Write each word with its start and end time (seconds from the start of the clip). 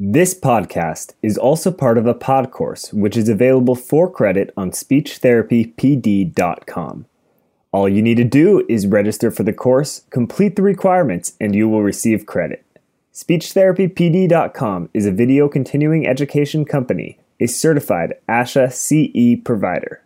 This 0.00 0.32
podcast 0.32 1.14
is 1.22 1.36
also 1.36 1.72
part 1.72 1.98
of 1.98 2.06
a 2.06 2.14
pod 2.14 2.52
course, 2.52 2.92
which 2.92 3.16
is 3.16 3.28
available 3.28 3.74
for 3.74 4.08
credit 4.08 4.54
on 4.56 4.70
speechtherapypd.com. 4.70 7.06
All 7.72 7.88
you 7.88 8.00
need 8.00 8.18
to 8.18 8.24
do 8.24 8.64
is 8.68 8.86
register 8.86 9.32
for 9.32 9.42
the 9.42 9.52
course, 9.52 10.02
complete 10.10 10.54
the 10.54 10.62
requirements, 10.62 11.32
and 11.40 11.52
you 11.52 11.68
will 11.68 11.82
receive 11.82 12.26
credit. 12.26 12.64
SpeechTherapyPD.com 13.12 14.88
is 14.94 15.04
a 15.04 15.10
video 15.10 15.48
continuing 15.48 16.06
education 16.06 16.64
company, 16.64 17.18
a 17.40 17.48
certified 17.48 18.14
ASHA 18.28 18.72
CE 18.72 19.42
provider. 19.44 20.04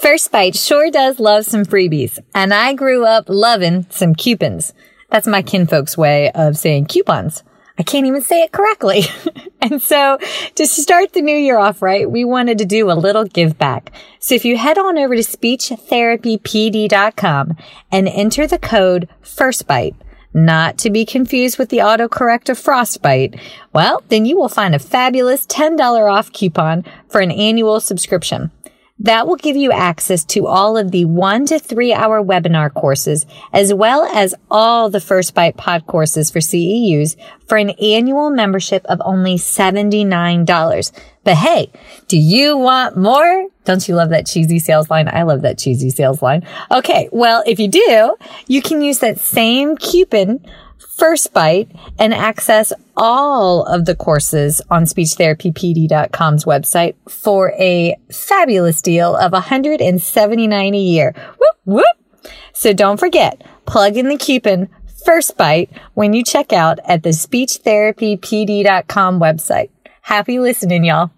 First 0.00 0.32
Bite 0.32 0.56
sure 0.56 0.90
does 0.90 1.20
love 1.20 1.44
some 1.44 1.66
freebies, 1.66 2.18
and 2.34 2.54
I 2.54 2.72
grew 2.72 3.04
up 3.04 3.26
loving 3.28 3.84
some 3.90 4.14
coupons. 4.14 4.72
That's 5.10 5.26
my 5.26 5.42
kinfolk's 5.42 5.98
way 5.98 6.32
of 6.32 6.56
saying 6.56 6.86
coupons. 6.86 7.42
I 7.78 7.82
can't 7.82 8.06
even 8.06 8.22
say 8.22 8.40
it 8.42 8.52
correctly. 8.52 9.02
and 9.60 9.82
so 9.82 10.18
to 10.54 10.66
start 10.66 11.12
the 11.12 11.20
new 11.20 11.36
year 11.36 11.58
off 11.58 11.82
right, 11.82 12.10
we 12.10 12.24
wanted 12.24 12.56
to 12.58 12.64
do 12.64 12.90
a 12.90 12.94
little 12.94 13.24
give 13.24 13.58
back. 13.58 13.92
So 14.18 14.34
if 14.34 14.44
you 14.44 14.56
head 14.56 14.78
on 14.78 14.98
over 14.98 15.14
to 15.14 15.22
speechtherapypd.com 15.22 17.56
and 17.92 18.08
enter 18.08 18.46
the 18.46 18.58
code 18.58 19.08
FIRSTBITE, 19.22 19.94
not 20.36 20.76
to 20.78 20.90
be 20.90 21.06
confused 21.06 21.58
with 21.58 21.70
the 21.70 21.78
autocorrect 21.78 22.50
of 22.50 22.58
frostbite, 22.58 23.40
well, 23.72 24.02
then 24.08 24.26
you 24.26 24.36
will 24.36 24.50
find 24.50 24.74
a 24.74 24.78
fabulous 24.78 25.46
$10 25.46 25.80
off 26.12 26.30
coupon 26.30 26.84
for 27.08 27.22
an 27.22 27.30
annual 27.30 27.80
subscription. 27.80 28.50
That 28.98 29.26
will 29.26 29.36
give 29.36 29.56
you 29.56 29.72
access 29.72 30.24
to 30.24 30.46
all 30.46 30.78
of 30.78 30.90
the 30.90 31.04
one 31.04 31.44
to 31.46 31.58
three 31.58 31.92
hour 31.92 32.22
webinar 32.22 32.72
courses, 32.72 33.26
as 33.52 33.74
well 33.74 34.04
as 34.04 34.34
all 34.50 34.88
the 34.88 35.00
First 35.00 35.34
Bite 35.34 35.56
pod 35.56 35.86
courses 35.86 36.30
for 36.30 36.38
CEUs 36.38 37.16
for 37.46 37.58
an 37.58 37.70
annual 37.70 38.30
membership 38.30 38.86
of 38.86 39.02
only 39.04 39.36
$79. 39.36 40.92
But 41.24 41.36
hey, 41.36 41.70
do 42.08 42.16
you 42.16 42.56
want 42.56 42.96
more? 42.96 43.48
Don't 43.64 43.86
you 43.86 43.96
love 43.96 44.10
that 44.10 44.26
cheesy 44.26 44.58
sales 44.58 44.88
line? 44.88 45.08
I 45.08 45.24
love 45.24 45.42
that 45.42 45.58
cheesy 45.58 45.90
sales 45.90 46.22
line. 46.22 46.46
Okay. 46.70 47.10
Well, 47.12 47.42
if 47.46 47.58
you 47.58 47.68
do, 47.68 48.16
you 48.46 48.62
can 48.62 48.80
use 48.80 49.00
that 49.00 49.18
same 49.18 49.76
coupon 49.76 50.40
First 50.78 51.32
Bite 51.32 51.70
and 51.98 52.14
access 52.14 52.72
all 52.96 53.64
of 53.64 53.84
the 53.84 53.94
courses 53.94 54.60
on 54.70 54.84
speechtherapypd.com's 54.84 56.44
website 56.44 56.94
for 57.08 57.52
a 57.52 57.96
fabulous 58.10 58.80
deal 58.80 59.16
of 59.16 59.32
179 59.32 60.74
a 60.74 60.78
year. 60.78 61.14
Whoop, 61.38 61.56
whoop. 61.64 62.30
So 62.52 62.72
don't 62.72 62.98
forget, 62.98 63.42
plug 63.66 63.96
in 63.96 64.08
the 64.08 64.16
coupon 64.16 64.68
First 65.04 65.36
Bite 65.36 65.70
when 65.94 66.14
you 66.14 66.24
check 66.24 66.52
out 66.52 66.78
at 66.84 67.02
the 67.02 67.10
speechtherapypd.com 67.10 69.20
website. 69.20 69.70
Happy 70.02 70.38
listening, 70.38 70.84
y'all. 70.84 71.10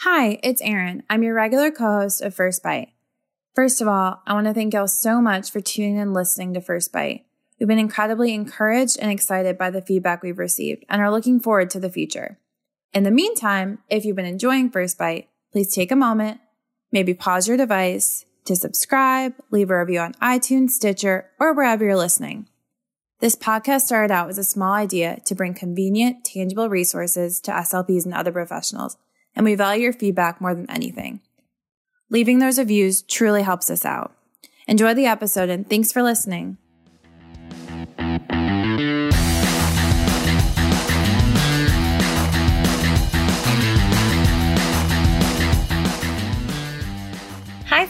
Hi, 0.00 0.38
it's 0.42 0.62
Erin. 0.62 1.02
I'm 1.10 1.24
your 1.24 1.34
regular 1.34 1.70
co-host 1.70 2.22
of 2.22 2.34
First 2.34 2.62
Bite. 2.62 2.88
First 3.56 3.80
of 3.80 3.88
all, 3.88 4.22
I 4.26 4.34
want 4.34 4.46
to 4.46 4.54
thank 4.54 4.74
y'all 4.74 4.86
so 4.86 5.20
much 5.20 5.50
for 5.50 5.60
tuning 5.60 5.96
in 5.96 6.02
and 6.02 6.14
listening 6.14 6.54
to 6.54 6.60
First 6.60 6.92
Bite. 6.92 7.24
We've 7.58 7.68
been 7.68 7.78
incredibly 7.78 8.34
encouraged 8.34 8.98
and 9.00 9.10
excited 9.10 9.58
by 9.58 9.70
the 9.70 9.82
feedback 9.82 10.22
we've 10.22 10.38
received 10.38 10.84
and 10.88 11.00
are 11.02 11.10
looking 11.10 11.40
forward 11.40 11.70
to 11.70 11.80
the 11.80 11.90
future. 11.90 12.38
In 12.92 13.02
the 13.02 13.10
meantime, 13.10 13.78
if 13.90 14.04
you've 14.04 14.16
been 14.16 14.24
enjoying 14.24 14.70
First 14.70 14.96
Bite, 14.96 15.28
please 15.52 15.72
take 15.74 15.90
a 15.90 15.96
moment, 15.96 16.40
maybe 16.92 17.14
pause 17.14 17.48
your 17.48 17.56
device 17.56 18.24
to 18.44 18.56
subscribe, 18.56 19.34
leave 19.50 19.70
a 19.70 19.78
review 19.78 20.00
on 20.00 20.14
iTunes, 20.14 20.70
Stitcher, 20.70 21.28
or 21.38 21.52
wherever 21.52 21.84
you're 21.84 21.96
listening. 21.96 22.46
This 23.20 23.34
podcast 23.34 23.82
started 23.82 24.12
out 24.12 24.30
as 24.30 24.38
a 24.38 24.44
small 24.44 24.72
idea 24.72 25.20
to 25.26 25.34
bring 25.34 25.52
convenient, 25.52 26.24
tangible 26.24 26.68
resources 26.68 27.40
to 27.40 27.50
SLPs 27.50 28.04
and 28.04 28.14
other 28.14 28.30
professionals, 28.30 28.96
and 29.34 29.44
we 29.44 29.56
value 29.56 29.82
your 29.82 29.92
feedback 29.92 30.40
more 30.40 30.54
than 30.54 30.70
anything. 30.70 31.20
Leaving 32.10 32.38
those 32.38 32.58
reviews 32.58 33.02
truly 33.02 33.42
helps 33.42 33.70
us 33.70 33.84
out. 33.84 34.16
Enjoy 34.68 34.94
the 34.94 35.06
episode 35.06 35.50
and 35.50 35.68
thanks 35.68 35.92
for 35.92 36.02
listening. 36.02 36.58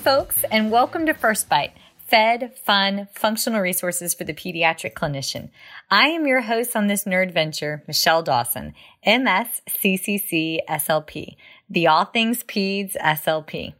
Folks, 0.08 0.42
and 0.50 0.70
welcome 0.70 1.04
to 1.04 1.12
First 1.12 1.50
Bite. 1.50 1.74
Fed, 2.06 2.56
fun, 2.56 3.08
functional 3.12 3.60
resources 3.60 4.14
for 4.14 4.24
the 4.24 4.32
pediatric 4.32 4.94
clinician. 4.94 5.50
I 5.90 6.06
am 6.06 6.26
your 6.26 6.40
host 6.40 6.74
on 6.74 6.86
this 6.86 7.04
nerd 7.04 7.30
venture, 7.30 7.84
Michelle 7.86 8.22
Dawson, 8.22 8.72
MS 9.04 9.60
CCC 9.68 10.60
SLP, 10.66 11.36
the 11.68 11.88
All 11.88 12.06
Things 12.06 12.42
Peds 12.42 12.96
SLP. 12.96 13.74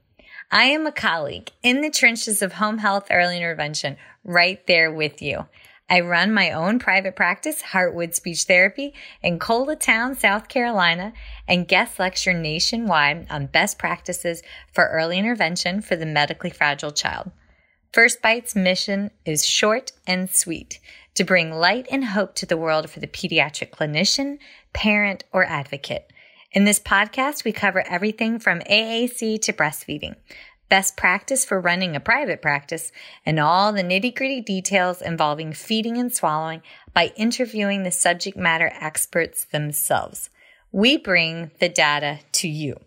I 0.51 0.65
am 0.65 0.87
a 0.87 0.93
colleague 0.93 1.51
in 1.63 1.81
the 1.81 1.89
trenches 1.89 2.43
of 2.43 2.53
home 2.53 2.77
health 2.77 3.07
early 3.11 3.39
intervention, 3.39 3.97
right 4.23 4.61
there 4.67 4.93
with 4.93 5.23
you. 5.23 5.47
I 5.91 6.01
run 6.01 6.35
my 6.35 6.53
own 6.53 6.79
private 6.79 7.17
practice, 7.17 7.63
Heartwood 7.63 8.15
Speech 8.15 8.45
Therapy, 8.45 8.93
in 9.23 9.39
Town, 9.39 10.15
South 10.15 10.49
Carolina, 10.49 11.15
and 11.47 11.67
guest 11.67 11.99
lecture 11.99 12.35
nationwide 12.35 13.27
on 13.31 13.47
best 13.47 13.79
practices 13.79 14.43
for 14.73 14.89
early 14.89 15.19
intervention 15.19 15.81
for 15.81 15.97
the 15.97 16.05
medically 16.05 16.51
fragile 16.51 16.91
child. 16.91 17.31
First 17.93 18.21
Bite's 18.21 18.55
mission 18.55 19.11
is 19.25 19.47
short 19.47 19.93
and 20.07 20.29
sweet 20.29 20.79
to 21.15 21.25
bring 21.25 21.53
light 21.53 21.87
and 21.91 22.05
hope 22.05 22.35
to 22.37 22.47
the 22.47 22.59
world 22.59 22.91
for 22.91 23.01
the 23.01 23.07
pediatric 23.07 23.71
clinician, 23.71 24.39
parent, 24.75 25.25
or 25.33 25.45
advocate. 25.45 26.13
In 26.53 26.65
this 26.65 26.81
podcast, 26.81 27.45
we 27.45 27.53
cover 27.53 27.83
everything 27.89 28.39
from 28.39 28.61
AAC 28.61 29.41
to 29.43 29.53
breastfeeding 29.53 30.17
best 30.69 30.97
practice 30.97 31.45
for 31.45 31.61
running 31.61 31.97
a 31.97 32.01
private 32.01 32.43
practice, 32.43 32.93
and 33.25 33.39
all 33.39 33.73
the 33.73 33.83
nitty 33.83 34.15
gritty 34.15 34.41
details 34.41 35.03
involving 35.03 35.53
feeding 35.53 35.97
and 35.97 36.13
swallowing 36.13 36.63
by 36.93 37.13
interviewing 37.17 37.83
the 37.83 37.91
subject 37.91 38.37
matter 38.37 38.73
experts 38.81 39.45
themselves. 39.45 40.31
We 40.73 40.97
bring 40.97 41.51
the 41.61 41.69
data 41.69 42.21
to 42.33 42.49
you. 42.49 42.79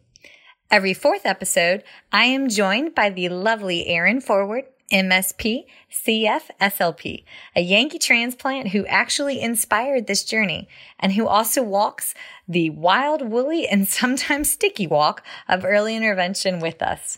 Every 0.69 0.93
fourth 0.93 1.25
episode, 1.25 1.83
I 2.11 2.25
am 2.25 2.47
joined 2.47 2.95
by 2.95 3.09
the 3.09 3.27
lovely 3.29 3.87
Erin 3.87 4.21
Forward, 4.21 4.65
MSP, 4.91 5.63
CF, 5.91 6.43
SLP, 6.59 7.23
a 7.55 7.61
Yankee 7.61 7.99
transplant 7.99 8.69
who 8.69 8.85
actually 8.85 9.41
inspired 9.41 10.07
this 10.07 10.23
journey 10.23 10.67
and 10.99 11.13
who 11.13 11.27
also 11.27 11.63
walks 11.63 12.13
the 12.47 12.69
wild, 12.69 13.21
woolly, 13.21 13.67
and 13.67 13.87
sometimes 13.87 14.51
sticky 14.51 14.87
walk 14.87 15.23
of 15.47 15.65
early 15.65 15.95
intervention 15.95 16.59
with 16.59 16.81
us. 16.81 17.17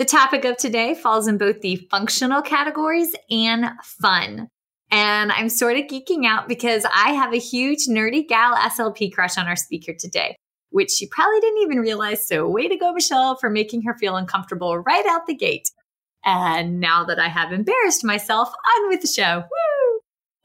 The 0.00 0.06
topic 0.06 0.46
of 0.46 0.56
today 0.56 0.94
falls 0.94 1.28
in 1.28 1.36
both 1.36 1.60
the 1.60 1.76
functional 1.90 2.40
categories 2.40 3.14
and 3.30 3.66
fun. 3.84 4.48
And 4.90 5.30
I'm 5.30 5.50
sort 5.50 5.76
of 5.76 5.88
geeking 5.88 6.24
out 6.24 6.48
because 6.48 6.86
I 6.86 7.10
have 7.10 7.34
a 7.34 7.38
huge 7.38 7.80
nerdy 7.86 8.26
gal 8.26 8.56
SLP 8.56 9.12
crush 9.12 9.36
on 9.36 9.46
our 9.46 9.56
speaker 9.56 9.92
today, 9.92 10.36
which 10.70 10.90
she 10.90 11.06
probably 11.06 11.40
didn't 11.40 11.60
even 11.60 11.80
realize. 11.80 12.26
So, 12.26 12.48
way 12.48 12.66
to 12.66 12.78
go, 12.78 12.94
Michelle, 12.94 13.36
for 13.36 13.50
making 13.50 13.82
her 13.82 13.94
feel 13.98 14.16
uncomfortable 14.16 14.78
right 14.78 15.04
out 15.04 15.26
the 15.26 15.34
gate. 15.34 15.68
And 16.24 16.80
now 16.80 17.04
that 17.04 17.18
I 17.18 17.28
have 17.28 17.52
embarrassed 17.52 18.02
myself, 18.02 18.48
on 18.48 18.88
with 18.88 19.02
the 19.02 19.06
show. 19.06 19.40
Woo! 19.40 20.00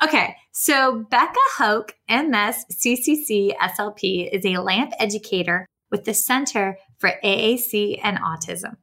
Okay, 0.06 0.36
so 0.52 1.06
Becca 1.10 1.40
Hoke, 1.58 1.96
MS 2.10 2.66
CCC 2.74 3.56
SLP, 3.56 4.30
is 4.34 4.46
a 4.46 4.58
LAMP 4.58 4.92
educator 5.00 5.66
with 5.92 6.04
the 6.04 6.14
Center 6.14 6.78
for 7.00 7.14
AAC 7.24 8.02
and 8.04 8.18
Autism. 8.18 8.76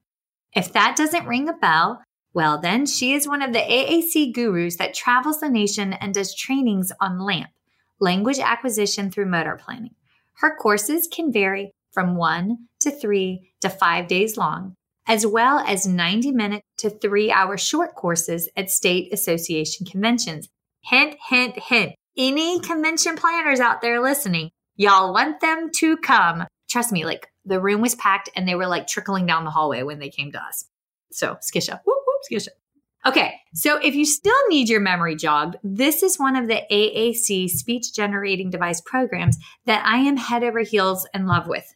If 0.55 0.73
that 0.73 0.97
doesn't 0.97 1.27
ring 1.27 1.49
a 1.49 1.53
bell, 1.53 2.03
well, 2.35 2.59
then 2.59 2.87
she 2.87 3.13
is 3.13 3.29
one 3.29 3.43
of 3.43 3.53
the 3.53 3.59
AAC 3.59 4.33
gurus 4.33 4.77
that 4.77 4.95
travels 4.95 5.41
the 5.41 5.49
nation 5.49 5.93
and 5.93 6.15
does 6.15 6.35
trainings 6.35 6.93
on 7.01 7.19
LAMP, 7.19 7.51
language 8.01 8.39
acquisition 8.39 9.11
through 9.11 9.27
motor 9.27 9.59
planning. 9.63 9.95
Her 10.35 10.57
courses 10.57 11.09
can 11.11 11.33
vary 11.33 11.73
from 11.93 12.17
one 12.17 12.69
to 12.81 12.91
three 12.91 13.53
to 13.61 13.69
five 13.69 14.09
days 14.09 14.37
long, 14.37 14.75
as 15.07 15.27
well 15.27 15.59
as 15.59 15.87
90 15.87 16.33
minute 16.33 16.63
to 16.79 16.91
three 16.91 17.31
hour 17.31 17.57
short 17.59 17.95
courses 17.95 18.49
at 18.57 18.71
state 18.71 19.13
association 19.13 19.87
conventions. 19.87 20.49
Hint, 20.85 21.17
hint, 21.29 21.59
hint. 21.59 21.93
Any 22.17 22.61
convention 22.61 23.17
planners 23.17 23.61
out 23.61 23.83
there 23.83 24.01
listening, 24.01 24.51
Y'all 24.77 25.13
want 25.13 25.41
them 25.41 25.71
to 25.71 25.97
come. 25.99 26.45
Trust 26.71 26.93
me, 26.93 27.05
like 27.05 27.29
the 27.45 27.61
room 27.61 27.81
was 27.81 27.95
packed 27.95 28.29
and 28.37 28.47
they 28.47 28.55
were 28.55 28.67
like 28.67 28.87
trickling 28.87 29.27
down 29.27 29.45
the 29.45 29.51
hallway 29.51 29.83
when 29.83 29.99
they 29.99 30.11
came 30.11 30.33
to 30.33 30.43
us. 30.43 30.65
So, 31.11 31.37
skisha. 31.37 31.81
Whoop, 31.85 31.99
whoop, 32.07 32.23
skisha. 32.31 32.49
Okay, 33.05 33.35
so 33.53 33.79
if 33.79 33.97
you 33.97 34.05
still 34.05 34.49
need 34.49 34.69
your 34.69 34.81
memory 34.81 35.17
jogged, 35.17 35.57
this 35.65 36.05
is 36.05 36.21
one 36.21 36.37
of 36.37 36.47
the 36.47 36.63
AAC 36.71 37.49
speech 37.49 37.93
generating 37.93 38.49
device 38.49 38.81
programs 38.81 39.39
that 39.67 39.85
I 39.85 39.99
am 39.99 40.17
head 40.17 40.45
over 40.45 40.61
heels 40.61 41.07
in 41.13 41.27
love 41.27 41.49
with. 41.49 41.75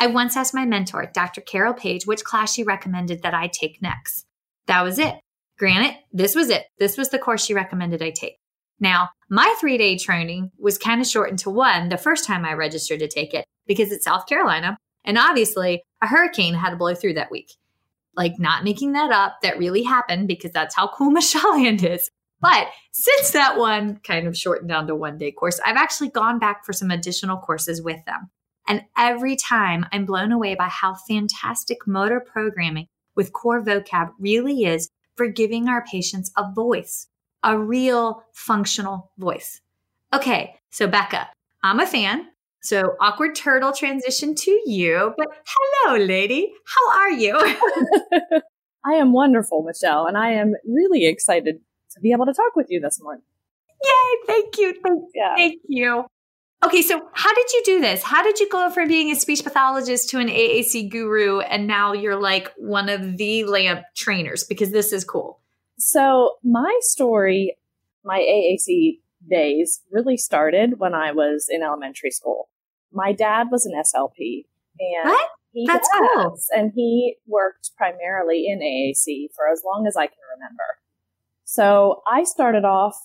I 0.00 0.08
once 0.08 0.36
asked 0.36 0.52
my 0.52 0.66
mentor, 0.66 1.08
Dr. 1.14 1.40
Carol 1.40 1.74
Page, 1.74 2.06
which 2.06 2.24
class 2.24 2.52
she 2.52 2.64
recommended 2.64 3.22
that 3.22 3.34
I 3.34 3.46
take 3.46 3.80
next. 3.80 4.26
That 4.66 4.82
was 4.82 4.98
it. 4.98 5.14
Granted, 5.58 5.96
this 6.12 6.34
was 6.34 6.50
it. 6.50 6.64
This 6.80 6.98
was 6.98 7.10
the 7.10 7.20
course 7.20 7.44
she 7.44 7.54
recommended 7.54 8.02
I 8.02 8.10
take. 8.10 8.36
Now, 8.80 9.10
my 9.30 9.54
three 9.60 9.78
day 9.78 9.96
training 9.96 10.50
was 10.58 10.76
kind 10.76 11.00
of 11.00 11.06
shortened 11.06 11.38
to 11.40 11.50
one 11.50 11.88
the 11.88 11.96
first 11.96 12.24
time 12.24 12.44
I 12.44 12.54
registered 12.54 12.98
to 12.98 13.08
take 13.08 13.32
it 13.32 13.44
because 13.66 13.92
it's 13.92 14.04
South 14.04 14.26
Carolina. 14.26 14.76
And 15.04 15.18
obviously, 15.18 15.82
a 16.02 16.06
hurricane 16.06 16.54
had 16.54 16.70
to 16.70 16.76
blow 16.76 16.94
through 16.94 17.14
that 17.14 17.30
week 17.30 17.50
like 18.16 18.38
not 18.38 18.64
making 18.64 18.92
that 18.92 19.12
up. 19.12 19.40
That 19.42 19.58
really 19.58 19.82
happened 19.82 20.28
because 20.28 20.52
that's 20.52 20.74
how 20.74 20.88
cool 20.88 21.10
Michelle 21.10 21.54
and 21.54 21.82
is. 21.82 22.10
But 22.40 22.68
since 22.92 23.30
that 23.30 23.56
one 23.56 24.00
kind 24.04 24.26
of 24.26 24.36
shortened 24.36 24.68
down 24.68 24.86
to 24.88 24.94
one 24.94 25.16
day 25.16 25.32
course, 25.32 25.60
I've 25.64 25.76
actually 25.76 26.10
gone 26.10 26.38
back 26.38 26.64
for 26.64 26.72
some 26.72 26.90
additional 26.90 27.38
courses 27.38 27.82
with 27.82 28.04
them. 28.04 28.30
And 28.68 28.82
every 28.96 29.36
time 29.36 29.86
I'm 29.92 30.04
blown 30.04 30.32
away 30.32 30.54
by 30.54 30.68
how 30.68 30.94
fantastic 30.94 31.86
motor 31.86 32.20
programming 32.20 32.88
with 33.14 33.32
core 33.32 33.62
vocab 33.62 34.10
really 34.18 34.64
is 34.64 34.90
for 35.16 35.28
giving 35.28 35.68
our 35.68 35.84
patients 35.84 36.32
a 36.36 36.50
voice, 36.52 37.06
a 37.42 37.58
real 37.58 38.24
functional 38.32 39.10
voice. 39.16 39.60
Okay, 40.12 40.56
so 40.70 40.86
Becca, 40.86 41.30
I'm 41.62 41.80
a 41.80 41.86
fan. 41.86 42.28
So 42.64 42.96
awkward 42.98 43.34
turtle 43.34 43.72
transition 43.72 44.34
to 44.36 44.50
you, 44.64 45.12
but 45.18 45.26
hello, 45.46 46.02
lady. 46.02 46.50
How 46.64 46.98
are 46.98 47.10
you? 47.10 47.36
I 48.86 48.94
am 48.94 49.12
wonderful, 49.12 49.62
Michelle, 49.62 50.06
and 50.06 50.16
I 50.16 50.30
am 50.30 50.54
really 50.66 51.04
excited 51.04 51.56
to 51.90 52.00
be 52.00 52.12
able 52.12 52.24
to 52.24 52.32
talk 52.32 52.56
with 52.56 52.68
you 52.70 52.80
this 52.80 53.02
morning. 53.02 53.22
Yay! 53.84 54.26
Thank 54.26 54.56
you. 54.56 54.72
Thank, 54.82 55.04
yeah. 55.14 55.34
thank 55.36 55.60
you. 55.68 56.06
Okay, 56.64 56.80
so 56.80 57.02
how 57.12 57.34
did 57.34 57.52
you 57.52 57.62
do 57.66 57.80
this? 57.82 58.02
How 58.02 58.22
did 58.22 58.40
you 58.40 58.48
go 58.48 58.70
from 58.70 58.88
being 58.88 59.10
a 59.10 59.14
speech 59.14 59.44
pathologist 59.44 60.08
to 60.10 60.18
an 60.18 60.28
AAC 60.28 60.90
guru 60.90 61.40
and 61.40 61.66
now 61.66 61.92
you're 61.92 62.18
like 62.18 62.50
one 62.56 62.88
of 62.88 63.18
the 63.18 63.44
LAMP 63.44 63.82
trainers 63.94 64.42
because 64.42 64.70
this 64.70 64.90
is 64.90 65.04
cool? 65.04 65.38
So, 65.78 66.36
my 66.42 66.74
story, 66.80 67.58
my 68.04 68.20
AAC 68.20 69.00
days 69.28 69.82
really 69.90 70.16
started 70.16 70.78
when 70.78 70.94
I 70.94 71.12
was 71.12 71.48
in 71.50 71.62
elementary 71.62 72.10
school 72.10 72.48
my 72.94 73.12
dad 73.12 73.48
was 73.50 73.66
an 73.66 73.72
SLP. 73.74 74.44
And 74.78 75.10
what? 75.10 75.30
He 75.52 75.66
That's 75.66 75.88
cool. 75.96 76.36
And 76.50 76.72
he 76.74 77.16
worked 77.26 77.70
primarily 77.76 78.46
in 78.48 78.58
AAC 78.58 79.28
for 79.36 79.48
as 79.52 79.62
long 79.64 79.86
as 79.86 79.96
I 79.96 80.06
can 80.06 80.18
remember. 80.36 80.64
So 81.44 82.02
I 82.10 82.24
started 82.24 82.64
off 82.64 82.96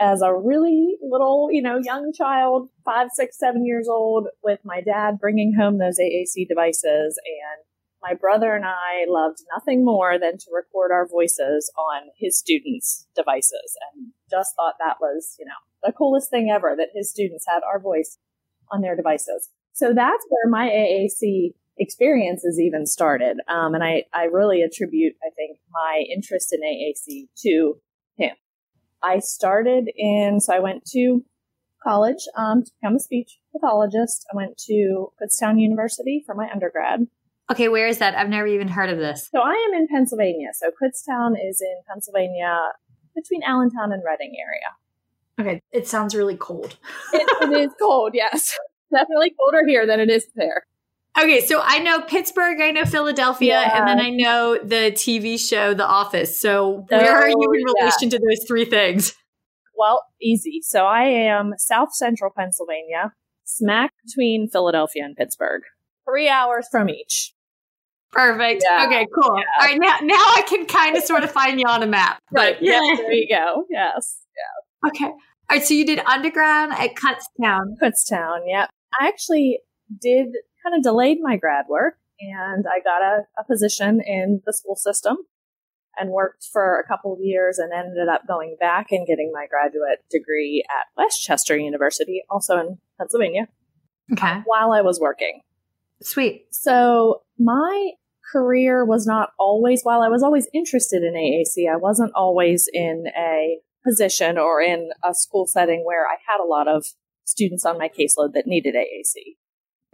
as 0.00 0.22
a 0.22 0.34
really 0.34 0.96
little, 1.02 1.48
you 1.50 1.62
know, 1.62 1.78
young 1.80 2.12
child, 2.12 2.70
five, 2.84 3.08
six, 3.12 3.38
seven 3.38 3.64
years 3.64 3.88
old, 3.88 4.28
with 4.42 4.60
my 4.64 4.80
dad 4.80 5.18
bringing 5.20 5.54
home 5.54 5.78
those 5.78 5.98
AAC 5.98 6.48
devices. 6.48 7.18
And 7.18 7.64
my 8.02 8.14
brother 8.14 8.54
and 8.54 8.64
I 8.64 9.06
loved 9.08 9.38
nothing 9.54 9.84
more 9.84 10.18
than 10.18 10.38
to 10.38 10.46
record 10.52 10.90
our 10.92 11.06
voices 11.06 11.72
on 11.76 12.08
his 12.16 12.38
students' 12.38 13.06
devices 13.14 13.76
and 13.94 14.12
just 14.30 14.54
thought 14.56 14.74
that 14.78 14.96
was, 15.00 15.36
you 15.38 15.44
know, 15.44 15.52
the 15.82 15.92
coolest 15.92 16.30
thing 16.30 16.50
ever 16.50 16.74
that 16.76 16.88
his 16.94 17.10
students 17.10 17.44
had 17.48 17.60
our 17.62 17.80
voice 17.80 18.18
on 18.70 18.80
their 18.80 18.96
devices. 18.96 19.48
So 19.72 19.92
that's 19.94 20.26
where 20.28 20.50
my 20.50 20.68
AAC 20.68 21.52
experiences 21.78 22.58
even 22.60 22.86
started. 22.86 23.38
Um, 23.48 23.74
and 23.74 23.84
I, 23.84 24.04
I 24.12 24.24
really 24.24 24.62
attribute, 24.62 25.14
I 25.22 25.30
think, 25.36 25.58
my 25.72 26.04
interest 26.12 26.52
in 26.52 26.60
AAC 26.60 27.28
to 27.42 27.80
him. 28.16 28.34
I 29.02 29.20
started 29.20 29.88
in, 29.96 30.40
so 30.40 30.52
I 30.52 30.58
went 30.58 30.84
to 30.86 31.22
college 31.82 32.24
um, 32.36 32.64
to 32.64 32.70
become 32.80 32.96
a 32.96 33.00
speech 33.00 33.38
pathologist. 33.52 34.26
I 34.32 34.36
went 34.36 34.58
to 34.66 35.08
Kutztown 35.22 35.60
University 35.60 36.22
for 36.26 36.34
my 36.34 36.48
undergrad. 36.52 37.06
Okay, 37.50 37.68
where 37.68 37.86
is 37.86 37.98
that? 37.98 38.14
I've 38.14 38.28
never 38.28 38.46
even 38.46 38.68
heard 38.68 38.90
of 38.90 38.98
this. 38.98 39.28
So 39.32 39.40
I 39.40 39.52
am 39.52 39.80
in 39.80 39.86
Pennsylvania. 39.88 40.48
So 40.54 40.70
Kutztown 40.70 41.32
is 41.32 41.62
in 41.62 41.76
Pennsylvania 41.88 42.58
between 43.14 43.42
Allentown 43.42 43.92
and 43.92 44.02
Reading 44.04 44.34
area. 44.38 44.76
Okay, 45.40 45.60
it 45.72 45.86
sounds 45.86 46.14
really 46.14 46.36
cold. 46.36 46.76
it, 47.12 47.42
it 47.42 47.60
is 47.60 47.70
cold, 47.80 48.12
yes. 48.14 48.56
Definitely 48.92 49.34
colder 49.38 49.66
here 49.66 49.86
than 49.86 50.00
it 50.00 50.10
is 50.10 50.26
there. 50.34 50.64
Okay, 51.18 51.44
so 51.44 51.60
I 51.62 51.78
know 51.78 52.00
Pittsburgh, 52.00 52.60
I 52.60 52.70
know 52.70 52.84
Philadelphia, 52.84 53.60
yeah. 53.60 53.78
and 53.78 53.88
then 53.88 54.00
I 54.00 54.10
know 54.10 54.56
the 54.62 54.92
TV 54.92 55.38
show 55.38 55.74
The 55.74 55.86
Office. 55.86 56.40
So 56.40 56.84
where 56.88 57.16
are 57.16 57.28
you 57.28 57.36
oh, 57.36 57.52
in 57.52 57.64
relation 57.64 58.02
yeah. 58.02 58.10
to 58.10 58.18
those 58.18 58.46
three 58.46 58.64
things? 58.64 59.14
Well, 59.76 60.02
easy. 60.20 60.60
So 60.62 60.84
I 60.86 61.04
am 61.04 61.54
South 61.56 61.92
Central 61.92 62.32
Pennsylvania, 62.36 63.12
smack 63.44 63.92
between 64.04 64.48
Philadelphia 64.48 65.04
and 65.04 65.16
Pittsburgh. 65.16 65.62
Three 66.08 66.28
hours 66.28 66.66
from 66.70 66.88
each. 66.88 67.34
Perfect. 68.12 68.64
Yeah. 68.68 68.86
Okay, 68.86 69.06
cool. 69.14 69.30
All 69.30 69.44
right, 69.60 69.78
now 69.78 69.98
now 70.02 70.14
I 70.14 70.42
can 70.48 70.66
kind 70.66 70.96
of 70.96 71.02
sort 71.02 71.24
of 71.24 71.30
find 71.30 71.60
you 71.60 71.66
on 71.66 71.82
a 71.82 71.86
map. 71.86 72.20
But 72.32 72.58
yeah, 72.62 72.80
there 72.96 73.12
you 73.12 73.28
go. 73.28 73.64
Yes. 73.70 74.18
Yeah. 74.36 74.67
Okay. 74.86 75.06
All 75.06 75.56
right, 75.56 75.64
so 75.64 75.74
you 75.74 75.86
did 75.86 76.00
undergrad 76.00 76.70
at 76.70 76.94
Kutztown. 76.94 77.74
Kutztown, 77.82 78.40
yep. 78.46 78.68
I 79.00 79.08
actually 79.08 79.60
did 80.00 80.28
kind 80.62 80.76
of 80.76 80.82
delayed 80.82 81.18
my 81.22 81.36
grad 81.36 81.66
work 81.68 81.94
and 82.20 82.66
I 82.66 82.80
got 82.80 83.02
a, 83.02 83.22
a 83.38 83.44
position 83.44 84.00
in 84.04 84.42
the 84.44 84.52
school 84.52 84.76
system 84.76 85.16
and 85.98 86.10
worked 86.10 86.46
for 86.52 86.78
a 86.78 86.86
couple 86.86 87.12
of 87.12 87.18
years 87.20 87.58
and 87.58 87.72
ended 87.72 88.08
up 88.08 88.26
going 88.26 88.56
back 88.60 88.88
and 88.90 89.06
getting 89.06 89.32
my 89.32 89.46
graduate 89.46 90.04
degree 90.10 90.64
at 90.68 90.86
West 90.96 91.22
Chester 91.24 91.56
University, 91.56 92.22
also 92.30 92.58
in 92.58 92.78
Pennsylvania. 92.98 93.48
Okay. 94.12 94.40
While 94.44 94.72
I 94.72 94.80
was 94.80 95.00
working. 95.00 95.40
Sweet. 96.02 96.46
So 96.50 97.22
my 97.38 97.90
career 98.32 98.84
was 98.84 99.06
not 99.06 99.30
always, 99.38 99.82
while 99.82 100.02
I 100.02 100.08
was 100.08 100.22
always 100.22 100.48
interested 100.54 101.02
in 101.02 101.14
AAC, 101.14 101.70
I 101.70 101.76
wasn't 101.76 102.12
always 102.14 102.68
in 102.72 103.04
a 103.16 103.58
position 103.88 104.36
or 104.38 104.60
in 104.60 104.90
a 105.04 105.14
school 105.14 105.46
setting 105.46 105.84
where 105.84 106.06
I 106.06 106.16
had 106.26 106.42
a 106.42 106.46
lot 106.46 106.68
of 106.68 106.86
students 107.24 107.64
on 107.64 107.78
my 107.78 107.88
caseload 107.88 108.32
that 108.34 108.46
needed 108.46 108.74
AAC. 108.74 109.36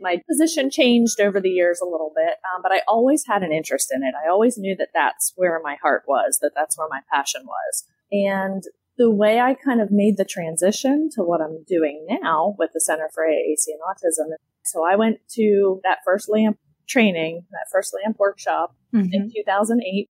My 0.01 0.21
position 0.29 0.71
changed 0.71 1.21
over 1.21 1.41
the 1.41 1.51
years 1.51 1.81
a 1.81 1.89
little 1.89 2.13
bit, 2.15 2.35
um, 2.55 2.63
but 2.63 2.73
I 2.73 2.81
always 2.89 3.25
had 3.27 3.43
an 3.43 3.53
interest 3.53 3.93
in 3.95 4.03
it. 4.03 4.15
I 4.15 4.29
always 4.29 4.59
knew 4.59 4.75
that 4.77 4.89
that's 4.93 5.33
where 5.37 5.61
my 5.63 5.77
heart 5.81 6.03
was, 6.09 6.39
that 6.43 6.53
that's 6.55 6.77
where 6.77 6.89
my 6.91 7.01
passion 7.13 7.43
was. 7.47 7.85
And 8.11 8.65
the 8.97 9.11
way 9.11 9.41
I 9.41 9.55
kind 9.55 9.81
of 9.81 9.91
made 9.91 10.17
the 10.17 10.25
transition 10.25 11.11
to 11.15 11.23
what 11.23 11.41
I'm 11.41 11.65
doing 11.67 12.07
now 12.09 12.55
with 12.59 12.71
the 12.75 12.81
Center 12.81 13.09
for 13.13 13.25
AAC 13.25 13.67
and 13.69 13.81
Autism. 13.89 14.35
So 14.65 14.85
I 14.85 14.97
went 14.97 15.19
to 15.35 15.81
that 15.85 15.99
first 16.05 16.29
LAMP 16.29 16.59
training, 16.89 17.47
that 17.51 17.67
first 17.73 17.95
LAMP 17.95 18.19
workshop 18.19 18.75
mm-hmm. 18.95 19.13
in 19.13 19.31
2008 19.35 20.09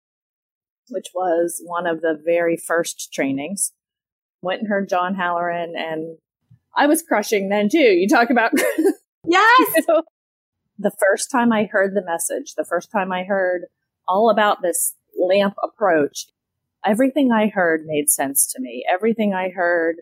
which 0.91 1.09
was 1.15 1.61
one 1.65 1.87
of 1.87 2.01
the 2.01 2.19
very 2.25 2.57
first 2.57 3.13
trainings. 3.13 3.73
Went 4.43 4.61
and 4.61 4.69
heard 4.69 4.89
John 4.89 5.15
Halloran, 5.15 5.75
and 5.77 6.19
I 6.77 6.87
was 6.87 7.03
crushing 7.03 7.49
then 7.49 7.69
too. 7.69 7.79
You 7.79 8.09
talk 8.09 8.31
about 8.31 8.53
yes. 9.27 9.73
you 9.77 9.83
know, 9.89 10.03
the 10.79 10.93
first 10.99 11.31
time 11.31 11.53
I 11.53 11.65
heard 11.65 11.95
the 11.95 12.05
message, 12.05 12.55
the 12.55 12.65
first 12.65 12.91
time 12.91 13.13
I 13.13 13.25
heard 13.25 13.63
all 14.07 14.31
about 14.31 14.63
this 14.63 14.95
lamp 15.19 15.55
approach, 15.63 16.27
everything 16.85 17.31
I 17.33 17.49
heard 17.49 17.85
made 17.87 18.11
sense 18.11 18.47
to 18.53 18.61
me. 18.61 18.85
Everything 18.93 19.33
I 19.33 19.51
heard, 19.51 19.97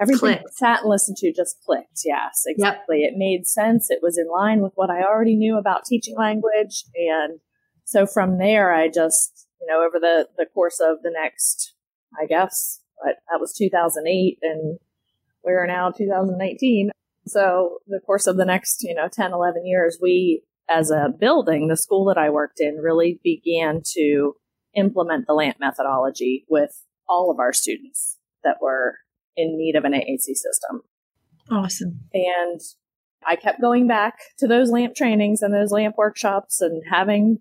everything 0.00 0.30
I 0.30 0.42
sat 0.52 0.80
and 0.82 0.90
listened 0.90 1.16
to 1.18 1.32
just 1.32 1.56
clicked. 1.64 2.00
Yes, 2.04 2.44
exactly. 2.46 3.02
Yep. 3.02 3.12
It 3.12 3.18
made 3.18 3.46
sense. 3.46 3.90
It 3.90 4.00
was 4.02 4.18
in 4.18 4.28
line 4.30 4.60
with 4.60 4.72
what 4.76 4.90
I 4.90 5.02
already 5.02 5.36
knew 5.36 5.58
about 5.58 5.84
teaching 5.84 6.16
language. 6.16 6.84
And 6.94 7.40
so 7.84 8.06
from 8.06 8.38
there, 8.38 8.72
I 8.72 8.88
just 8.88 9.46
you 9.64 9.72
know, 9.72 9.84
over 9.84 9.98
the, 9.98 10.28
the 10.36 10.46
course 10.46 10.80
of 10.80 11.02
the 11.02 11.10
next, 11.10 11.74
I 12.20 12.26
guess, 12.26 12.80
but 13.02 13.16
that 13.30 13.40
was 13.40 13.54
2008 13.56 14.38
and 14.42 14.78
we're 15.42 15.66
now 15.66 15.90
2019. 15.90 16.90
So 17.26 17.78
the 17.86 18.00
course 18.04 18.26
of 18.26 18.36
the 18.36 18.44
next, 18.44 18.82
you 18.82 18.94
know, 18.94 19.08
10, 19.10 19.32
11 19.32 19.66
years, 19.66 19.98
we, 20.00 20.42
as 20.68 20.90
a 20.90 21.08
building, 21.18 21.68
the 21.68 21.76
school 21.76 22.04
that 22.06 22.18
I 22.18 22.30
worked 22.30 22.60
in 22.60 22.76
really 22.76 23.20
began 23.22 23.80
to 23.94 24.34
implement 24.74 25.26
the 25.26 25.34
LAMP 25.34 25.58
methodology 25.60 26.44
with 26.48 26.82
all 27.08 27.30
of 27.30 27.38
our 27.38 27.52
students 27.52 28.18
that 28.42 28.56
were 28.60 28.98
in 29.36 29.56
need 29.56 29.76
of 29.76 29.84
an 29.84 29.92
AAC 29.92 30.18
system. 30.18 30.82
Awesome. 31.50 32.00
And 32.12 32.60
I 33.26 33.36
kept 33.36 33.60
going 33.60 33.86
back 33.86 34.18
to 34.38 34.46
those 34.46 34.70
LAMP 34.70 34.94
trainings 34.94 35.42
and 35.42 35.54
those 35.54 35.72
LAMP 35.72 35.96
workshops 35.96 36.60
and 36.60 36.82
having 36.90 37.38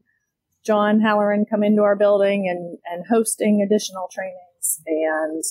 John 0.66 1.02
Halloran 1.02 1.46
come 1.46 1.64
into 1.64 1.82
our 1.82 1.96
building 1.96 2.48
and, 2.50 2.78
and 2.90 3.06
hosting 3.08 3.62
additional 3.62 4.10
trainings. 4.12 4.82
And 4.86 5.44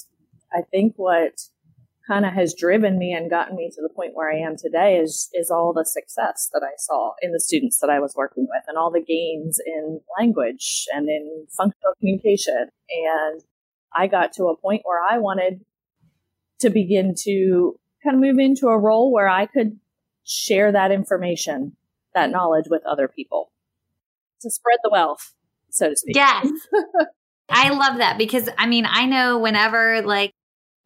I 0.52 0.62
think 0.70 0.94
what 0.96 1.32
kind 2.08 2.24
of 2.24 2.32
has 2.32 2.54
driven 2.54 2.98
me 2.98 3.12
and 3.12 3.30
gotten 3.30 3.56
me 3.56 3.70
to 3.74 3.82
the 3.82 3.92
point 3.94 4.12
where 4.14 4.30
I 4.30 4.38
am 4.38 4.56
today 4.56 4.96
is 4.96 5.30
is 5.34 5.50
all 5.50 5.72
the 5.72 5.84
success 5.84 6.50
that 6.52 6.62
I 6.64 6.74
saw 6.76 7.12
in 7.22 7.32
the 7.32 7.40
students 7.40 7.78
that 7.78 7.90
I 7.90 8.00
was 8.00 8.14
working 8.16 8.48
with 8.50 8.64
and 8.66 8.76
all 8.76 8.90
the 8.90 9.00
gains 9.00 9.60
in 9.64 10.00
language 10.18 10.86
and 10.92 11.08
in 11.08 11.46
functional 11.56 11.94
communication 12.00 12.68
and 12.90 13.42
I 13.94 14.08
got 14.08 14.32
to 14.34 14.46
a 14.46 14.56
point 14.56 14.82
where 14.84 15.00
I 15.00 15.18
wanted 15.18 15.60
to 16.60 16.70
begin 16.70 17.14
to 17.20 17.78
kind 18.02 18.16
of 18.16 18.20
move 18.20 18.38
into 18.38 18.66
a 18.66 18.78
role 18.78 19.12
where 19.12 19.28
I 19.28 19.46
could 19.46 19.78
share 20.24 20.72
that 20.72 20.90
information, 20.90 21.76
that 22.14 22.30
knowledge 22.30 22.66
with 22.68 22.82
other 22.84 23.06
people 23.06 23.51
to 24.42 24.50
spread 24.50 24.78
the 24.82 24.90
wealth, 24.90 25.32
so 25.70 25.90
to 25.90 25.96
speak. 25.96 26.16
Yes. 26.16 26.46
I 27.48 27.70
love 27.70 27.98
that 27.98 28.18
because 28.18 28.48
I 28.58 28.66
mean, 28.66 28.86
I 28.88 29.06
know 29.06 29.38
whenever 29.38 30.02
like 30.02 30.32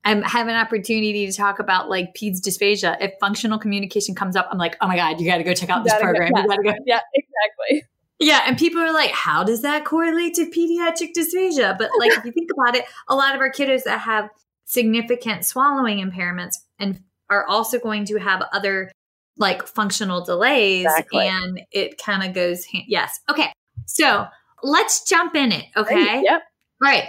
I 0.04 0.14
have 0.24 0.46
an 0.46 0.54
opportunity 0.54 1.26
to 1.26 1.32
talk 1.32 1.58
about 1.58 1.88
like 1.90 2.14
PEDS 2.14 2.40
dysphagia, 2.40 2.96
if 3.00 3.12
functional 3.18 3.58
communication 3.58 4.14
comes 4.14 4.36
up, 4.36 4.48
I'm 4.52 4.58
like, 4.58 4.76
oh 4.80 4.86
my 4.86 4.96
God, 4.96 5.20
you 5.20 5.26
got 5.26 5.38
to 5.38 5.44
go 5.44 5.52
check 5.52 5.68
out 5.68 5.82
this 5.82 5.94
program. 6.00 6.32
Go, 6.32 6.38
yeah. 6.38 6.42
You 6.42 6.48
got 6.48 6.56
to 6.56 6.62
go. 6.62 6.74
Yeah, 6.86 7.00
exactly. 7.12 7.88
Yeah. 8.20 8.42
And 8.46 8.56
people 8.56 8.80
are 8.80 8.92
like, 8.92 9.10
how 9.10 9.42
does 9.42 9.62
that 9.62 9.84
correlate 9.84 10.34
to 10.34 10.46
pediatric 10.46 11.10
dysphagia? 11.16 11.76
But 11.76 11.90
like, 11.98 12.12
if 12.12 12.24
you 12.24 12.30
think 12.32 12.50
about 12.56 12.76
it, 12.76 12.84
a 13.08 13.16
lot 13.16 13.34
of 13.34 13.40
our 13.40 13.50
kiddos 13.50 13.82
that 13.82 13.98
have 14.00 14.30
significant 14.64 15.44
swallowing 15.44 15.98
impairments 15.98 16.56
and 16.78 17.00
are 17.28 17.44
also 17.46 17.78
going 17.78 18.04
to 18.06 18.18
have 18.18 18.44
other 18.52 18.90
like 19.38 19.66
functional 19.66 20.24
delays 20.24 20.84
Exactly. 20.86 21.26
and 21.26 21.60
it 21.70 21.98
kind 22.02 22.22
of 22.22 22.34
goes 22.34 22.64
hand- 22.64 22.84
yes. 22.88 23.18
Okay 23.30 23.52
so 23.86 24.26
let's 24.62 25.04
jump 25.04 25.34
in 25.34 25.52
it 25.52 25.64
okay? 25.76 26.22
Yep. 26.24 26.42
right. 26.80 27.04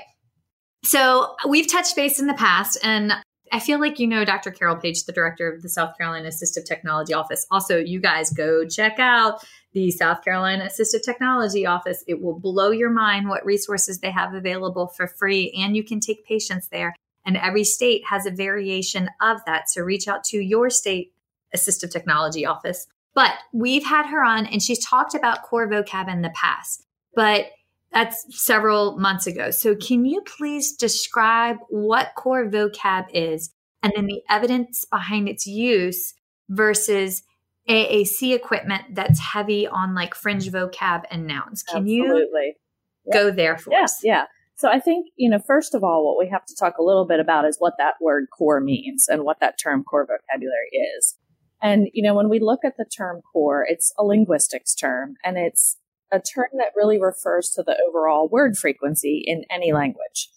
So 0.83 1.35
we've 1.47 1.69
touched 1.69 1.95
base 1.95 2.19
in 2.19 2.27
the 2.27 2.33
past 2.33 2.77
and 2.83 3.13
i 3.51 3.59
feel 3.61 3.79
like 3.79 3.97
you 3.97 4.05
know 4.07 4.25
dr 4.25 4.51
carol 4.51 4.75
page 4.75 5.05
the 5.05 5.13
director 5.13 5.49
of 5.49 5.61
the 5.61 5.69
south 5.69 5.97
carolina 5.97 6.27
assistive 6.29 6.65
technology 6.65 7.13
office. 7.13 7.45
Also 7.49 7.77
you 7.77 7.99
guys 7.99 8.29
go 8.31 8.65
check 8.67 8.99
out 8.99 9.43
the 9.73 9.89
south 9.91 10.23
carolina 10.23 10.65
assistive 10.65 11.03
technology 11.03 11.65
office. 11.65 12.03
It 12.07 12.21
will 12.21 12.39
blow 12.39 12.71
your 12.71 12.89
mind 12.89 13.29
what 13.29 13.45
resources 13.45 13.99
they 13.99 14.11
have 14.11 14.33
available 14.33 14.87
for 14.87 15.07
free 15.07 15.53
and 15.57 15.75
you 15.75 15.83
can 15.83 15.99
take 15.99 16.25
patients 16.25 16.67
there. 16.69 16.95
And 17.25 17.37
every 17.37 17.63
state 17.63 18.03
has 18.09 18.25
a 18.25 18.31
variation 18.31 19.09
of 19.21 19.39
that. 19.45 19.69
So 19.69 19.81
reach 19.81 20.07
out 20.07 20.23
to 20.25 20.37
your 20.37 20.69
state 20.69 21.11
assistive 21.55 21.91
technology 21.91 22.45
office. 22.45 22.87
But 23.13 23.33
we've 23.53 23.85
had 23.85 24.05
her 24.07 24.23
on 24.23 24.45
and 24.45 24.61
she's 24.61 24.83
talked 24.85 25.15
about 25.15 25.43
core 25.43 25.67
vocab 25.67 26.07
in 26.11 26.21
the 26.21 26.29
past, 26.35 26.85
but 27.15 27.47
that's 27.91 28.25
several 28.29 28.97
months 28.99 29.25
ago. 29.27 29.49
So 29.49 29.75
can 29.75 30.05
you 30.05 30.21
please 30.21 30.75
describe 30.75 31.57
what 31.69 32.11
core 32.15 32.47
vocab 32.49 33.05
is 33.13 33.49
and 33.81 33.93
then 33.95 34.05
the 34.05 34.21
evidence 34.29 34.85
behind 34.91 35.29
its 35.29 35.47
use 35.47 36.13
versus 36.49 37.23
AAC 37.69 38.33
equipment 38.35 38.83
that's 38.93 39.19
heavy 39.19 39.67
on 39.67 39.95
like 39.95 40.13
fringe 40.15 40.49
vocab 40.51 41.03
and 41.09 41.25
nouns? 41.25 41.63
Can 41.63 41.87
you 41.87 42.03
Absolutely. 42.03 42.57
go 43.11 43.31
there 43.31 43.57
for 43.57 43.71
Yeah, 43.71 43.83
us? 43.83 43.99
yeah. 44.03 44.25
So 44.55 44.69
I 44.69 44.79
think, 44.79 45.07
you 45.15 45.29
know, 45.29 45.39
first 45.39 45.75
of 45.75 45.83
all, 45.83 46.05
what 46.05 46.17
we 46.23 46.29
have 46.31 46.45
to 46.45 46.55
talk 46.55 46.77
a 46.79 46.83
little 46.83 47.05
bit 47.05 47.19
about 47.19 47.45
is 47.45 47.57
what 47.59 47.73
that 47.77 47.93
word 48.01 48.25
core 48.35 48.59
means 48.59 49.07
and 49.07 49.23
what 49.23 49.39
that 49.39 49.59
term 49.61 49.83
core 49.83 50.05
vocabulary 50.05 50.69
is. 50.97 51.15
And, 51.61 51.87
you 51.93 52.03
know, 52.03 52.13
when 52.13 52.29
we 52.29 52.39
look 52.39 52.59
at 52.63 52.77
the 52.77 52.85
term 52.85 53.21
core, 53.33 53.65
it's 53.67 53.93
a 53.97 54.03
linguistics 54.03 54.75
term 54.75 55.15
and 55.23 55.37
it's 55.37 55.77
a 56.11 56.19
term 56.19 56.47
that 56.53 56.73
really 56.75 57.01
refers 57.01 57.49
to 57.51 57.63
the 57.63 57.77
overall 57.87 58.29
word 58.29 58.57
frequency 58.57 59.23
in 59.25 59.43
any 59.49 59.73
language. 59.73 60.29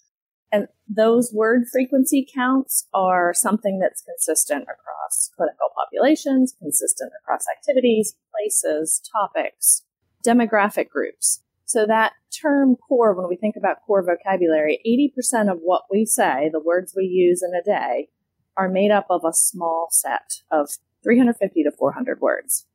And 0.51 0.67
those 0.87 1.31
word 1.33 1.63
frequency 1.71 2.27
counts 2.33 2.87
are 2.93 3.33
something 3.33 3.79
that's 3.79 4.01
consistent 4.01 4.63
across 4.63 5.31
clinical 5.35 5.69
populations, 5.75 6.53
consistent 6.59 7.13
across 7.23 7.45
activities, 7.57 8.15
places, 8.31 9.01
topics, 9.13 9.83
demographic 10.25 10.89
groups. 10.89 11.41
So 11.65 11.85
that 11.85 12.13
term 12.37 12.75
core, 12.75 13.13
when 13.13 13.29
we 13.29 13.37
think 13.37 13.55
about 13.55 13.77
core 13.87 14.03
vocabulary, 14.03 14.81
80% 14.85 15.49
of 15.49 15.59
what 15.61 15.83
we 15.89 16.05
say, 16.05 16.49
the 16.51 16.59
words 16.59 16.93
we 16.97 17.05
use 17.05 17.41
in 17.41 17.55
a 17.55 17.63
day, 17.63 18.09
are 18.57 18.67
made 18.67 18.91
up 18.91 19.05
of 19.09 19.21
a 19.23 19.33
small 19.33 19.87
set 19.89 20.41
of 20.51 20.69
350 21.03 21.63
to 21.63 21.71
400 21.71 22.19
words. 22.21 22.65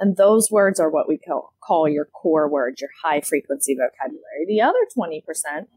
And 0.00 0.16
those 0.16 0.50
words 0.50 0.80
are 0.80 0.88
what 0.88 1.08
we 1.08 1.18
call, 1.18 1.52
call 1.62 1.86
your 1.86 2.06
core 2.06 2.48
words, 2.48 2.80
your 2.80 2.90
high 3.04 3.20
frequency 3.20 3.76
vocabulary. 3.76 4.46
The 4.48 4.62
other 4.62 4.78
20% 4.96 5.20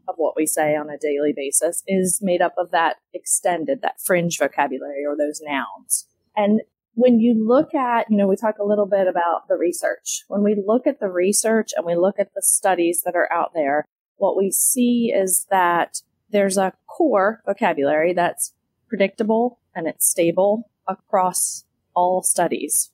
of 0.08 0.14
what 0.16 0.34
we 0.34 0.46
say 0.46 0.74
on 0.74 0.88
a 0.88 0.96
daily 0.96 1.34
basis 1.36 1.82
is 1.86 2.20
made 2.22 2.40
up 2.40 2.54
of 2.56 2.70
that 2.70 2.96
extended, 3.12 3.82
that 3.82 4.00
fringe 4.02 4.38
vocabulary 4.38 5.04
or 5.06 5.14
those 5.14 5.42
nouns. 5.44 6.06
And 6.34 6.62
when 6.94 7.20
you 7.20 7.34
look 7.34 7.74
at, 7.74 8.10
you 8.10 8.16
know, 8.16 8.26
we 8.26 8.36
talk 8.36 8.56
a 8.58 8.64
little 8.64 8.86
bit 8.86 9.06
about 9.06 9.46
the 9.48 9.56
research. 9.56 10.24
When 10.28 10.42
we 10.42 10.56
look 10.66 10.86
at 10.86 11.00
the 11.00 11.10
research 11.10 11.72
and 11.76 11.84
we 11.84 11.94
look 11.94 12.18
at 12.18 12.32
the 12.34 12.42
studies 12.42 13.02
that 13.04 13.16
are 13.16 13.30
out 13.30 13.52
there, 13.52 13.84
what 14.16 14.38
we 14.38 14.50
see 14.50 15.12
is 15.14 15.46
that 15.50 16.00
there's 16.30 16.56
a 16.56 16.72
core 16.86 17.42
vocabulary 17.44 18.14
that's 18.14 18.54
predictable 18.88 19.60
and 19.74 19.86
it's 19.86 20.08
stable 20.08 20.70
across 20.86 21.63
all 21.94 22.22
studies. 22.22 22.90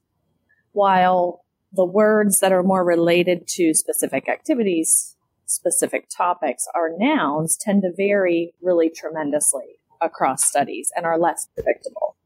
While 0.73 1.45
the 1.73 1.85
words 1.85 2.41
that 2.41 2.53
are 2.53 2.63
more 2.63 2.85
related 2.85 3.47
to 3.49 3.75
specific 3.75 4.29
activities, 4.29 5.17
specific 5.47 6.09
topics, 6.17 6.67
our 6.75 6.91
nouns 6.97 7.57
tend 7.61 7.83
to 7.83 7.93
vary 7.97 8.55
really 8.63 8.91
tremendously 8.91 9.77
across 10.01 10.45
studies 10.45 10.91
and 10.97 11.05
are 11.07 11.19
less 11.19 11.49
predictable. 11.55 12.17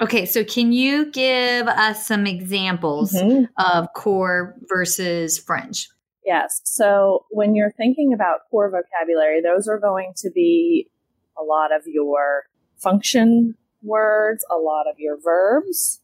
Okay, 0.00 0.24
so 0.24 0.42
can 0.44 0.72
you 0.72 1.10
give 1.10 1.68
us 1.68 2.06
some 2.06 2.26
examples 2.26 3.12
Mhm. 3.12 3.48
of 3.58 3.92
core 3.94 4.56
versus 4.68 5.38
fringe? 5.38 5.88
Yes. 6.24 6.60
So 6.64 7.26
when 7.30 7.54
you're 7.54 7.72
thinking 7.72 8.12
about 8.14 8.40
core 8.50 8.70
vocabulary, 8.70 9.40
those 9.42 9.68
are 9.68 9.78
going 9.78 10.12
to 10.18 10.30
be 10.30 10.88
a 11.38 11.42
lot 11.42 11.70
of 11.74 11.82
your 11.86 12.44
function 12.78 13.56
words, 13.82 14.44
a 14.50 14.56
lot 14.56 14.84
of 14.90 14.96
your 14.98 15.16
verbs. 15.22 16.00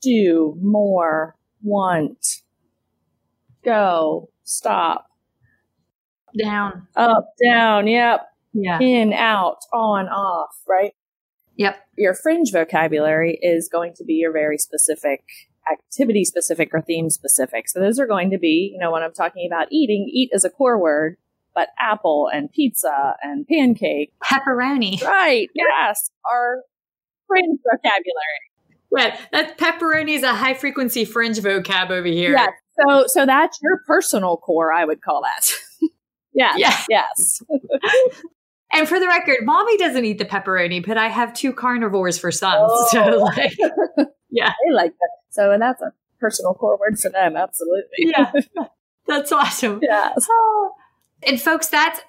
Do, 0.00 0.56
more, 0.60 1.36
want, 1.62 2.42
go, 3.64 4.30
stop, 4.44 5.06
Down. 6.38 6.88
up, 6.96 7.28
down, 7.42 7.86
yep, 7.86 8.22
Yeah. 8.52 8.80
in, 8.80 9.12
out, 9.12 9.58
on, 9.72 10.08
off, 10.08 10.56
right? 10.68 10.92
Yep. 11.56 11.76
Your 11.98 12.14
fringe 12.14 12.50
vocabulary 12.50 13.38
is 13.42 13.68
going 13.70 13.92
to 13.96 14.04
be 14.04 14.14
your 14.14 14.32
very 14.32 14.58
specific 14.58 15.22
activity 15.70 16.24
specific 16.24 16.70
or 16.72 16.80
theme 16.80 17.08
specific. 17.10 17.68
So 17.68 17.78
those 17.78 18.00
are 18.00 18.06
going 18.06 18.30
to 18.30 18.38
be, 18.38 18.70
you 18.74 18.80
know, 18.80 18.90
when 18.90 19.02
I'm 19.04 19.12
talking 19.12 19.46
about 19.50 19.68
eating, 19.70 20.08
eat 20.12 20.30
is 20.32 20.44
a 20.44 20.50
core 20.50 20.78
word, 20.80 21.16
but 21.54 21.68
apple 21.78 22.28
and 22.32 22.50
pizza 22.50 23.14
and 23.22 23.46
pancake, 23.46 24.12
Pepperoni. 24.24 25.00
right? 25.04 25.48
Yes, 25.54 26.10
are 26.32 26.62
fringe 27.26 27.58
vocabulary. 27.70 28.40
Yeah, 28.94 29.18
that 29.32 29.58
pepperoni 29.58 30.16
is 30.16 30.22
a 30.22 30.34
high 30.34 30.54
frequency 30.54 31.04
fringe 31.04 31.38
vocab 31.38 31.90
over 31.90 32.06
here. 32.06 32.32
Yes. 32.32 32.50
So, 32.80 33.04
so 33.06 33.26
that's 33.26 33.58
your 33.62 33.80
personal 33.86 34.36
core. 34.36 34.72
I 34.72 34.84
would 34.84 35.00
call 35.02 35.22
that. 35.22 35.88
yeah. 36.34 36.54
Yeah. 36.56 36.78
Yes. 36.88 37.42
And 38.74 38.88
for 38.88 38.98
the 38.98 39.06
record, 39.06 39.40
mommy 39.42 39.76
doesn't 39.76 40.04
eat 40.04 40.16
the 40.16 40.24
pepperoni, 40.24 40.84
but 40.84 40.96
I 40.96 41.08
have 41.08 41.34
two 41.34 41.52
carnivores 41.52 42.18
for 42.18 42.32
sons. 42.32 42.70
Oh. 42.72 42.88
So 42.90 43.04
like 43.18 43.52
Yeah. 44.30 44.52
They 44.66 44.72
like 44.72 44.92
that. 44.92 45.10
So, 45.28 45.50
and 45.50 45.60
that's 45.60 45.82
a 45.82 45.92
personal 46.18 46.54
core 46.54 46.78
word 46.78 46.98
for 46.98 47.10
them. 47.10 47.36
Absolutely. 47.36 47.84
Yeah. 47.98 48.32
That's 49.06 49.30
awesome. 49.30 49.80
Yes. 49.82 50.26
Ah. 50.30 50.68
And 51.24 51.40
folks, 51.40 51.68
that's 51.68 52.00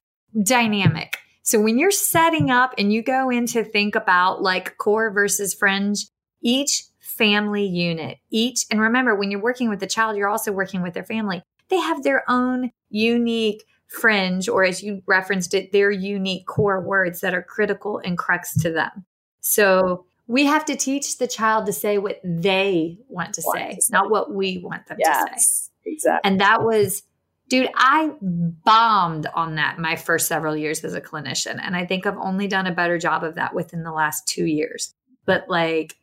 dynamic. 0.42 1.18
So 1.44 1.62
when 1.62 1.78
you're 1.78 1.92
setting 1.92 2.50
up 2.50 2.74
and 2.78 2.92
you 2.92 3.04
go 3.04 3.30
in 3.30 3.46
to 3.48 3.64
think 3.64 3.96
about 3.96 4.42
like 4.42 4.78
core 4.78 5.12
versus 5.12 5.54
fringe, 5.54 6.08
each 6.42 6.84
family 7.00 7.66
unit, 7.66 8.18
each, 8.32 8.66
and 8.72 8.80
remember 8.80 9.14
when 9.14 9.30
you're 9.30 9.42
working 9.42 9.70
with 9.70 9.80
the 9.80 9.88
child, 9.88 10.18
you're 10.18 10.30
also 10.30 10.52
working 10.52 10.82
with 10.82 10.94
their 10.94 11.04
family. 11.04 11.44
They 11.70 11.80
have 11.80 12.04
their 12.04 12.24
own 12.30 12.72
unique 12.90 13.64
fringe, 13.88 14.50
or 14.50 14.64
as 14.64 14.82
you 14.82 15.04
referenced 15.06 15.54
it, 15.54 15.72
their 15.72 15.92
unique 15.92 16.48
core 16.48 16.82
words 16.82 17.22
that 17.22 17.34
are 17.34 17.44
critical 17.44 18.02
and 18.04 18.18
crux 18.18 18.54
to 18.62 18.72
them. 18.72 19.06
So 19.42 20.06
we 20.28 20.46
have 20.46 20.66
to 20.66 20.76
teach 20.76 21.18
the 21.18 21.28
child 21.28 21.66
to 21.66 21.74
say 21.74 21.98
what 21.98 22.20
they 22.24 22.98
want 23.10 23.34
to 23.36 23.42
Want 23.46 23.60
say, 23.60 23.76
to 23.76 23.82
say. 23.82 23.92
not 23.92 24.10
what 24.10 24.34
we 24.34 24.60
want 24.60 24.88
them 24.88 24.98
to 24.98 25.06
say. 25.38 25.68
Exactly. 25.86 26.30
And 26.30 26.40
that 26.40 26.64
was, 26.64 27.04
dude, 27.50 27.70
I 27.76 28.12
bombed 28.22 29.28
on 29.34 29.56
that 29.56 29.80
my 29.80 29.96
first 29.96 30.28
several 30.28 30.56
years 30.56 30.84
as 30.84 30.94
a 30.94 31.02
clinician. 31.02 31.60
And 31.62 31.76
I 31.76 31.86
think 31.86 32.06
I've 32.06 32.18
only 32.18 32.48
done 32.48 32.68
a 32.68 32.74
better 32.74 32.98
job 32.98 33.24
of 33.24 33.36
that 33.36 33.54
within 33.54 33.84
the 33.84 33.92
last 33.92 34.28
two 34.28 34.46
years. 34.46 34.94
But 35.26 35.50
like, 35.50 35.96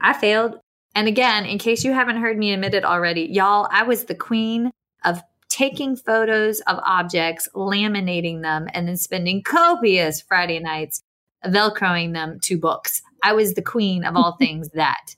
I 0.00 0.12
failed. 0.12 0.58
And 0.94 1.08
again, 1.08 1.44
in 1.44 1.58
case 1.58 1.84
you 1.84 1.92
haven't 1.92 2.20
heard 2.20 2.38
me 2.38 2.52
admit 2.52 2.74
it 2.74 2.84
already, 2.84 3.22
y'all, 3.22 3.68
I 3.70 3.82
was 3.82 4.04
the 4.04 4.14
queen 4.14 4.70
of 5.04 5.22
taking 5.48 5.96
photos 5.96 6.60
of 6.60 6.78
objects, 6.84 7.48
laminating 7.54 8.42
them, 8.42 8.68
and 8.74 8.88
then 8.88 8.96
spending 8.96 9.42
copious 9.42 10.20
Friday 10.20 10.58
nights 10.58 11.02
velcroing 11.44 12.12
them 12.12 12.38
to 12.40 12.58
books. 12.58 13.02
I 13.22 13.32
was 13.32 13.54
the 13.54 13.62
queen 13.62 14.04
of 14.04 14.16
all 14.16 14.32
things 14.38 14.70
that. 14.70 15.16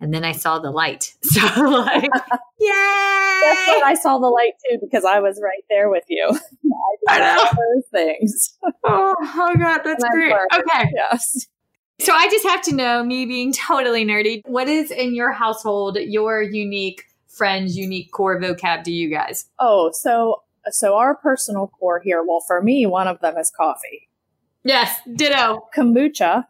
And 0.00 0.14
then 0.14 0.24
I 0.24 0.32
saw 0.32 0.58
the 0.58 0.70
light. 0.70 1.14
So 1.24 1.40
like, 1.40 2.02
yay! 2.60 3.40
That's 3.42 3.68
when 3.68 3.84
I 3.84 3.96
saw 4.00 4.18
the 4.18 4.28
light 4.28 4.52
too, 4.68 4.78
because 4.80 5.04
I 5.04 5.20
was 5.20 5.40
right 5.42 5.62
there 5.68 5.88
with 5.90 6.04
you. 6.08 6.26
I, 7.08 7.16
I 7.16 7.36
know 7.36 7.44
those 7.44 7.84
things. 7.92 8.56
Oh, 8.84 9.14
oh 9.20 9.56
god, 9.58 9.82
that's 9.84 10.04
great. 10.10 10.34
Okay. 10.54 10.90
Yes. 10.94 11.46
So 12.00 12.12
I 12.12 12.28
just 12.28 12.46
have 12.46 12.62
to 12.62 12.74
know, 12.74 13.04
me 13.04 13.26
being 13.26 13.52
totally 13.52 14.04
nerdy, 14.04 14.42
what 14.46 14.68
is 14.68 14.90
in 14.90 15.14
your 15.14 15.32
household 15.32 15.96
your 15.96 16.42
unique 16.42 17.04
fringe, 17.26 17.72
unique 17.72 18.12
core 18.12 18.40
vocab 18.40 18.84
to 18.84 18.92
you 18.92 19.10
guys? 19.10 19.46
Oh, 19.58 19.90
so 19.92 20.42
so 20.70 20.96
our 20.96 21.14
personal 21.14 21.68
core 21.78 22.00
here. 22.00 22.22
Well, 22.26 22.42
for 22.46 22.62
me, 22.62 22.86
one 22.86 23.08
of 23.08 23.20
them 23.20 23.36
is 23.36 23.50
coffee. 23.50 24.08
Yes, 24.64 25.00
ditto. 25.14 25.68
Kombucha 25.74 26.44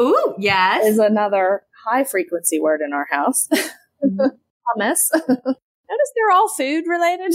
Ooh, 0.00 0.34
yes. 0.38 0.84
is 0.86 0.98
another 0.98 1.62
high 1.86 2.04
frequency 2.04 2.58
word 2.60 2.80
in 2.84 2.92
our 2.92 3.06
house. 3.10 3.48
Hummus. 4.04 5.00
Notice 5.12 6.12
they're 6.16 6.32
all 6.32 6.48
food 6.56 6.84
related. 6.86 7.34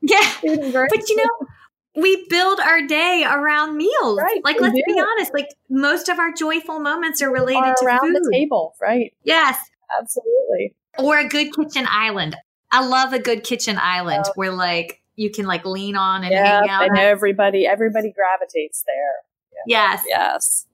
yeah. 0.00 0.20
Food. 0.20 0.72
But 0.72 1.08
you 1.08 1.16
know, 1.16 1.46
we 1.96 2.26
build 2.28 2.60
our 2.60 2.86
day 2.86 3.24
around 3.28 3.76
meals. 3.76 4.18
Right, 4.18 4.40
like, 4.44 4.60
let's 4.60 4.74
be 4.86 5.00
honest, 5.00 5.34
like 5.34 5.48
most 5.68 6.08
of 6.08 6.18
our 6.18 6.32
joyful 6.32 6.78
moments 6.78 7.20
are 7.20 7.32
related 7.32 7.64
are 7.64 7.74
to 7.80 7.84
around 7.84 8.00
food. 8.00 8.14
the 8.14 8.30
table, 8.32 8.74
right? 8.80 9.12
Yes. 9.24 9.58
Absolutely. 10.00 10.74
Or 10.98 11.18
a 11.18 11.28
good 11.28 11.52
kitchen 11.54 11.86
island. 11.90 12.36
I 12.70 12.86
love 12.86 13.12
a 13.12 13.18
good 13.18 13.42
kitchen 13.42 13.76
island 13.80 14.24
Oh. 14.28 14.32
where 14.36 14.52
like 14.52 15.00
you 15.16 15.30
can 15.30 15.46
like 15.46 15.64
lean 15.66 15.96
on 15.96 16.22
and 16.22 16.30
Yeah, 16.32 16.60
hang 16.60 16.70
out. 16.70 16.82
and 16.88 16.96
everybody 16.98 17.66
everybody 17.66 18.12
gravitates 18.12 18.84
there. 18.86 19.14
Yes. 19.66 20.04
Yes. 20.08 20.66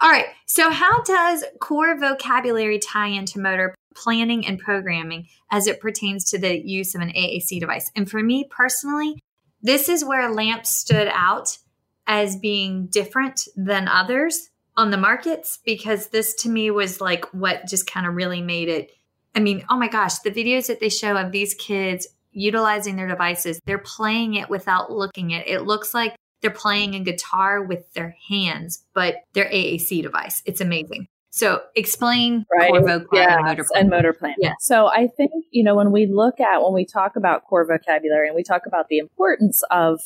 All 0.00 0.10
right. 0.10 0.26
So, 0.46 0.70
how 0.70 1.02
does 1.02 1.44
core 1.60 1.98
vocabulary 1.98 2.78
tie 2.78 3.08
into 3.08 3.38
motor 3.38 3.74
planning 3.94 4.46
and 4.46 4.58
programming 4.58 5.28
as 5.50 5.66
it 5.66 5.80
pertains 5.80 6.30
to 6.30 6.38
the 6.38 6.58
use 6.58 6.94
of 6.94 7.02
an 7.02 7.10
AAC 7.10 7.60
device? 7.60 7.90
And 7.94 8.10
for 8.10 8.22
me 8.22 8.48
personally, 8.50 9.20
this 9.62 9.88
is 9.88 10.04
where 10.04 10.32
LAMP 10.32 10.64
stood 10.64 11.08
out 11.12 11.58
as 12.06 12.36
being 12.36 12.86
different 12.86 13.46
than 13.56 13.88
others 13.88 14.48
on 14.76 14.90
the 14.90 14.96
markets 14.96 15.58
because 15.66 16.08
this 16.08 16.34
to 16.34 16.48
me 16.48 16.70
was 16.70 17.00
like 17.00 17.26
what 17.34 17.66
just 17.68 17.86
kind 17.86 18.06
of 18.06 18.14
really 18.14 18.40
made 18.40 18.68
it. 18.68 18.90
I 19.34 19.40
mean, 19.40 19.64
oh 19.68 19.76
my 19.76 19.88
gosh, 19.88 20.18
the 20.20 20.30
videos 20.30 20.68
that 20.68 20.80
they 20.80 20.88
show 20.88 21.16
of 21.16 21.30
these 21.30 21.54
kids 21.54 22.08
utilizing 22.32 22.96
their 22.96 23.08
devices, 23.08 23.60
they're 23.66 23.78
playing 23.78 24.34
it 24.34 24.48
without 24.48 24.90
looking 24.90 25.34
at 25.34 25.46
it. 25.46 25.50
It 25.50 25.62
looks 25.62 25.92
like 25.92 26.16
they're 26.40 26.50
playing 26.50 26.94
a 26.94 27.00
guitar 27.00 27.62
with 27.62 27.92
their 27.92 28.16
hands, 28.28 28.84
but 28.94 29.16
their 29.34 29.46
AAC 29.50 30.02
device. 30.02 30.42
It's 30.46 30.60
amazing. 30.60 31.06
So 31.30 31.62
explain 31.76 32.44
Right. 32.52 32.70
core 32.70 32.80
voc 32.80 33.06
Yes, 33.12 33.36
and 33.36 33.44
motor 33.46 33.60
and 33.60 33.68
planning. 33.68 33.90
motor 33.90 34.12
planning. 34.12 34.36
Yeah. 34.40 34.54
So 34.58 34.86
I 34.88 35.06
think, 35.06 35.30
you 35.50 35.62
know, 35.62 35.76
when 35.76 35.92
we 35.92 36.06
look 36.06 36.40
at, 36.40 36.62
when 36.62 36.72
we 36.72 36.84
talk 36.84 37.14
about 37.14 37.44
core 37.44 37.64
vocabulary 37.66 38.26
and 38.26 38.34
we 38.34 38.42
talk 38.42 38.62
about 38.66 38.88
the 38.88 38.98
importance 38.98 39.62
of 39.70 40.00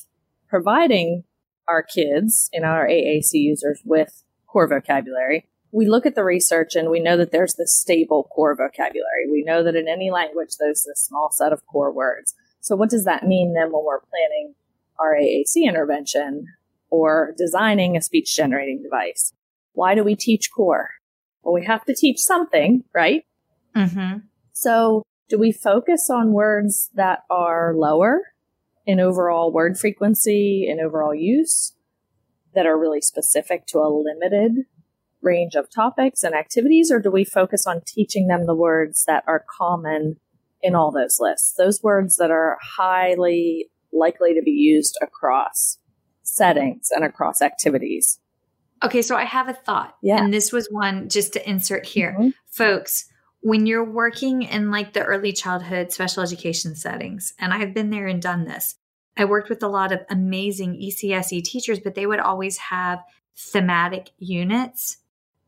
providing 0.49 1.25
our 1.67 1.83
kids 1.83 2.51
and 2.53 2.65
our 2.65 2.87
AAC 2.87 3.33
users 3.41 3.81
with 3.85 4.23
core 4.47 4.69
vocabulary, 4.69 5.49
we 5.73 5.87
look 5.87 6.05
at 6.05 6.15
the 6.15 6.23
research 6.25 6.77
and 6.77 6.91
we 6.91 7.01
know 7.01 7.17
that 7.17 7.33
there's 7.33 7.55
this 7.55 7.75
stable 7.75 8.25
core 8.25 8.55
vocabulary. 8.55 9.29
We 9.31 9.43
know 9.45 9.63
that 9.65 9.75
in 9.75 9.89
any 9.89 10.11
language, 10.11 10.57
there's 10.59 10.85
this 10.85 11.03
small 11.03 11.31
set 11.33 11.53
of 11.53 11.65
core 11.67 11.93
words. 11.93 12.35
So 12.61 12.77
what 12.77 12.91
does 12.91 13.05
that 13.05 13.27
mean 13.27 13.55
then 13.55 13.73
when 13.73 13.85
we're 13.85 14.01
planning 14.01 14.55
our 14.99 15.15
AAC 15.15 15.63
intervention 15.67 16.47
or 16.91 17.35
designing 17.37 17.97
a 17.97 18.03
speech 18.03 18.35
generating 18.35 18.83
device? 18.83 19.33
Why 19.73 19.95
do 19.95 20.05
we 20.05 20.15
teach 20.15 20.51
core? 20.55 20.91
Well, 21.43 21.55
we 21.55 21.65
have 21.65 21.85
to 21.87 21.95
teach 21.95 22.21
something, 22.21 22.85
right? 22.95 23.25
Mm-hmm. 23.77 24.19
So, 24.53 25.03
do 25.29 25.39
we 25.39 25.53
focus 25.53 26.09
on 26.11 26.33
words 26.33 26.91
that 26.95 27.21
are 27.31 27.75
lower 27.75 28.21
in 28.87 29.01
overall 29.01 29.53
word 29.53 29.79
frequency 29.79 30.69
and 30.71 30.81
overall 30.81 31.15
use 31.15 31.75
that 32.55 32.67
are 32.67 32.79
really 32.79 33.01
specific 33.01 33.67
to 33.67 33.79
a 33.79 33.89
limited 33.89 34.67
range 35.23 35.55
of 35.55 35.71
topics 35.71 36.23
and 36.23 36.35
activities, 36.35 36.91
or 36.93 37.01
do 37.01 37.11
we 37.11 37.25
focus 37.25 37.67
on 37.67 37.81
teaching 37.87 38.29
them 38.29 38.47
the 38.47 38.55
words 38.55 39.05
that 39.07 39.25
are 39.27 39.45
common 39.59 40.17
in 40.63 40.75
all 40.75 40.93
those 40.93 41.17
lists? 41.19 41.55
Those 41.57 41.83
words 41.83 42.17
that 42.17 42.31
are 42.31 42.59
highly 42.77 43.71
likely 43.95 44.35
to 44.35 44.43
be 44.43 44.51
used 44.51 44.99
across 45.01 45.79
settings 46.23 46.89
and 46.95 47.05
across 47.05 47.41
activities. 47.41 48.19
Okay, 48.83 49.03
so 49.03 49.17
I 49.17 49.25
have 49.25 49.49
a 49.49 49.55
thought. 49.55 49.97
Yeah. 50.03 50.23
And 50.23 50.33
this 50.33 50.53
was 50.53 50.69
one 50.71 51.09
just 51.09 51.33
to 51.35 51.49
insert 51.49 51.87
here. 51.87 52.17
Mhm. 52.19 52.35
Folks, 52.47 53.07
when 53.41 53.67
you're 53.67 53.85
working 53.85 54.43
in 54.43 54.71
like 54.71 54.93
the 54.93 55.05
early 55.05 55.33
childhood 55.33 55.93
special 55.93 56.23
education 56.23 56.75
settings, 56.75 57.35
and 57.39 57.53
I've 57.53 57.75
been 57.75 57.91
there 57.91 58.07
and 58.07 58.21
done 58.21 58.45
this, 58.45 58.77
I 59.17 59.27
worked 59.27 59.49
with 59.49 59.63
a 59.63 59.69
lot 59.69 59.93
of 59.93 60.01
amazing 60.11 60.75
ECSE 60.81 61.43
teachers, 61.43 61.79
but 61.79 61.95
they 61.95 62.07
would 62.07 62.21
always 62.21 62.59
have 62.59 63.03
thematic 63.37 64.11
units. 64.19 64.99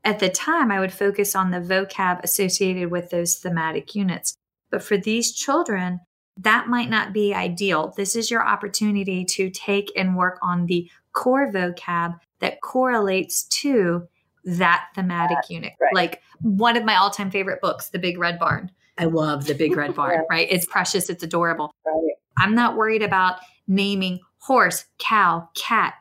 At 0.05 0.21
the 0.21 0.29
time, 0.29 0.71
I 0.71 0.79
would 0.79 0.93
focus 0.93 1.35
on 1.35 1.51
the 1.51 1.59
vocab 1.61 2.23
associated 2.23 2.91
with 2.91 3.11
those 3.11 3.37
thematic 3.37 3.95
units. 3.95 4.37
But 4.71 4.83
for 4.83 4.97
these 4.97 5.33
children, 5.33 6.01
that 6.39 6.69
might 6.69 6.91
not 6.91 7.13
be 7.13 7.35
ideal. 7.35 7.95
This 7.97 8.15
is 8.17 8.31
your 8.31 8.47
opportunity 8.47 9.25
to 9.25 9.51
take 9.51 9.91
and 9.97 10.17
work 10.17 10.39
on 10.43 10.67
the 10.67 10.91
core 11.13 11.51
vocab 11.51 12.19
that 12.41 12.61
correlates 12.61 13.45
to 13.45 14.07
that 14.45 14.87
thematic 14.95 15.39
unit. 15.49 15.73
right. 15.81 15.95
Like 15.95 16.23
one 16.43 16.77
of 16.77 16.85
my 16.85 16.97
all 16.97 17.11
time 17.11 17.31
favorite 17.31 17.61
books, 17.61 17.89
The 17.89 17.99
Big 17.99 18.19
Red 18.19 18.39
Barn. 18.39 18.71
I 18.99 19.07
love 19.07 19.47
The 19.47 19.55
Big 19.55 19.77
Red 19.77 19.95
Barn, 19.95 20.13
Yeah. 20.13 20.21
right? 20.31 20.47
It's 20.51 20.67
precious, 20.67 21.09
it's 21.11 21.23
adorable. 21.23 21.75
Right. 21.85 22.13
I'm 22.39 22.55
not 22.55 22.77
worried 22.77 23.03
about 23.03 23.39
naming 23.67 24.21
horse, 24.39 24.85
cow, 24.99 25.49
cat, 25.55 25.95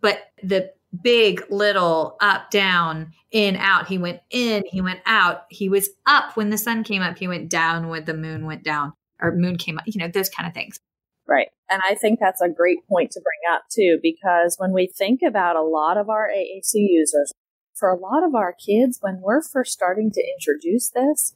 but 0.00 0.30
the 0.42 0.72
big, 1.02 1.42
little, 1.50 2.16
up, 2.20 2.50
down, 2.50 3.12
in, 3.32 3.56
out. 3.56 3.86
He 3.88 3.98
went 3.98 4.20
in, 4.30 4.64
he 4.66 4.80
went 4.80 5.00
out. 5.06 5.44
He 5.50 5.68
was 5.68 5.88
up 6.06 6.36
when 6.36 6.50
the 6.50 6.58
sun 6.58 6.82
came 6.84 7.02
up, 7.02 7.18
he 7.18 7.28
went 7.28 7.48
down 7.48 7.88
when 7.88 8.04
the 8.04 8.14
moon 8.14 8.46
went 8.46 8.62
down, 8.64 8.92
or 9.20 9.34
moon 9.34 9.56
came 9.56 9.78
up, 9.78 9.84
you 9.86 9.98
know, 9.98 10.08
those 10.08 10.28
kind 10.28 10.48
of 10.48 10.54
things. 10.54 10.78
Right. 11.26 11.48
And 11.70 11.80
I 11.88 11.94
think 11.94 12.18
that's 12.18 12.40
a 12.40 12.48
great 12.48 12.78
point 12.88 13.12
to 13.12 13.20
bring 13.20 13.54
up 13.54 13.62
too, 13.70 13.98
because 14.02 14.56
when 14.58 14.72
we 14.72 14.86
think 14.86 15.20
about 15.26 15.56
a 15.56 15.62
lot 15.62 15.96
of 15.96 16.08
our 16.08 16.28
AAC 16.28 16.72
users, 16.74 17.32
for 17.74 17.88
a 17.88 17.98
lot 17.98 18.24
of 18.24 18.34
our 18.34 18.54
kids, 18.54 18.98
when 19.00 19.20
we're 19.22 19.42
first 19.42 19.72
starting 19.72 20.10
to 20.10 20.22
introduce 20.36 20.90
this, 20.90 21.34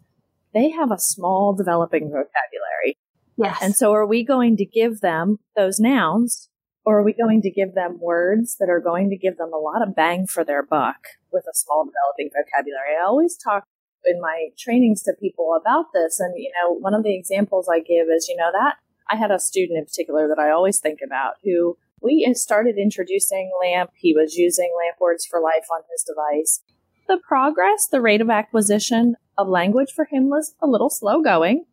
they 0.53 0.71
have 0.71 0.91
a 0.91 0.99
small 0.99 1.55
developing 1.55 2.05
vocabulary. 2.05 2.99
Yes. 3.37 3.59
And 3.63 3.75
so 3.75 3.93
are 3.93 4.07
we 4.07 4.25
going 4.25 4.57
to 4.57 4.67
give 4.67 5.01
them 5.01 5.39
those 5.57 5.81
nouns 5.81 6.49
or 6.85 6.99
are 6.99 7.05
we 7.05 7.13
going 7.13 7.41
to 7.43 7.51
give 7.51 7.75
them 7.75 7.99
words 8.01 8.57
that 8.61 8.69
are 8.69 8.81
going 8.81 9.11
to 9.11 9.17
give 9.17 9.39
them 9.39 9.53
a 9.53 9.59
lot 9.59 9.87
of 9.87 9.97
bang 9.97 10.27
for 10.27 10.45
their 10.45 10.63
buck 10.63 10.99
with 11.33 11.45
a 11.49 11.55
small 11.55 11.85
developing 11.85 12.31
vocabulary? 12.31 12.97
I 13.01 13.05
always 13.05 13.37
talk 13.37 13.65
in 14.07 14.21
my 14.21 14.49
trainings 14.59 15.03
to 15.03 15.15
people 15.21 15.59
about 15.61 15.87
this. 15.93 16.21
And, 16.21 16.35
you 16.37 16.51
know, 16.53 16.75
one 16.75 16.95
of 16.95 17.03
the 17.03 17.17
examples 17.17 17.69
I 17.69 17.81
give 17.81 18.09
is, 18.15 18.29
you 18.29 18.37
know, 18.37 18.51
that 18.53 18.77
I 19.09 19.17
had 19.17 19.31
a 19.31 19.39
student 19.39 19.79
in 19.79 19.85
particular 19.85 20.29
that 20.29 20.39
I 20.39 20.51
always 20.51 20.81
think 20.81 21.01
about 21.05 21.35
who 21.43 21.77
we 22.01 22.31
started 22.35 22.77
introducing 22.77 23.51
LAMP. 23.63 23.91
He 23.97 24.15
was 24.15 24.37
using 24.37 24.71
LAMP 24.77 25.01
Words 25.01 25.27
for 25.27 25.41
Life 25.41 25.67
on 25.73 25.83
his 25.91 26.05
device. 26.05 26.61
The 27.09 27.19
progress, 27.27 27.87
the 27.91 28.01
rate 28.01 28.21
of 28.21 28.31
acquisition 28.31 29.17
of 29.37 29.49
language 29.49 29.93
for 29.95 30.07
him 30.07 30.31
was 30.31 30.55
a 30.63 30.67
little 30.67 30.91
slow 30.91 31.23
going. 31.23 31.67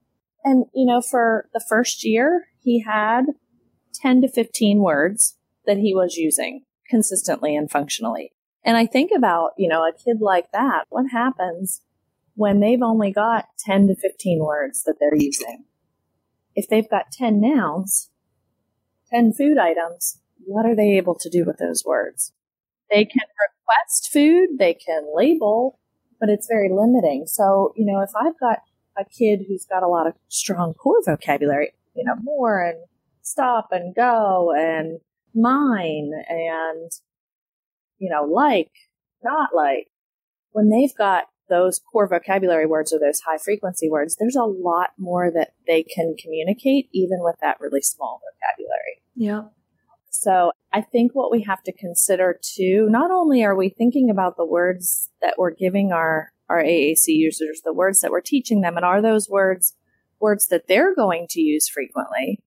And, 0.44 0.66
you 0.74 0.86
know, 0.86 1.02
for 1.02 1.50
the 1.54 1.64
first 1.68 2.04
year, 2.04 2.48
he 2.62 2.82
had 2.82 3.26
10 3.94 4.22
to 4.22 4.28
15 4.28 4.80
words 4.80 5.38
that 5.66 5.78
he 5.78 5.94
was 5.94 6.16
using 6.16 6.64
consistently 6.90 7.56
and 7.56 7.70
functionally. 7.70 8.34
And 8.64 8.78
I 8.78 8.86
think 8.86 9.12
about, 9.16 9.52
you 9.58 9.68
know, 9.68 9.82
a 9.82 9.94
kid 9.94 10.22
like 10.22 10.52
that, 10.52 10.86
what 10.90 11.06
happens 11.12 11.82
when 12.36 12.60
they've 12.60 12.82
only 12.82 13.12
got 13.12 13.46
10 13.60 13.88
to 13.88 13.96
15 13.96 14.40
words 14.40 14.84
that 14.84 14.96
they're 15.00 15.16
using? 15.16 15.66
If 16.56 16.68
they've 16.68 16.90
got 16.90 17.12
10 17.12 17.40
nouns, 17.40 18.10
10 19.12 19.34
food 19.34 19.58
items, 19.58 20.20
what 20.46 20.66
are 20.66 20.76
they 20.76 20.98
able 20.98 21.16
to 21.16 21.30
do 21.30 21.46
with 21.46 21.58
those 21.58 21.84
words? 21.86 22.34
They 22.90 23.06
can 23.06 23.22
request 23.22 24.10
food, 24.12 24.58
they 24.60 24.74
can 24.74 25.08
label, 25.16 25.80
but 26.20 26.30
it's 26.30 26.48
very 26.48 26.70
limiting. 26.70 27.26
So, 27.26 27.74
you 27.76 27.86
know, 27.86 28.02
if 28.02 28.12
I've 28.16 28.40
got 28.40 28.60
a 28.98 29.06
kid 29.06 29.46
who's 29.48 29.66
got 29.66 29.84
a 29.84 29.88
lot 29.88 30.08
of 30.08 30.14
strong 30.28 30.74
core 30.74 31.02
vocabulary, 31.06 31.72
you 31.96 32.04
know, 32.04 32.16
more 32.22 32.62
and 32.62 32.78
stop 33.22 33.70
and 33.72 33.96
go 33.96 34.54
and 34.56 35.00
mine 35.34 36.12
and, 36.28 36.92
you 37.98 38.10
know, 38.10 38.24
like, 38.24 38.72
not 39.24 39.50
like, 39.56 39.88
when 40.52 40.70
they've 40.70 40.96
got 40.98 41.26
those 41.52 41.80
core 41.92 42.08
vocabulary 42.08 42.66
words 42.66 42.92
or 42.92 43.00
those 43.00 43.20
high 43.20 43.38
frequency 43.38 43.90
words, 43.90 44.16
there's 44.18 44.36
a 44.36 44.44
lot 44.44 44.92
more 44.98 45.30
that 45.30 45.54
they 45.68 45.84
can 45.84 46.16
communicate 46.18 46.90
even 46.94 47.20
with 47.22 47.36
that 47.42 47.60
really 47.60 47.82
small 47.82 48.22
vocabulary. 48.26 49.04
Yeah. 49.16 49.50
So 50.10 50.54
I 50.74 50.82
think 50.82 51.12
what 51.14 51.32
we 51.32 51.44
have 51.44 51.62
to 51.64 51.74
consider 51.74 52.40
too, 52.42 52.88
not 52.90 53.12
only 53.12 53.44
are 53.44 53.56
we 53.56 53.70
thinking 53.70 54.10
about 54.10 54.38
the 54.38 54.46
words 54.46 55.10
that 55.22 55.36
we're 55.38 55.54
giving 55.54 55.92
our, 55.92 56.32
our 56.50 56.64
AAC 56.64 57.08
users, 57.08 57.62
the 57.64 57.74
words 57.74 58.00
that 58.00 58.12
we're 58.12 58.22
teaching 58.22 58.62
them, 58.62 58.78
and 58.78 58.86
are 58.86 59.02
those 59.02 59.30
words 59.30 59.76
words 60.20 60.48
that 60.48 60.68
they're 60.68 60.96
going 60.96 61.26
to 61.32 61.42
use 61.42 61.68
frequently, 61.68 62.40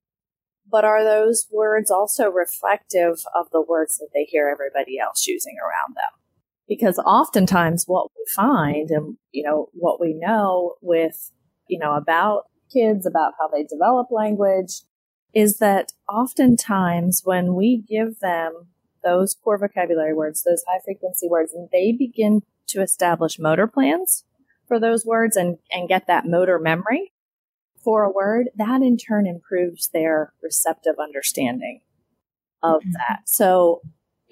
but 0.70 0.84
are 0.84 1.04
those 1.04 1.46
words 1.52 1.90
also 1.90 2.30
reflective 2.30 3.18
of 3.34 3.50
the 3.52 3.60
words 3.60 3.98
that 3.98 4.08
they 4.14 4.24
hear 4.24 4.48
everybody 4.48 4.98
else 4.98 5.26
using 5.26 5.56
around 5.58 5.96
them? 5.96 6.23
Because 6.68 6.98
oftentimes 6.98 7.84
what 7.86 8.10
we 8.16 8.24
find 8.34 8.90
and, 8.90 9.16
you 9.32 9.42
know, 9.42 9.68
what 9.74 10.00
we 10.00 10.14
know 10.14 10.74
with, 10.80 11.30
you 11.68 11.78
know, 11.78 11.94
about 11.94 12.44
kids, 12.72 13.06
about 13.06 13.34
how 13.38 13.48
they 13.48 13.64
develop 13.64 14.08
language, 14.10 14.82
is 15.34 15.58
that 15.58 15.92
oftentimes 16.08 17.22
when 17.24 17.54
we 17.54 17.84
give 17.88 18.20
them 18.20 18.68
those 19.02 19.34
core 19.34 19.58
vocabulary 19.58 20.14
words, 20.14 20.42
those 20.42 20.64
high 20.66 20.80
frequency 20.84 21.28
words, 21.28 21.52
and 21.52 21.68
they 21.72 21.92
begin 21.92 22.42
to 22.68 22.80
establish 22.80 23.38
motor 23.38 23.66
plans 23.66 24.24
for 24.66 24.80
those 24.80 25.04
words 25.04 25.36
and, 25.36 25.58
and 25.70 25.88
get 25.88 26.06
that 26.06 26.24
motor 26.26 26.58
memory 26.58 27.12
for 27.82 28.04
a 28.04 28.10
word, 28.10 28.48
that 28.56 28.80
in 28.80 28.96
turn 28.96 29.26
improves 29.26 29.90
their 29.92 30.32
receptive 30.42 30.94
understanding 30.98 31.80
of 32.62 32.80
mm-hmm. 32.80 32.92
that. 32.92 33.20
So 33.26 33.82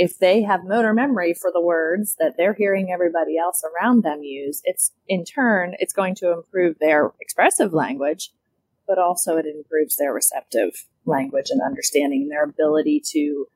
if 0.03 0.19
they 0.19 0.43
have 0.43 0.65
motor 0.65 0.93
memory 0.93 1.33
for 1.33 1.53
the 1.55 1.61
words 1.61 2.17
that 2.19 2.35
they're 2.37 2.55
hearing 2.55 2.91
everybody 2.93 3.39
else 3.39 3.63
around 3.63 4.03
them 4.03 4.25
use, 4.25 4.61
it's 4.65 4.91
in 5.07 5.25
turn, 5.25 5.77
it's 5.79 5.93
going 5.93 6.17
to 6.17 6.33
improve 6.33 6.77
their 6.81 7.13
expressive 7.21 7.73
language, 7.73 8.31
but 8.89 8.99
also 8.99 9.37
it 9.37 9.47
improves 9.47 9.97
their 9.97 10.13
receptive 10.13 10.73
language 11.07 11.51
and 11.51 11.61
understanding 11.63 12.23
and 12.23 12.33
their 12.33 12.43
ability 12.43 13.01
to 13.13 13.47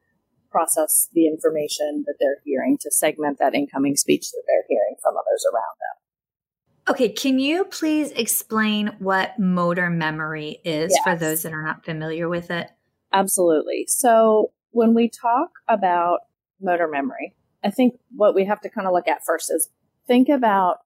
process 0.49 1.09
the 1.15 1.27
information 1.27 2.05
that 2.07 2.15
they're 2.21 2.41
hearing 2.45 2.79
to 2.81 2.93
segment 2.93 3.41
that 3.41 3.53
incoming 3.53 3.97
speech 3.97 4.31
that 4.31 4.45
they're 4.47 4.67
hearing 4.69 4.95
from 5.03 5.15
others 5.17 5.45
around 5.53 5.75
them. 5.81 6.95
Okay, 6.95 7.09
can 7.09 7.41
you 7.41 7.65
please 7.65 8.13
explain 8.13 8.95
what 9.01 9.37
motor 9.37 9.91
memory 9.91 10.61
is 10.65 10.93
yes. 10.93 11.03
for 11.03 11.17
those 11.17 11.43
that 11.43 11.53
are 11.53 11.65
not 11.65 11.85
familiar 11.85 12.29
with 12.29 12.53
it? 12.53 12.71
Absolutely. 13.13 13.87
So, 13.89 14.53
when 14.71 14.93
we 14.93 15.09
talk 15.09 15.49
about 15.69 16.21
motor 16.61 16.89
memory, 16.89 17.35
I 17.65 17.71
think 17.71 17.99
what 18.15 18.35
we 18.35 18.45
have 18.45 18.61
to 18.63 18.69
kind 18.69 18.87
of 18.87 18.93
look 18.93 19.09
at 19.09 19.25
first 19.25 19.51
is 19.51 19.69
think 20.07 20.29
about 20.29 20.79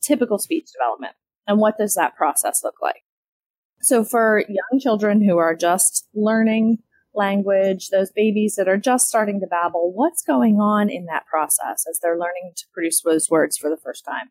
typical 0.00 0.38
speech 0.38 0.68
development 0.72 1.14
and 1.46 1.58
what 1.58 1.78
does 1.78 1.94
that 1.94 2.16
process 2.16 2.62
look 2.64 2.76
like? 2.80 3.04
So 3.80 4.04
for 4.04 4.44
young 4.48 4.80
children 4.80 5.26
who 5.26 5.38
are 5.38 5.56
just 5.56 6.08
learning 6.14 6.78
language, 7.14 7.88
those 7.88 8.10
babies 8.10 8.54
that 8.56 8.68
are 8.68 8.78
just 8.78 9.08
starting 9.08 9.40
to 9.40 9.46
babble, 9.46 9.92
what's 9.92 10.22
going 10.22 10.60
on 10.60 10.88
in 10.88 11.06
that 11.06 11.26
process 11.26 11.84
as 11.88 11.98
they're 12.00 12.18
learning 12.18 12.52
to 12.56 12.64
produce 12.72 13.02
those 13.02 13.28
words 13.28 13.56
for 13.56 13.68
the 13.68 13.76
first 13.76 14.04
time? 14.04 14.30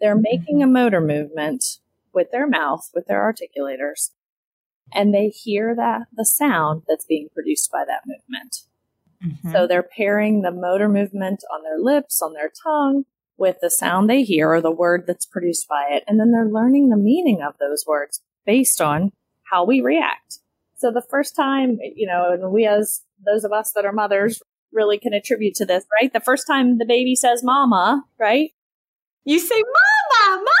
They're 0.00 0.16
making 0.16 0.60
mm-hmm. 0.60 0.70
a 0.70 0.72
motor 0.72 1.00
movement 1.00 1.64
with 2.14 2.30
their 2.30 2.46
mouth, 2.46 2.88
with 2.94 3.06
their 3.06 3.20
articulators, 3.20 4.10
and 4.92 5.14
they 5.14 5.28
hear 5.28 5.74
that 5.74 6.02
the 6.12 6.24
sound 6.24 6.82
that's 6.86 7.06
being 7.06 7.28
produced 7.32 7.70
by 7.70 7.84
that 7.86 8.02
movement. 8.06 8.58
Mm-hmm. 9.24 9.52
So 9.52 9.66
they're 9.66 9.82
pairing 9.82 10.42
the 10.42 10.50
motor 10.50 10.88
movement 10.88 11.42
on 11.52 11.62
their 11.62 11.78
lips, 11.78 12.20
on 12.22 12.32
their 12.32 12.50
tongue, 12.64 13.04
with 13.36 13.56
the 13.60 13.70
sound 13.70 14.08
they 14.08 14.22
hear 14.22 14.52
or 14.52 14.60
the 14.60 14.70
word 14.70 15.04
that's 15.06 15.26
produced 15.26 15.68
by 15.68 15.86
it. 15.90 16.04
And 16.06 16.18
then 16.18 16.32
they're 16.32 16.48
learning 16.48 16.88
the 16.88 16.96
meaning 16.96 17.42
of 17.42 17.54
those 17.58 17.84
words 17.86 18.20
based 18.46 18.80
on 18.80 19.12
how 19.50 19.64
we 19.64 19.80
react. 19.80 20.38
So 20.76 20.90
the 20.90 21.04
first 21.08 21.36
time, 21.36 21.78
you 21.94 22.06
know, 22.06 22.32
and 22.32 22.52
we 22.52 22.66
as 22.66 23.02
those 23.24 23.44
of 23.44 23.52
us 23.52 23.72
that 23.74 23.84
are 23.84 23.92
mothers 23.92 24.42
really 24.72 24.98
can 24.98 25.12
attribute 25.12 25.54
to 25.56 25.66
this, 25.66 25.84
right? 26.00 26.12
The 26.12 26.20
first 26.20 26.46
time 26.46 26.78
the 26.78 26.86
baby 26.86 27.14
says 27.14 27.44
mama, 27.44 28.04
right? 28.18 28.50
You 29.24 29.38
say 29.38 29.62
mama, 29.62 30.44
mama. 30.44 30.52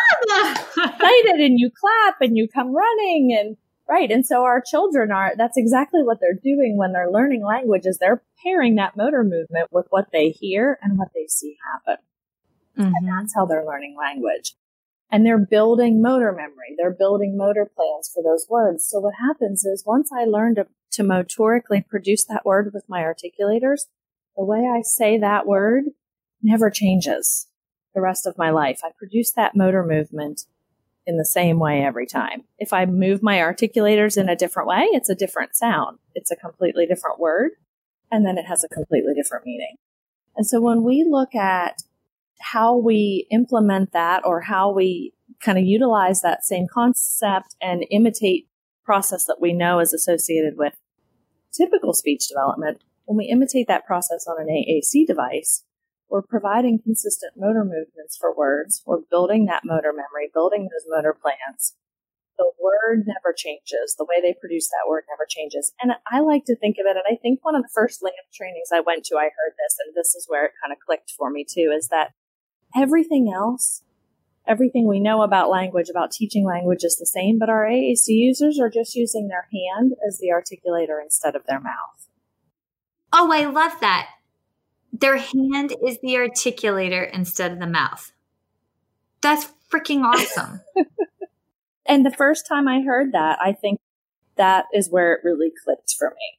excited 1.02 1.40
and 1.40 1.58
you 1.58 1.70
clap 1.70 2.16
and 2.20 2.36
you 2.36 2.48
come 2.48 2.74
running 2.74 3.36
and 3.38 3.56
right. 3.88 4.10
And 4.10 4.24
so 4.24 4.44
our 4.44 4.60
children 4.60 5.10
are, 5.10 5.32
that's 5.36 5.56
exactly 5.56 6.02
what 6.02 6.18
they're 6.20 6.38
doing 6.42 6.76
when 6.76 6.92
they're 6.92 7.10
learning 7.10 7.44
language 7.44 7.82
is 7.84 7.98
they're 7.98 8.22
pairing 8.42 8.76
that 8.76 8.96
motor 8.96 9.22
movement 9.24 9.68
with 9.70 9.86
what 9.90 10.08
they 10.12 10.30
hear 10.30 10.78
and 10.82 10.98
what 10.98 11.08
they 11.14 11.26
see 11.28 11.56
happen. 11.72 12.02
Mm-hmm. 12.78 12.92
And 12.94 13.08
that's 13.08 13.34
how 13.34 13.46
they're 13.46 13.66
learning 13.66 13.96
language 13.98 14.54
and 15.12 15.26
they're 15.26 15.38
building 15.38 16.00
motor 16.00 16.32
memory. 16.32 16.74
They're 16.78 16.90
building 16.90 17.36
motor 17.36 17.66
plans 17.76 18.10
for 18.12 18.22
those 18.22 18.46
words. 18.48 18.86
So 18.88 18.98
what 18.98 19.14
happens 19.20 19.62
is 19.62 19.84
once 19.86 20.10
I 20.10 20.24
learn 20.24 20.54
to, 20.54 20.66
to 20.92 21.02
motorically 21.02 21.86
produce 21.86 22.24
that 22.24 22.46
word 22.46 22.70
with 22.72 22.84
my 22.88 23.02
articulators, 23.02 23.82
the 24.36 24.44
way 24.44 24.60
I 24.60 24.80
say 24.80 25.18
that 25.18 25.46
word 25.46 25.84
never 26.42 26.70
changes 26.70 27.46
the 27.94 28.00
rest 28.00 28.26
of 28.26 28.38
my 28.38 28.48
life. 28.48 28.80
I 28.82 28.88
produce 28.96 29.30
that 29.32 29.54
motor 29.54 29.84
movement 29.84 30.46
in 31.06 31.16
the 31.16 31.24
same 31.24 31.58
way 31.58 31.82
every 31.82 32.06
time. 32.06 32.44
If 32.58 32.72
I 32.72 32.86
move 32.86 33.22
my 33.22 33.38
articulators 33.38 34.16
in 34.16 34.28
a 34.28 34.36
different 34.36 34.68
way, 34.68 34.84
it's 34.92 35.10
a 35.10 35.14
different 35.14 35.56
sound. 35.56 35.98
It's 36.14 36.30
a 36.30 36.36
completely 36.36 36.86
different 36.86 37.18
word, 37.18 37.52
and 38.10 38.24
then 38.24 38.38
it 38.38 38.46
has 38.46 38.64
a 38.64 38.68
completely 38.68 39.14
different 39.14 39.44
meaning. 39.46 39.76
And 40.36 40.46
so 40.46 40.60
when 40.60 40.82
we 40.82 41.04
look 41.08 41.34
at 41.34 41.82
how 42.40 42.76
we 42.76 43.26
implement 43.30 43.92
that 43.92 44.22
or 44.24 44.40
how 44.42 44.72
we 44.72 45.12
kind 45.40 45.58
of 45.58 45.64
utilize 45.64 46.22
that 46.22 46.44
same 46.44 46.66
concept 46.72 47.54
and 47.60 47.84
imitate 47.90 48.48
process 48.84 49.24
that 49.24 49.40
we 49.40 49.52
know 49.52 49.80
is 49.80 49.92
associated 49.92 50.54
with 50.56 50.74
typical 51.52 51.92
speech 51.92 52.28
development, 52.28 52.82
when 53.04 53.16
we 53.16 53.24
imitate 53.26 53.68
that 53.68 53.86
process 53.86 54.26
on 54.26 54.40
an 54.40 54.48
AAC 54.48 55.06
device, 55.06 55.64
we're 56.12 56.20
providing 56.20 56.78
consistent 56.78 57.32
motor 57.36 57.64
movements 57.64 58.18
for 58.20 58.36
words. 58.36 58.82
We're 58.84 59.00
building 59.10 59.46
that 59.46 59.64
motor 59.64 59.92
memory, 59.92 60.28
building 60.32 60.68
those 60.68 60.84
motor 60.86 61.16
plans. 61.16 61.74
The 62.36 62.52
word 62.60 63.04
never 63.06 63.32
changes. 63.32 63.96
The 63.96 64.04
way 64.04 64.20
they 64.20 64.36
produce 64.38 64.68
that 64.68 64.88
word 64.88 65.04
never 65.08 65.24
changes. 65.28 65.72
And 65.80 65.92
I 66.10 66.20
like 66.20 66.44
to 66.46 66.56
think 66.56 66.76
of 66.76 66.84
it, 66.84 66.96
and 67.00 67.08
I 67.10 67.16
think 67.16 67.40
one 67.42 67.56
of 67.56 67.62
the 67.62 67.72
first 67.72 68.02
LAMP 68.02 68.28
trainings 68.32 68.68
I 68.72 68.80
went 68.80 69.04
to, 69.06 69.16
I 69.16 69.32
heard 69.32 69.56
this, 69.56 69.76
and 69.80 69.94
this 69.96 70.14
is 70.14 70.26
where 70.28 70.44
it 70.44 70.52
kind 70.62 70.72
of 70.72 70.84
clicked 70.84 71.12
for 71.16 71.30
me 71.30 71.46
too, 71.48 71.72
is 71.74 71.88
that 71.88 72.12
Everything 72.74 73.30
else, 73.32 73.82
everything 74.46 74.88
we 74.88 74.98
know 74.98 75.22
about 75.22 75.50
language, 75.50 75.88
about 75.90 76.10
teaching 76.10 76.44
language 76.44 76.84
is 76.84 76.96
the 76.96 77.06
same, 77.06 77.38
but 77.38 77.50
our 77.50 77.66
AAC 77.66 78.06
users 78.08 78.58
are 78.58 78.70
just 78.70 78.94
using 78.94 79.28
their 79.28 79.48
hand 79.52 79.92
as 80.06 80.18
the 80.18 80.28
articulator 80.28 81.02
instead 81.02 81.36
of 81.36 81.44
their 81.46 81.60
mouth. 81.60 82.08
Oh, 83.12 83.30
I 83.30 83.44
love 83.44 83.78
that. 83.80 84.08
Their 84.92 85.16
hand 85.16 85.74
is 85.84 85.98
the 86.02 86.14
articulator 86.14 87.10
instead 87.12 87.52
of 87.52 87.58
the 87.58 87.66
mouth. 87.66 88.12
That's 89.22 89.50
freaking 89.72 90.04
awesome. 90.04 90.60
and 91.86 92.04
the 92.04 92.10
first 92.10 92.46
time 92.46 92.68
I 92.68 92.82
heard 92.82 93.12
that, 93.12 93.38
I 93.40 93.52
think 93.52 93.80
that 94.36 94.66
is 94.74 94.90
where 94.90 95.14
it 95.14 95.20
really 95.24 95.50
clicked 95.64 95.94
for 95.98 96.10
me. 96.10 96.38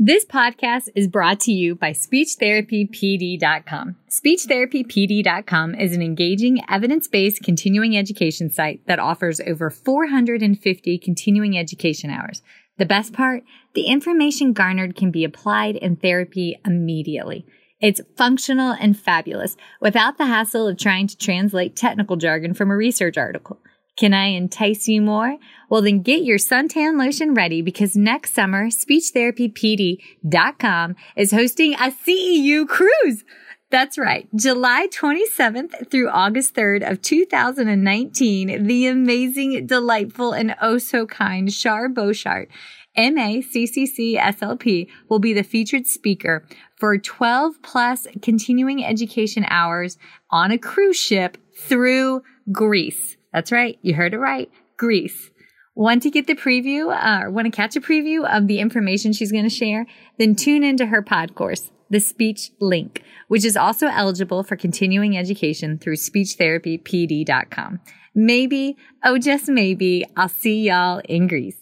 This 0.00 0.24
podcast 0.24 0.90
is 0.94 1.08
brought 1.08 1.40
to 1.40 1.50
you 1.50 1.74
by 1.74 1.90
SpeechTherapyPD.com. 1.90 3.96
SpeechTherapyPD.com 4.08 5.74
is 5.74 5.92
an 5.92 6.02
engaging, 6.02 6.60
evidence-based 6.68 7.42
continuing 7.42 7.96
education 7.96 8.48
site 8.48 8.86
that 8.86 9.00
offers 9.00 9.40
over 9.40 9.70
450 9.70 10.98
continuing 10.98 11.58
education 11.58 12.10
hours. 12.10 12.42
The 12.78 12.86
best 12.86 13.12
part? 13.12 13.42
The 13.74 13.86
information 13.86 14.52
garnered 14.52 14.94
can 14.96 15.10
be 15.10 15.24
applied 15.24 15.74
in 15.76 15.96
therapy 15.96 16.58
immediately. 16.64 17.44
It's 17.80 18.00
functional 18.16 18.72
and 18.72 18.98
fabulous 18.98 19.56
without 19.80 20.18
the 20.18 20.26
hassle 20.26 20.66
of 20.66 20.78
trying 20.78 21.06
to 21.08 21.16
translate 21.16 21.76
technical 21.76 22.16
jargon 22.16 22.54
from 22.54 22.70
a 22.70 22.76
research 22.76 23.16
article. 23.16 23.60
Can 23.96 24.12
I 24.14 24.26
entice 24.26 24.86
you 24.86 25.02
more? 25.02 25.38
Well, 25.68 25.82
then 25.82 26.02
get 26.02 26.22
your 26.22 26.38
suntan 26.38 27.00
lotion 27.00 27.34
ready 27.34 27.62
because 27.62 27.96
next 27.96 28.32
summer, 28.32 28.68
SpeechTherapyPD.com 28.68 30.94
is 31.16 31.32
hosting 31.32 31.74
a 31.74 31.90
CEU 31.90 32.68
cruise. 32.68 33.24
That's 33.70 33.98
right. 33.98 34.26
July 34.34 34.88
27th 34.90 35.90
through 35.90 36.08
August 36.08 36.54
3rd 36.54 36.90
of 36.90 37.02
2019, 37.02 38.66
the 38.66 38.86
amazing, 38.86 39.66
delightful, 39.66 40.32
and 40.32 40.56
oh 40.62 40.78
so 40.78 41.04
kind 41.04 41.52
Char 41.52 41.90
Boshart, 41.90 42.48
MACCC 42.96 44.18
SLP, 44.18 44.88
will 45.10 45.18
be 45.18 45.34
the 45.34 45.42
featured 45.42 45.86
speaker 45.86 46.46
for 46.76 46.96
12 46.96 47.60
plus 47.62 48.06
continuing 48.22 48.82
education 48.82 49.44
hours 49.48 49.98
on 50.30 50.50
a 50.50 50.56
cruise 50.56 50.96
ship 50.96 51.36
through 51.54 52.22
Greece. 52.50 53.18
That's 53.34 53.52
right. 53.52 53.78
You 53.82 53.94
heard 53.94 54.14
it 54.14 54.18
right. 54.18 54.50
Greece. 54.78 55.30
Want 55.74 56.02
to 56.04 56.10
get 56.10 56.26
the 56.26 56.34
preview 56.34 56.90
uh, 56.90 57.24
or 57.24 57.30
want 57.30 57.44
to 57.44 57.50
catch 57.50 57.76
a 57.76 57.82
preview 57.82 58.26
of 58.26 58.46
the 58.46 58.60
information 58.60 59.12
she's 59.12 59.30
going 59.30 59.44
to 59.44 59.50
share? 59.50 59.86
Then 60.18 60.34
tune 60.34 60.64
into 60.64 60.86
her 60.86 61.02
pod 61.02 61.34
course. 61.34 61.70
The 61.90 62.00
speech 62.00 62.50
link, 62.60 63.02
which 63.28 63.44
is 63.44 63.56
also 63.56 63.86
eligible 63.86 64.42
for 64.42 64.56
continuing 64.56 65.16
education 65.16 65.78
through 65.78 65.96
speechtherapypd.com. 65.96 67.80
Maybe, 68.14 68.76
oh, 69.04 69.18
just 69.18 69.48
maybe, 69.48 70.04
I'll 70.16 70.28
see 70.28 70.62
y'all 70.62 71.00
in 71.08 71.28
Greece. 71.28 71.56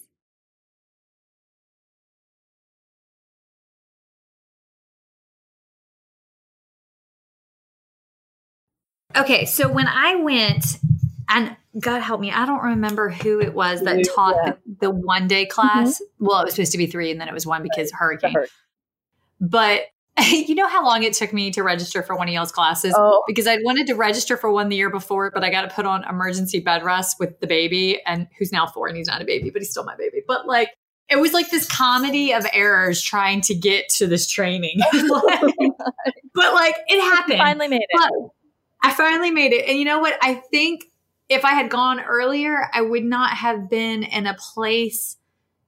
Okay, 9.16 9.46
so 9.46 9.68
when 9.68 9.86
I 9.86 10.16
went, 10.16 10.78
and 11.28 11.56
God 11.80 12.00
help 12.00 12.20
me, 12.20 12.30
I 12.30 12.44
don't 12.44 12.62
remember 12.62 13.08
who 13.08 13.40
it 13.40 13.54
was 13.54 13.82
that 13.82 14.06
taught 14.14 14.36
yeah. 14.44 14.52
the, 14.66 14.88
the, 14.88 14.90
one 14.90 15.26
day 15.26 15.46
class. 15.46 15.94
Mm-hmm. 15.94 16.26
Well, 16.26 16.40
it 16.40 16.44
was 16.44 16.54
supposed 16.54 16.72
to 16.72 16.78
be 16.78 16.86
three, 16.86 17.10
and 17.10 17.20
then 17.20 17.28
it 17.28 17.34
was 17.34 17.46
one 17.46 17.62
because 17.62 17.92
right. 17.92 17.98
hurricane. 17.98 18.34
But 19.40 19.82
you 20.30 20.54
know 20.54 20.68
how 20.68 20.84
long 20.84 21.02
it 21.02 21.12
took 21.12 21.32
me 21.32 21.50
to 21.50 21.62
register 21.62 22.02
for 22.02 22.16
one 22.16 22.28
of 22.28 22.34
y'all's 22.34 22.52
classes? 22.52 22.94
Oh. 22.96 23.22
Because 23.26 23.46
I'd 23.46 23.60
wanted 23.64 23.86
to 23.88 23.94
register 23.94 24.36
for 24.36 24.50
one 24.50 24.68
the 24.68 24.76
year 24.76 24.90
before, 24.90 25.30
but 25.30 25.44
I 25.44 25.50
got 25.50 25.68
to 25.68 25.74
put 25.74 25.84
on 25.84 26.04
emergency 26.04 26.60
bed 26.60 26.82
rest 26.84 27.16
with 27.20 27.38
the 27.40 27.46
baby, 27.46 28.00
and 28.06 28.28
who's 28.38 28.52
now 28.52 28.66
four, 28.66 28.88
and 28.88 28.96
he's 28.96 29.08
not 29.08 29.20
a 29.20 29.24
baby, 29.24 29.50
but 29.50 29.60
he's 29.60 29.70
still 29.70 29.84
my 29.84 29.96
baby. 29.96 30.22
But 30.26 30.46
like, 30.46 30.70
it 31.08 31.16
was 31.16 31.32
like 31.32 31.50
this 31.50 31.66
comedy 31.66 32.32
of 32.32 32.46
errors 32.52 33.02
trying 33.02 33.42
to 33.42 33.54
get 33.54 33.88
to 33.90 34.06
this 34.06 34.28
training. 34.28 34.80
like, 34.92 35.54
but 36.34 36.54
like, 36.54 36.76
it 36.88 37.00
happened. 37.00 37.38
You 37.38 37.44
finally 37.44 37.68
made 37.68 37.82
it. 37.82 37.88
But 37.92 38.12
I 38.82 38.92
finally 38.94 39.30
made 39.30 39.52
it. 39.52 39.68
And 39.68 39.78
you 39.78 39.84
know 39.84 40.00
what? 40.00 40.18
I 40.22 40.34
think 40.34 40.84
if 41.28 41.44
I 41.44 41.52
had 41.52 41.70
gone 41.70 42.00
earlier, 42.00 42.68
I 42.72 42.80
would 42.80 43.04
not 43.04 43.30
have 43.30 43.68
been 43.68 44.02
in 44.02 44.26
a 44.26 44.34
place 44.34 45.16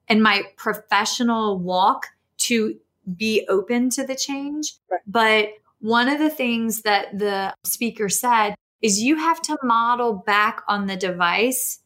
in 0.09 0.23
my 0.23 0.45
professional 0.57 1.59
walk 1.59 2.07
to 2.39 2.79
be 3.17 3.47
open 3.49 3.91
to 3.91 4.07
the 4.07 4.17
change. 4.17 4.75
Right. 4.91 5.01
But 5.07 5.49
one 5.81 6.09
of 6.09 6.19
the 6.19 6.31
things 6.31 6.83
that 6.83 7.19
the 7.19 7.55
speaker 7.65 8.09
said 8.09 8.55
is 8.83 9.01
you 9.01 9.17
have 9.17 9.41
to 9.43 9.59
model 9.63 10.15
back 10.27 10.63
on 10.69 10.87
the 10.87 10.97
device 10.97 11.81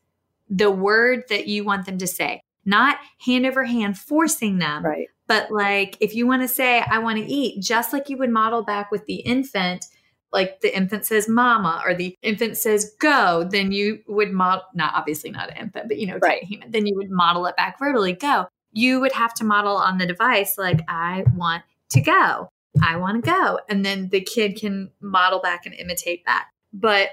the 0.48 0.70
word 0.70 1.24
that 1.30 1.46
you 1.46 1.64
want 1.64 1.87
them 1.87 1.98
to 1.98 2.06
say, 2.06 2.42
not 2.64 2.98
hand 3.24 3.46
over 3.46 3.64
hand 3.64 3.98
forcing 3.98 4.58
them. 4.58 4.85
Right. 4.85 5.08
But 5.26 5.50
like 5.50 5.96
if 6.00 6.14
you 6.14 6.26
want 6.26 6.42
to 6.42 6.48
say, 6.48 6.80
I 6.80 6.98
want 6.98 7.18
to 7.18 7.24
eat, 7.24 7.62
just 7.62 7.92
like 7.92 8.11
you 8.11 8.18
would 8.18 8.30
model 8.30 8.62
back 8.62 8.90
with 8.90 9.06
the 9.06 9.16
infant, 9.16 9.87
like 10.30 10.61
the 10.61 10.74
infant 10.76 11.06
says 11.06 11.28
mama 11.28 11.82
or 11.87 11.94
the 11.94 12.16
infant 12.22 12.58
says 12.58 12.94
go, 13.00 13.48
then 13.50 13.72
you 13.72 14.00
would 14.08 14.30
model, 14.30 14.62
not 14.74 14.92
obviously 14.94 15.30
not 15.30 15.50
an 15.50 15.56
infant, 15.56 15.88
but 15.88 15.98
you 15.98 16.06
know, 16.06 16.18
right. 16.18 16.44
human, 16.44 16.70
then 16.70 16.87
you 16.87 16.96
would 16.96 17.11
model 17.11 17.46
it 17.46 17.56
back 17.56 17.78
verbally, 17.78 18.12
go. 18.12 18.46
You 18.72 19.00
would 19.00 19.12
have 19.12 19.35
to 19.35 19.44
model 19.44 19.76
on 19.76 19.98
the 19.98 20.06
device, 20.06 20.56
like, 20.58 20.80
I 20.88 21.24
want 21.35 21.62
to 21.90 22.00
go. 22.00 22.48
I 22.82 22.96
want 22.96 23.22
to 23.22 23.30
go. 23.30 23.61
And 23.68 23.85
then 23.85 24.08
the 24.08 24.20
kid 24.20 24.56
can 24.56 24.90
model 25.00 25.40
back 25.40 25.66
and 25.66 25.74
imitate 25.74 26.24
back. 26.24 26.48
But 26.72 27.11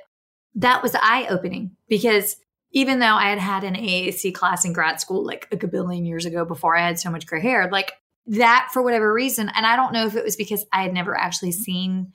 that 0.55 0.81
was 0.81 0.95
eye 0.95 1.27
opening 1.29 1.71
because 1.87 2.37
even 2.71 2.99
though 2.99 3.15
I 3.15 3.29
had 3.29 3.39
had 3.39 3.63
an 3.63 3.75
AAC 3.75 4.33
class 4.33 4.63
in 4.63 4.73
grad 4.73 5.01
school 5.01 5.25
like 5.25 5.47
a 5.51 5.67
billion 5.67 6.05
years 6.05 6.25
ago 6.25 6.45
before 6.45 6.77
I 6.77 6.85
had 6.85 6.99
so 6.99 7.09
much 7.09 7.25
gray 7.25 7.41
hair, 7.41 7.69
like 7.71 7.93
that 8.27 8.69
for 8.71 8.81
whatever 8.81 9.11
reason, 9.11 9.49
and 9.49 9.65
I 9.65 9.75
don't 9.75 9.93
know 9.93 10.05
if 10.05 10.15
it 10.15 10.23
was 10.23 10.35
because 10.35 10.65
I 10.71 10.83
had 10.83 10.93
never 10.93 11.17
actually 11.17 11.51
seen 11.51 12.13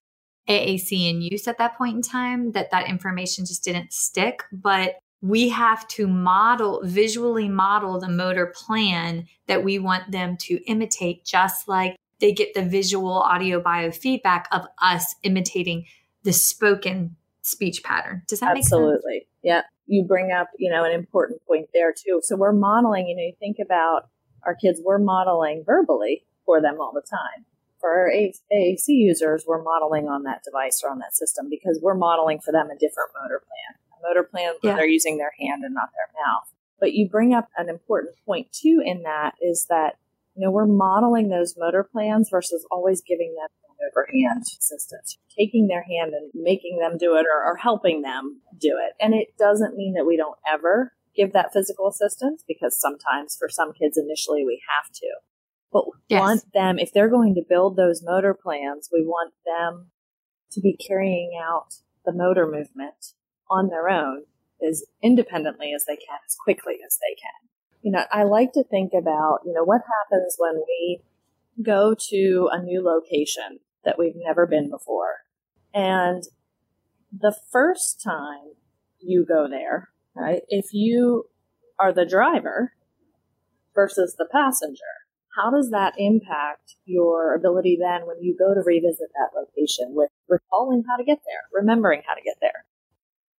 AAC 0.49 1.11
in 1.11 1.23
use 1.23 1.49
at 1.49 1.59
that 1.59 1.77
point 1.77 1.97
in 1.97 2.03
time 2.03 2.53
that 2.53 2.71
that 2.71 2.89
information 2.89 3.47
just 3.47 3.65
didn't 3.65 3.93
stick. 3.93 4.43
But 4.53 4.95
we 5.25 5.49
have 5.49 5.89
to 5.89 6.07
model, 6.07 6.83
visually 6.85 7.49
model 7.49 7.99
the 7.99 8.11
motor 8.11 8.53
plan 8.55 9.27
that 9.47 9.65
we 9.65 9.79
want 9.79 10.11
them 10.11 10.37
to 10.37 10.63
imitate, 10.67 11.25
just 11.25 11.67
like 11.67 11.97
they 12.21 12.31
get 12.31 12.53
the 12.53 12.63
visual 12.63 13.23
audio 13.23 13.59
biofeedback 13.59 14.45
of 14.53 14.67
us 14.83 15.15
imitating 15.23 15.87
the 16.25 16.33
spoken 16.35 17.17
speech 17.41 17.83
pattern. 17.83 18.23
Does 18.29 18.41
that 18.41 18.55
Absolutely. 18.55 18.59
make 18.59 18.65
sense? 18.65 18.99
Absolutely. 18.99 19.27
Yeah. 19.43 19.63
You 19.87 20.05
bring 20.05 20.31
up, 20.31 20.49
you 20.59 20.71
know, 20.71 20.85
an 20.85 20.93
important 20.93 21.41
point 21.47 21.71
there 21.73 21.95
too. 21.95 22.21
So 22.23 22.37
we're 22.37 22.53
modeling, 22.53 23.07
you 23.07 23.17
know, 23.17 23.23
you 23.23 23.33
think 23.41 23.57
about 23.65 24.11
our 24.43 24.55
kids, 24.55 24.79
we're 24.85 24.99
modeling 24.99 25.65
verbally 25.65 26.27
for 26.45 26.61
them 26.61 26.77
all 26.79 26.93
the 26.95 27.01
time 27.09 27.47
for 27.85 27.91
our 27.91 28.11
AAC 28.11 28.85
users, 28.89 29.45
we're 29.47 29.63
modeling 29.63 30.09
on 30.09 30.23
that 30.23 30.43
device 30.43 30.81
or 30.83 30.91
on 30.91 31.01
that 31.01 31.15
system 31.15 31.51
because 31.51 31.79
we're 31.83 31.95
modeling 31.95 32.41
for 32.41 32.51
them 32.51 32.71
a 32.71 32.79
different 32.79 33.11
motor 33.21 33.43
plan. 33.45 33.77
Motor 34.07 34.25
plans 34.25 34.59
yeah. 34.63 34.77
they're 34.77 34.87
using 34.87 35.19
their 35.19 35.33
hand 35.39 35.65
and 35.65 35.75
not 35.75 35.91
their 35.93 36.25
mouth. 36.25 36.49
But 36.81 36.93
you 36.93 37.09
bring 37.09 37.33
up 37.33 37.49
an 37.57 37.69
important 37.69 38.15
point 38.27 38.53
too 38.53 38.83
in 38.85 39.03
that 39.03 39.35
is 39.41 39.67
that, 39.69 39.97
you 40.35 40.45
know, 40.45 40.51
we're 40.51 40.67
modeling 40.67 41.29
those 41.29 41.55
motor 41.57 41.85
plans 41.85 42.29
versus 42.31 42.67
always 42.71 43.01
giving 43.01 43.35
them 43.35 43.49
overhand 43.93 44.43
assistance, 44.43 45.19
taking 45.37 45.67
their 45.67 45.83
hand 45.83 46.15
and 46.15 46.31
making 46.35 46.79
them 46.79 46.97
do 46.97 47.17
it 47.17 47.27
or, 47.27 47.45
or 47.45 47.57
helping 47.57 48.01
them 48.01 48.41
do 48.59 48.79
it. 48.81 48.95
And 48.99 49.15
it 49.15 49.37
doesn't 49.39 49.77
mean 49.77 49.95
that 49.95 50.07
we 50.07 50.17
don't 50.17 50.39
ever 50.51 50.95
give 51.15 51.33
that 51.33 51.53
physical 51.53 51.87
assistance 51.89 52.43
because 52.47 52.81
sometimes 52.81 53.37
for 53.39 53.49
some 53.49 53.73
kids 53.73 53.99
initially 53.99 54.45
we 54.45 54.61
have 54.69 54.91
to 54.93 55.07
but 55.75 55.87
we 55.87 55.93
yes. 56.09 56.21
want 56.21 56.53
them, 56.55 56.79
if 56.79 56.93
they're 56.93 57.11
going 57.11 57.35
to 57.35 57.43
build 57.47 57.77
those 57.77 58.01
motor 58.01 58.33
plans, 58.33 58.89
we 58.93 59.05
want 59.05 59.35
them 59.45 59.91
to 60.53 60.61
be 60.61 60.77
carrying 60.77 61.33
out 61.37 61.75
the 62.07 62.13
motor 62.13 62.47
movement 62.47 63.13
on 63.55 63.69
their 63.69 63.89
own 63.89 64.25
as 64.67 64.85
independently 65.03 65.73
as 65.75 65.85
they 65.87 65.97
can, 65.97 66.19
as 66.27 66.37
quickly 66.43 66.75
as 66.87 66.99
they 66.99 67.15
can. 67.15 67.49
You 67.83 67.93
know, 67.93 68.05
I 68.11 68.25
like 68.25 68.53
to 68.53 68.65
think 68.65 68.93
about, 68.99 69.41
you 69.45 69.53
know, 69.53 69.65
what 69.65 69.83
happens 70.11 70.37
when 70.39 70.57
we 70.57 71.03
go 71.63 71.95
to 72.11 72.49
a 72.51 72.63
new 72.63 72.83
location 72.83 73.61
that 73.85 73.99
we've 73.99 74.17
never 74.17 74.47
been 74.47 74.71
before. 74.71 75.25
And 75.73 76.23
the 77.13 77.37
first 77.53 78.03
time 78.03 78.55
you 79.01 79.27
go 79.27 79.49
there, 79.49 79.91
right, 80.15 80.43
if 80.49 80.73
you 80.73 81.25
are 81.79 81.93
the 81.93 82.07
driver 82.07 82.73
versus 83.75 84.15
the 84.17 84.29
passenger, 84.31 84.81
how 85.37 85.51
does 85.51 85.71
that 85.71 85.95
impact 85.99 86.77
your 86.85 87.35
ability 87.35 87.77
then 87.81 88.07
when 88.07 88.23
you 88.23 88.37
go 88.39 88.55
to 88.55 88.63
revisit 88.65 89.09
that 89.15 89.37
location 89.37 89.95
with 89.95 90.11
recalling 90.29 90.85
how 90.89 90.97
to 90.97 91.05
get 91.05 91.19
there, 91.27 91.43
remembering 91.53 92.03
how 92.07 92.15
to 92.15 92.23
get 92.23 92.37
there? 92.41 92.65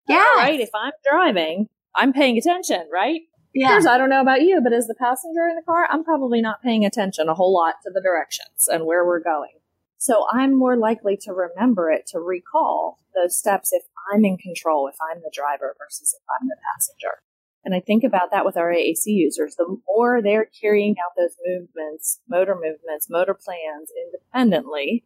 Yeah. 0.07 0.25
Right. 0.37 0.59
If 0.59 0.69
I'm 0.73 0.93
driving, 1.09 1.67
I'm 1.95 2.13
paying 2.13 2.37
attention, 2.37 2.87
right? 2.91 3.21
Yeah. 3.53 3.79
I 3.87 3.97
don't 3.97 4.09
know 4.09 4.21
about 4.21 4.41
you, 4.41 4.59
but 4.61 4.73
as 4.73 4.87
the 4.87 4.95
passenger 4.95 5.47
in 5.49 5.55
the 5.55 5.63
car, 5.65 5.87
I'm 5.89 6.03
probably 6.03 6.41
not 6.41 6.61
paying 6.61 6.85
attention 6.85 7.29
a 7.29 7.33
whole 7.33 7.53
lot 7.53 7.75
to 7.83 7.91
the 7.93 8.01
directions 8.01 8.67
and 8.67 8.85
where 8.85 9.05
we're 9.05 9.23
going. 9.23 9.59
So 9.97 10.25
I'm 10.31 10.57
more 10.57 10.77
likely 10.77 11.17
to 11.21 11.31
remember 11.31 11.89
it, 11.89 12.05
to 12.07 12.19
recall 12.19 12.99
those 13.15 13.37
steps 13.37 13.71
if 13.71 13.83
I'm 14.13 14.25
in 14.25 14.37
control, 14.37 14.87
if 14.87 14.95
I'm 15.01 15.21
the 15.21 15.31
driver 15.33 15.75
versus 15.79 16.13
if 16.15 16.23
I'm 16.29 16.47
the 16.47 16.57
passenger. 16.73 17.15
And 17.63 17.73
I 17.73 17.79
think 17.79 18.03
about 18.03 18.29
that 18.31 18.45
with 18.45 18.57
our 18.57 18.71
AAC 18.71 19.05
users. 19.05 19.55
The 19.55 19.77
more 19.87 20.21
they're 20.21 20.49
carrying 20.61 20.95
out 20.99 21.13
those 21.17 21.35
movements, 21.43 22.19
motor 22.29 22.55
movements, 22.55 23.07
motor 23.09 23.33
plans 23.33 23.89
independently, 24.05 25.05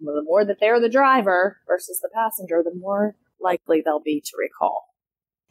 the 0.00 0.22
more 0.24 0.44
that 0.44 0.56
they're 0.60 0.80
the 0.80 0.88
driver 0.88 1.58
versus 1.66 2.00
the 2.00 2.08
passenger, 2.14 2.62
the 2.64 2.74
more 2.74 3.16
likely 3.40 3.82
they'll 3.84 4.00
be 4.00 4.20
to 4.20 4.32
recall. 4.38 4.84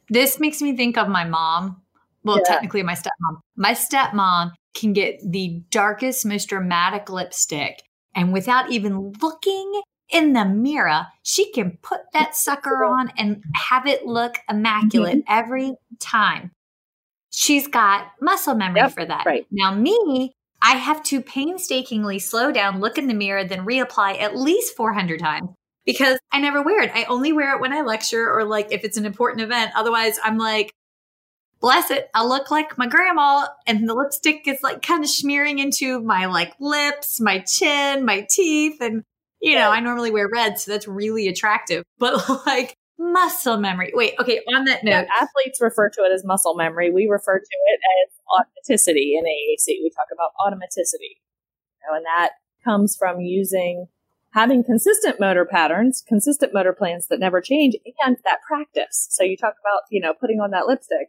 This 0.08 0.40
makes 0.40 0.60
me 0.60 0.76
think 0.76 0.98
of 0.98 1.08
my 1.08 1.24
mom. 1.24 1.82
Well, 2.24 2.38
yeah. 2.38 2.54
technically, 2.54 2.82
my 2.82 2.94
stepmom. 2.94 3.40
My 3.56 3.72
stepmom 3.72 4.52
can 4.74 4.92
get 4.92 5.20
the 5.24 5.62
darkest, 5.70 6.26
most 6.26 6.48
dramatic 6.48 7.08
lipstick, 7.08 7.82
and 8.14 8.32
without 8.32 8.70
even 8.70 9.12
looking 9.22 9.80
in 10.10 10.32
the 10.32 10.44
mirror, 10.44 11.06
she 11.22 11.50
can 11.52 11.78
put 11.82 12.00
that 12.12 12.34
sucker 12.34 12.84
on 12.84 13.12
and 13.16 13.42
have 13.54 13.86
it 13.86 14.04
look 14.04 14.38
immaculate 14.48 15.18
mm-hmm. 15.18 15.32
every 15.32 15.74
time. 16.00 16.50
She's 17.30 17.68
got 17.68 18.08
muscle 18.20 18.56
memory 18.56 18.80
yep, 18.80 18.92
for 18.92 19.04
that. 19.04 19.24
Right. 19.24 19.46
Now, 19.52 19.72
me, 19.72 20.34
I 20.60 20.72
have 20.72 21.02
to 21.04 21.22
painstakingly 21.22 22.18
slow 22.18 22.50
down, 22.50 22.80
look 22.80 22.98
in 22.98 23.06
the 23.06 23.14
mirror, 23.14 23.44
then 23.44 23.64
reapply 23.64 24.20
at 24.20 24.36
least 24.36 24.76
400 24.76 25.20
times 25.20 25.48
because 25.90 26.20
I 26.30 26.40
never 26.40 26.62
wear 26.62 26.82
it. 26.82 26.90
I 26.94 27.04
only 27.04 27.32
wear 27.32 27.56
it 27.56 27.60
when 27.60 27.72
I 27.72 27.80
lecture 27.80 28.30
or 28.32 28.44
like 28.44 28.68
if 28.70 28.84
it's 28.84 28.96
an 28.96 29.06
important 29.06 29.42
event. 29.42 29.72
Otherwise, 29.74 30.20
I'm 30.22 30.38
like, 30.38 30.72
bless 31.60 31.90
it, 31.90 32.08
I 32.14 32.24
look 32.24 32.50
like 32.50 32.78
my 32.78 32.86
grandma, 32.86 33.46
and 33.66 33.88
the 33.88 33.94
lipstick 33.94 34.46
is 34.46 34.62
like 34.62 34.82
kind 34.82 35.02
of 35.02 35.10
smearing 35.10 35.58
into 35.58 36.00
my 36.00 36.26
like 36.26 36.54
lips, 36.60 37.20
my 37.20 37.40
chin, 37.40 38.04
my 38.04 38.26
teeth, 38.30 38.80
and 38.80 39.02
you 39.40 39.56
know, 39.56 39.70
I 39.70 39.80
normally 39.80 40.10
wear 40.10 40.28
red, 40.32 40.60
so 40.60 40.70
that's 40.70 40.86
really 40.86 41.28
attractive. 41.28 41.84
But 41.98 42.46
like 42.46 42.76
muscle 42.98 43.56
memory. 43.56 43.90
Wait, 43.94 44.14
okay, 44.20 44.40
on 44.54 44.64
that 44.66 44.84
note. 44.84 44.90
Yeah, 44.90 45.04
athletes 45.20 45.60
refer 45.60 45.88
to 45.90 46.02
it 46.02 46.12
as 46.14 46.24
muscle 46.24 46.54
memory. 46.54 46.90
We 46.90 47.08
refer 47.08 47.38
to 47.38 47.44
it 47.44 47.80
as 48.04 48.12
automaticity 48.30 49.18
in 49.18 49.24
AAC. 49.24 49.66
We 49.82 49.90
talk 49.90 50.06
about 50.12 50.30
automaticity. 50.40 51.16
You 51.16 51.90
know, 51.90 51.96
and 51.96 52.04
that 52.04 52.30
comes 52.64 52.96
from 52.96 53.20
using 53.20 53.88
having 54.32 54.62
consistent 54.64 55.18
motor 55.18 55.44
patterns, 55.44 56.02
consistent 56.06 56.54
motor 56.54 56.72
plans 56.72 57.08
that 57.08 57.18
never 57.18 57.40
change, 57.40 57.74
and 58.04 58.16
that 58.24 58.38
practice. 58.46 59.08
So 59.10 59.24
you 59.24 59.36
talk 59.36 59.54
about, 59.60 59.82
you 59.90 60.00
know, 60.00 60.14
putting 60.14 60.40
on 60.40 60.50
that 60.52 60.66
lipstick. 60.66 61.08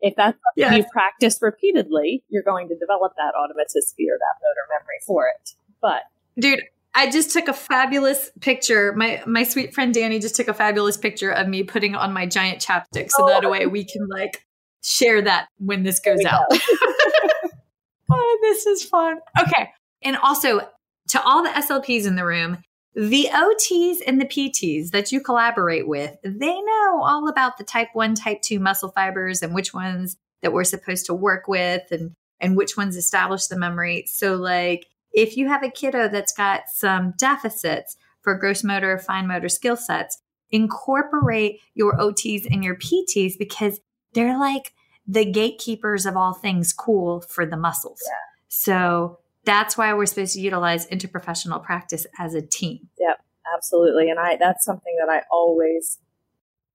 If 0.00 0.14
that's 0.16 0.36
something 0.36 0.74
yes. 0.74 0.76
you 0.76 0.84
practice 0.92 1.38
repeatedly, 1.40 2.22
you're 2.28 2.42
going 2.42 2.68
to 2.68 2.76
develop 2.76 3.12
that 3.16 3.32
automaticity 3.34 4.04
or 4.08 4.18
that 4.18 4.36
motor 4.42 4.66
memory 4.68 5.00
for 5.06 5.26
it. 5.26 5.50
But 5.80 6.02
dude, 6.38 6.60
I 6.94 7.10
just 7.10 7.30
took 7.32 7.48
a 7.48 7.52
fabulous 7.52 8.30
picture. 8.40 8.92
My 8.94 9.22
my 9.26 9.42
sweet 9.42 9.74
friend 9.74 9.92
Danny 9.92 10.18
just 10.18 10.34
took 10.36 10.48
a 10.48 10.54
fabulous 10.54 10.96
picture 10.96 11.30
of 11.30 11.48
me 11.48 11.62
putting 11.62 11.94
on 11.94 12.12
my 12.12 12.26
giant 12.26 12.60
chapstick, 12.60 13.10
so 13.10 13.24
oh. 13.24 13.28
that 13.28 13.50
way 13.50 13.66
we 13.66 13.84
can 13.84 14.06
like 14.08 14.46
share 14.84 15.22
that 15.22 15.48
when 15.58 15.82
this 15.82 15.98
goes 15.98 16.24
out. 16.24 16.44
Go. 16.50 16.58
oh, 18.10 18.38
this 18.42 18.66
is 18.66 18.84
fun. 18.84 19.18
Okay, 19.40 19.70
and 20.02 20.16
also 20.16 20.60
to 21.08 21.22
all 21.22 21.42
the 21.42 21.50
SLPs 21.50 22.06
in 22.06 22.16
the 22.16 22.24
room, 22.24 22.58
the 22.94 23.28
OTs 23.32 23.98
and 24.06 24.20
the 24.20 24.26
PTs 24.26 24.90
that 24.90 25.12
you 25.12 25.20
collaborate 25.20 25.86
with, 25.86 26.16
they 26.22 26.60
know 26.60 27.02
all 27.02 27.28
about 27.28 27.58
the 27.58 27.64
type 27.64 27.88
1, 27.92 28.14
type 28.14 28.40
2 28.42 28.58
muscle 28.58 28.90
fibers 28.90 29.42
and 29.42 29.54
which 29.54 29.74
ones 29.74 30.16
that 30.42 30.52
we're 30.52 30.64
supposed 30.64 31.06
to 31.06 31.14
work 31.14 31.46
with 31.48 31.82
and 31.90 32.14
and 32.40 32.56
which 32.56 32.76
ones 32.76 32.96
establish 32.96 33.46
the 33.46 33.58
memory. 33.58 34.04
So 34.06 34.34
like 34.34 34.86
if 35.12 35.36
you 35.36 35.48
have 35.48 35.62
a 35.62 35.70
kiddo 35.70 36.08
that's 36.08 36.32
got 36.32 36.62
some 36.68 37.14
deficits 37.18 37.96
for 38.22 38.34
gross 38.34 38.62
motor, 38.62 38.98
fine 38.98 39.26
motor 39.26 39.48
skill 39.48 39.76
sets, 39.76 40.20
incorporate 40.50 41.60
your 41.74 41.96
OTs 41.96 42.46
and 42.50 42.62
your 42.62 42.76
PTs 42.76 43.38
because 43.38 43.80
they're 44.12 44.38
like 44.38 44.72
the 45.06 45.24
gatekeepers 45.24 46.06
of 46.06 46.16
all 46.16 46.34
things 46.34 46.72
cool 46.72 47.20
for 47.20 47.46
the 47.46 47.56
muscles. 47.56 48.02
Yeah. 48.04 48.12
So 48.48 49.18
that's 49.46 49.78
why 49.78 49.94
we're 49.94 50.06
supposed 50.06 50.34
to 50.34 50.40
utilize 50.40 50.86
interprofessional 50.88 51.62
practice 51.62 52.06
as 52.18 52.34
a 52.34 52.42
team. 52.42 52.88
Yep, 52.98 53.24
absolutely. 53.54 54.10
And 54.10 54.18
I 54.18 54.36
that's 54.36 54.64
something 54.64 54.96
that 54.98 55.10
I 55.10 55.22
always 55.30 55.98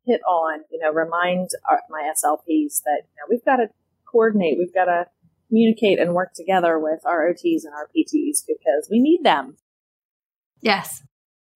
hit 0.06 0.22
on, 0.28 0.62
you 0.72 0.80
know, 0.80 0.92
remind 0.92 1.50
our, 1.70 1.82
my 1.90 2.12
SLPs 2.18 2.82
that 2.84 3.02
you 3.04 3.18
know, 3.18 3.28
we've 3.30 3.46
got 3.46 3.58
to 3.58 3.68
coordinate, 4.10 4.58
we've 4.58 4.74
got 4.74 4.86
to 4.86 5.06
communicate 5.50 6.00
and 6.00 6.14
work 6.14 6.34
together 6.34 6.80
with 6.80 7.06
our 7.06 7.28
OTs 7.30 7.66
and 7.66 7.74
our 7.76 7.88
PTs 7.96 8.44
because 8.48 8.88
we 8.90 9.00
need 9.00 9.24
them. 9.24 9.58
Yes. 10.62 11.04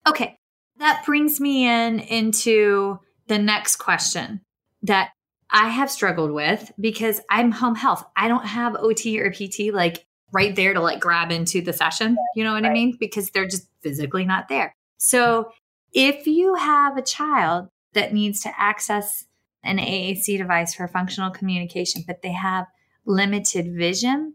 Okay. 0.09 0.39
That 0.79 1.05
brings 1.05 1.41
me 1.41 1.69
in 1.69 2.01
into 2.01 2.99
the 3.29 3.39
next 3.39 3.77
question 3.77 4.41
that 4.83 5.11
I 5.51 5.69
have 5.69 5.91
struggled 5.91 6.33
with 6.33 6.73
because 6.81 7.21
I'm 7.29 7.53
home 7.53 7.75
health. 7.75 8.05
I 8.17 8.29
don't 8.29 8.47
have 8.47 8.75
OT 8.75 9.21
or 9.21 9.31
PT 9.31 9.73
like 9.73 10.07
right 10.33 10.55
there 10.57 10.75
to 10.75 10.81
like 10.81 11.01
grab 11.01 11.31
into 11.31 11.61
the 11.61 11.73
session. 11.73 12.17
You 12.35 12.45
know 12.45 12.53
what 12.55 12.63
right. 12.63 12.71
I 12.71 12.75
mean? 12.75 12.97
Because 12.99 13.31
they're 13.31 13.47
just 13.47 13.69
physically 13.83 14.25
not 14.25 14.49
there. 14.49 14.75
So 14.97 15.53
if 15.93 16.27
you 16.27 16.55
have 16.55 16.97
a 16.97 17.03
child 17.03 17.69
that 17.93 18.13
needs 18.13 18.41
to 18.41 18.61
access 18.61 19.27
an 19.63 19.79
AAC 19.79 20.39
device 20.39 20.75
for 20.75 20.89
functional 20.89 21.31
communication, 21.31 22.03
but 22.07 22.23
they 22.23 22.33
have 22.33 22.67
limited 23.05 23.75
vision, 23.77 24.35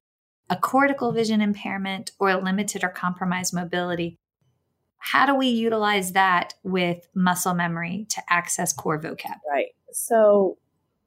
a 0.49 0.55
cortical 0.55 1.11
vision 1.11 1.41
impairment, 1.41 2.11
or 2.19 2.35
limited 2.35 2.83
or 2.83 2.89
compromised 2.89 3.53
mobility, 3.53 4.17
how 4.99 5.25
do 5.25 5.35
we 5.35 5.47
utilize 5.47 6.13
that 6.13 6.53
with 6.63 7.07
muscle 7.15 7.53
memory 7.53 8.05
to 8.09 8.21
access 8.29 8.73
core 8.73 8.99
vocab? 8.99 9.37
Right. 9.49 9.67
So 9.91 10.57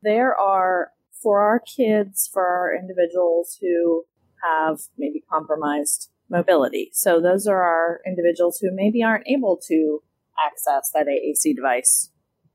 there 0.03 0.35
are, 0.39 0.91
for 1.23 1.41
our 1.41 1.61
kids, 1.61 2.29
for 2.33 2.47
our 2.47 2.75
individuals 2.75 3.59
who 3.61 4.05
have 4.43 4.81
maybe 4.97 5.23
compromised 5.31 6.11
mobility. 6.29 6.91
So 6.93 7.21
those 7.21 7.47
are 7.47 7.63
our 7.63 8.01
individuals 8.07 8.59
who 8.61 8.71
maybe 8.73 9.03
aren't 9.03 9.29
able 9.29 9.59
to 9.69 10.03
access 10.45 10.91
that 10.95 11.07
AAC 11.07 11.55
device 11.55 12.11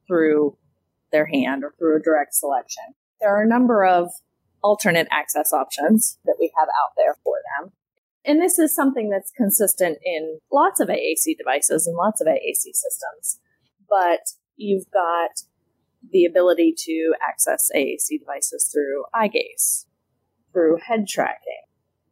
through 0.08 0.58
their 1.12 1.26
hand 1.26 1.64
or 1.64 1.74
through 1.78 1.98
a 1.98 2.02
direct 2.02 2.34
selection. 2.34 2.84
There 3.20 3.36
are 3.36 3.44
a 3.44 3.48
number 3.48 3.86
of 3.86 4.10
alternate 4.64 5.08
access 5.12 5.54
options 5.54 6.18
that 6.26 6.38
we 6.40 6.52
have 6.58 6.68
out 6.68 6.94
there 6.98 7.16
for 7.24 7.36
them. 7.58 7.72
And 8.26 8.42
this 8.42 8.58
is 8.58 8.74
something 8.74 9.10
that's 9.10 9.32
consistent 9.32 10.00
in 10.04 10.40
lots 10.52 10.80
of 10.80 10.88
AAC 10.88 11.38
devices 11.38 11.86
and 11.86 11.96
lots 11.96 12.22
of 12.22 12.28
AAC 12.28 12.74
systems. 12.74 13.40
But 13.88 14.22
you've 14.56 14.90
got 14.92 15.42
the 16.12 16.26
ability 16.26 16.74
to 16.86 17.14
access 17.28 17.70
AAC 17.76 18.20
devices 18.20 18.70
through 18.74 19.06
eye 19.14 19.28
gaze, 19.28 19.86
through 20.52 20.80
head 20.88 21.08
tracking, 21.08 21.65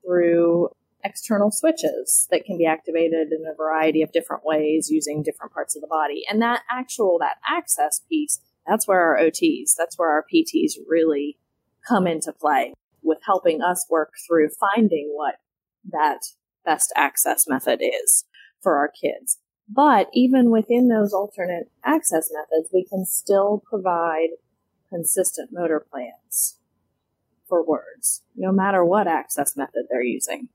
through 0.06 0.70
external 1.04 1.52
switches 1.52 2.28
that 2.32 2.46
can 2.46 2.58
be 2.58 2.66
activated 2.66 3.32
in 3.32 3.44
a 3.46 3.56
variety 3.56 4.02
of 4.02 4.12
different 4.12 4.46
ways 4.46 4.90
using 4.90 5.22
different 5.22 5.52
parts 5.54 5.76
of 5.76 5.82
the 5.82 5.88
body. 5.88 6.24
And 6.30 6.42
that 6.42 6.62
actual, 6.72 7.18
that 7.20 7.38
access 7.48 8.02
piece, 8.10 8.40
that's 8.66 8.88
where 8.88 9.02
our 9.02 9.18
OTs, 9.18 9.76
that's 9.78 9.98
where 9.98 10.10
our 10.10 10.26
PTs 10.34 10.74
really 10.88 11.38
come 11.88 12.08
into 12.08 12.32
play 12.32 12.74
with 13.02 13.20
helping 13.26 13.62
us 13.62 13.86
work 13.90 14.14
through 14.26 14.50
finding 14.60 15.12
what 15.14 15.36
that 15.92 16.20
best 16.64 16.94
access 16.96 17.46
method 17.48 17.82
is 17.82 18.24
for 18.62 18.78
our 18.78 18.90
kids. 18.90 19.40
But 19.68 20.10
even 20.14 20.52
within 20.52 20.88
those 20.88 21.14
alternate 21.14 21.70
access 21.84 22.30
methods, 22.32 22.70
we 22.74 22.86
can 22.86 23.06
still 23.06 23.62
provide 23.70 24.30
consistent 24.90 25.50
motor 25.52 25.86
plans 25.92 26.60
for 27.54 27.64
words, 27.64 28.24
no 28.36 28.52
matter 28.52 28.84
what 28.84 29.08
access 29.08 29.56
method 29.56 29.84
they're 29.88 30.02
using. 30.02 30.50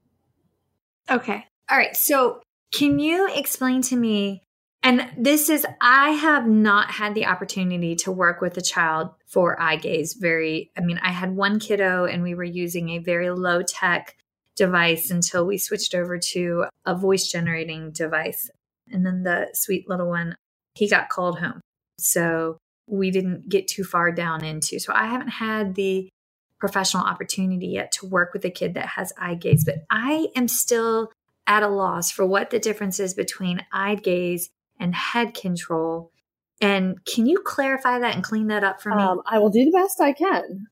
Okay. 1.08 1.46
All 1.70 1.78
right. 1.78 1.96
So, 1.96 2.40
can 2.72 2.98
you 2.98 3.28
explain 3.32 3.82
to 3.82 3.96
me? 3.96 4.42
And 4.82 5.08
this 5.16 5.48
is, 5.48 5.64
I 5.80 6.10
have 6.10 6.48
not 6.48 6.90
had 6.90 7.14
the 7.14 7.26
opportunity 7.26 7.94
to 7.96 8.10
work 8.10 8.40
with 8.40 8.56
a 8.56 8.62
child 8.62 9.10
for 9.26 9.60
eye 9.60 9.76
gaze 9.76 10.14
very, 10.14 10.72
I 10.76 10.80
mean, 10.80 10.98
I 11.00 11.12
had 11.12 11.36
one 11.36 11.60
kiddo 11.60 12.04
and 12.04 12.22
we 12.22 12.34
were 12.34 12.44
using 12.44 12.90
a 12.90 12.98
very 12.98 13.30
low 13.30 13.62
tech 13.62 14.16
device 14.56 15.10
until 15.10 15.46
we 15.46 15.56
switched 15.56 15.94
over 15.94 16.18
to 16.18 16.64
a 16.84 16.96
voice 16.96 17.28
generating 17.28 17.92
device. 17.92 18.50
And 18.90 19.06
then 19.06 19.22
the 19.22 19.50
sweet 19.52 19.88
little 19.88 20.08
one, 20.08 20.34
he 20.74 20.88
got 20.88 21.10
called 21.10 21.38
home. 21.38 21.60
So 21.98 22.58
we 22.88 23.12
didn't 23.12 23.48
get 23.48 23.68
too 23.68 23.84
far 23.84 24.10
down 24.10 24.44
into. 24.44 24.80
So 24.80 24.92
I 24.94 25.06
haven't 25.06 25.28
had 25.28 25.76
the 25.76 26.08
professional 26.58 27.04
opportunity 27.04 27.68
yet 27.68 27.92
to 27.92 28.06
work 28.06 28.32
with 28.32 28.44
a 28.44 28.50
kid 28.50 28.74
that 28.74 28.86
has 28.86 29.12
eye 29.18 29.34
gaze, 29.34 29.64
but 29.64 29.84
I 29.90 30.28
am 30.34 30.48
still 30.48 31.12
at 31.46 31.62
a 31.62 31.68
loss 31.68 32.10
for 32.10 32.26
what 32.26 32.50
the 32.50 32.58
difference 32.58 33.00
is 33.00 33.14
between 33.14 33.64
eye 33.72 33.94
gaze 33.94 34.50
and 34.78 34.94
head 34.94 35.34
control. 35.34 36.12
And 36.60 37.04
can 37.04 37.26
you 37.26 37.38
clarify 37.44 37.98
that 38.00 38.14
and 38.14 38.24
clean 38.24 38.48
that 38.48 38.64
up 38.64 38.82
for 38.82 38.94
me? 38.94 39.02
Um, 39.02 39.22
I 39.26 39.38
will 39.38 39.50
do 39.50 39.64
the 39.64 39.70
best 39.70 40.00
I 40.00 40.12
can. 40.12 40.66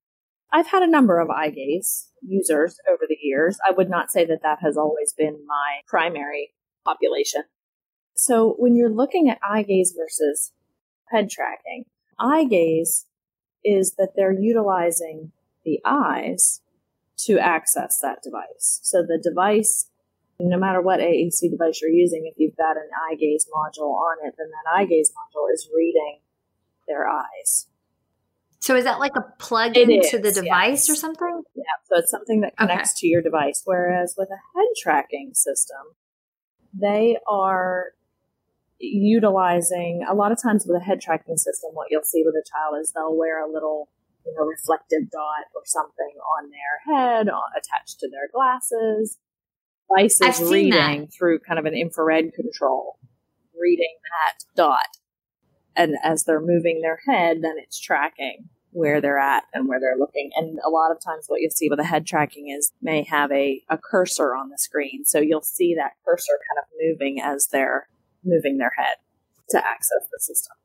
I've 0.53 0.67
had 0.67 0.83
a 0.83 0.91
number 0.91 1.19
of 1.19 1.31
eye 1.31 1.51
gaze 1.51 2.09
users 2.23 2.79
over 2.91 3.05
the 3.09 3.17
years. 3.21 3.59
I 3.67 3.73
would 3.73 3.89
not 3.89 4.11
say 4.11 4.25
that 4.27 4.43
that 4.43 4.59
has 4.63 4.77
always 4.77 5.13
been 5.13 5.39
my 5.47 5.81
primary 5.87 6.53
population. 6.85 7.43
So 8.17 8.55
when 8.59 8.77
you're 8.77 8.91
looking 8.91 9.29
at 9.29 9.39
eye 9.49 9.63
gaze 9.63 9.95
versus 9.97 10.53
head 11.11 11.31
tracking, 11.31 11.85
eye 12.19 12.45
gaze 12.45 13.07
is 13.65 13.95
that 13.99 14.11
they're 14.17 14.33
utilizing 14.33 15.33
the 15.67 15.81
eyes 15.85 16.63
to 17.19 17.39
access 17.39 17.99
that 18.01 18.23
device. 18.23 18.81
So 18.83 19.03
the 19.03 19.21
device, 19.23 19.91
no 20.41 20.57
matter 20.59 20.81
what 20.81 21.01
AAC 21.01 21.51
device 21.51 21.81
you're 21.83 21.91
using, 21.91 22.31
if 22.31 22.39
you've 22.39 22.57
got 22.57 22.77
an 22.77 22.89
eye 23.11 23.17
gaze 23.17 23.47
module 23.55 23.93
on 23.93 24.27
it, 24.27 24.35
then 24.39 24.47
that 24.49 24.71
eye 24.75 24.87
gaze 24.87 25.11
module 25.11 25.53
is 25.53 25.69
reading 25.75 26.21
their 26.89 27.07
eyes. 27.07 27.67
So 28.61 28.75
is 28.75 28.85
that 28.85 28.99
like 28.99 29.17
a 29.17 29.25
plug 29.39 29.77
it 29.77 29.91
into 29.91 30.17
is, 30.17 30.23
the 30.23 30.43
device 30.43 30.89
yes. 30.89 30.91
or 30.91 30.95
something? 30.95 31.43
Yeah. 31.55 31.63
So 31.85 31.99
it's 31.99 32.11
something 32.11 32.41
that 32.41 32.57
connects 32.57 32.93
okay. 32.93 33.01
to 33.01 33.07
your 33.09 33.23
device. 33.23 33.63
Whereas 33.65 34.15
with 34.17 34.29
a 34.31 34.59
head 34.59 34.69
tracking 34.77 35.33
system, 35.35 35.95
they 36.73 37.19
are 37.29 37.93
utilizing 38.79 40.05
a 40.09 40.15
lot 40.15 40.33
of 40.33 40.41
times 40.41 40.67
with 40.67 40.81
a 40.81 40.85
head 40.85 41.01
tracking 41.01 41.37
system, 41.37 41.71
what 41.73 41.89
you'll 41.91 42.03
see 42.03 42.23
with 42.25 42.35
a 42.35 42.45
child 42.45 42.81
is 42.81 42.93
they'll 42.93 43.17
wear 43.17 43.45
a 43.45 43.51
little 43.51 43.89
you 44.27 44.35
know, 44.37 44.45
reflective 44.45 45.11
dot 45.11 45.47
or 45.55 45.63
something 45.65 46.15
on 46.39 46.51
their 46.51 46.97
head 46.97 47.29
on, 47.29 47.43
attached 47.57 48.01
to 48.01 48.11
their 48.11 48.29
glasses. 48.33 49.19
Device 49.89 50.21
is 50.21 50.51
reading 50.51 51.03
that. 51.03 51.13
through 51.17 51.39
kind 51.41 51.59
of 51.59 51.65
an 51.65 51.75
infrared 51.75 52.33
control, 52.35 52.99
reading 53.59 53.95
that 54.03 54.45
dot. 54.57 54.99
And 55.77 55.95
as 56.03 56.25
they're 56.25 56.41
moving 56.41 56.81
their 56.81 56.99
head, 57.07 57.43
then 57.43 57.55
it's 57.59 57.79
tracking 57.79 58.49
where 58.73 59.01
they're 59.01 59.19
at 59.19 59.45
and 59.55 59.69
where 59.69 59.79
they're 59.81 59.97
looking. 59.99 60.31
And 60.37 60.59
a 60.67 60.71
lot 60.71 60.91
of 60.91 61.03
times 61.03 61.27
what 61.29 61.41
you'll 61.41 61.51
see 61.51 61.69
with 61.71 61.79
a 61.79 61.85
head 61.85 62.07
tracking 62.07 62.49
is 62.49 62.73
may 62.83 63.05
have 63.05 63.31
a, 63.33 63.63
a 63.71 63.79
cursor 63.79 64.35
on 64.35 64.51
the 64.51 64.59
screen. 64.59 65.05
So 65.05 65.19
you'll 65.19 65.43
see 65.43 65.75
that 65.77 65.93
cursor 66.05 66.39
kind 66.49 66.59
of 66.59 66.65
moving 66.81 67.21
as 67.23 67.47
they're 67.47 67.89
moving 68.25 68.59
their 68.59 68.73
head 68.77 68.97
to 69.51 69.59
access 69.59 70.09
the 70.13 70.19
system. 70.19 70.57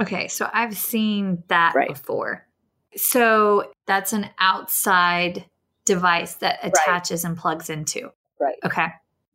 Okay, 0.00 0.28
so 0.28 0.48
I've 0.52 0.76
seen 0.76 1.42
that 1.48 1.74
right. 1.74 1.88
before. 1.88 2.45
So 2.96 3.72
that's 3.86 4.12
an 4.12 4.30
outside 4.38 5.44
device 5.84 6.34
that 6.36 6.58
attaches 6.62 7.24
right. 7.24 7.30
and 7.30 7.38
plugs 7.38 7.70
into. 7.70 8.10
Right. 8.40 8.56
Okay. 8.64 8.88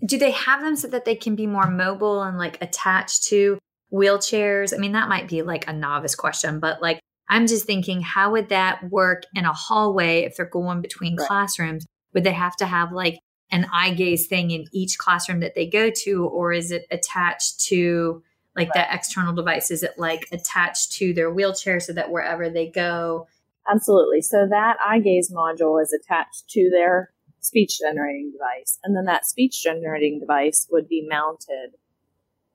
Do 0.05 0.17
they 0.17 0.31
have 0.31 0.61
them 0.61 0.75
so 0.75 0.87
that 0.89 1.05
they 1.05 1.15
can 1.15 1.35
be 1.35 1.47
more 1.47 1.69
mobile 1.69 2.23
and 2.23 2.37
like 2.37 2.61
attached 2.61 3.23
to 3.25 3.59
wheelchairs? 3.91 4.73
I 4.73 4.77
mean, 4.77 4.93
that 4.93 5.09
might 5.09 5.27
be 5.27 5.41
like 5.41 5.67
a 5.67 5.73
novice 5.73 6.15
question, 6.15 6.59
but 6.59 6.81
like 6.81 6.99
I'm 7.29 7.47
just 7.47 7.65
thinking, 7.65 8.01
how 8.01 8.31
would 8.31 8.49
that 8.49 8.89
work 8.89 9.23
in 9.33 9.45
a 9.45 9.53
hallway 9.53 10.23
if 10.23 10.35
they're 10.35 10.45
going 10.45 10.81
between 10.81 11.15
right. 11.15 11.27
classrooms? 11.27 11.85
Would 12.13 12.25
they 12.25 12.33
have 12.33 12.57
to 12.57 12.65
have 12.65 12.91
like 12.91 13.19
an 13.51 13.67
eye 13.71 13.93
gaze 13.93 14.27
thing 14.27 14.51
in 14.51 14.65
each 14.71 14.97
classroom 14.97 15.39
that 15.39 15.55
they 15.55 15.67
go 15.67 15.91
to, 16.03 16.25
or 16.25 16.51
is 16.51 16.71
it 16.71 16.85
attached 16.91 17.61
to 17.67 18.23
like 18.55 18.69
right. 18.69 18.87
that 18.89 18.95
external 18.95 19.33
device? 19.33 19.71
Is 19.71 19.83
it 19.83 19.97
like 19.97 20.27
attached 20.31 20.93
to 20.93 21.13
their 21.13 21.31
wheelchair 21.31 21.79
so 21.79 21.93
that 21.93 22.11
wherever 22.11 22.49
they 22.49 22.67
go? 22.67 23.27
Absolutely. 23.69 24.21
So 24.21 24.47
that 24.49 24.77
eye 24.85 24.99
gaze 24.99 25.31
module 25.31 25.81
is 25.81 25.93
attached 25.93 26.49
to 26.49 26.69
their 26.71 27.11
speech 27.39 27.79
generating 27.79 28.31
device. 28.31 28.77
And 28.83 28.95
then 28.95 29.05
that 29.05 29.25
speech 29.25 29.61
generating 29.61 30.19
device 30.19 30.67
would 30.71 30.87
be 30.87 31.05
mounted 31.07 31.71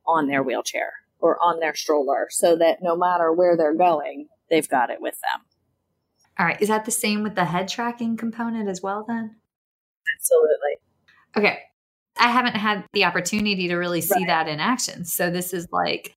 on 0.07 0.29
their 0.29 0.43
wheelchair 0.43 0.93
or 1.19 1.39
on 1.43 1.61
their 1.61 1.75
stroller 1.75 2.29
so 2.31 2.57
that 2.57 2.79
no 2.83 2.97
matter 2.97 3.33
where 3.33 3.57
they're 3.57 3.75
going, 3.75 4.29
they've 4.51 4.69
got 4.69 4.91
it 4.91 5.01
with 5.01 5.15
them. 5.15 5.43
All 6.39 6.47
right. 6.47 6.61
Is 6.61 6.69
that 6.69 6.85
the 6.85 6.91
same 6.91 7.23
with 7.23 7.35
the 7.35 7.47
head 7.47 7.69
tracking 7.69 8.17
component 8.17 8.69
as 8.69 8.83
well, 8.83 9.05
then? 9.09 9.37
Absolutely. 10.17 10.77
Okay. 11.37 11.59
I 12.19 12.29
haven't 12.29 12.57
had 12.57 12.85
the 12.93 13.05
opportunity 13.05 13.69
to 13.69 13.77
really 13.77 14.01
see 14.01 14.15
right. 14.15 14.27
that 14.27 14.49
in 14.49 14.61
action. 14.61 15.05
So 15.05 15.31
this 15.31 15.53
is 15.53 15.67
like, 15.73 16.15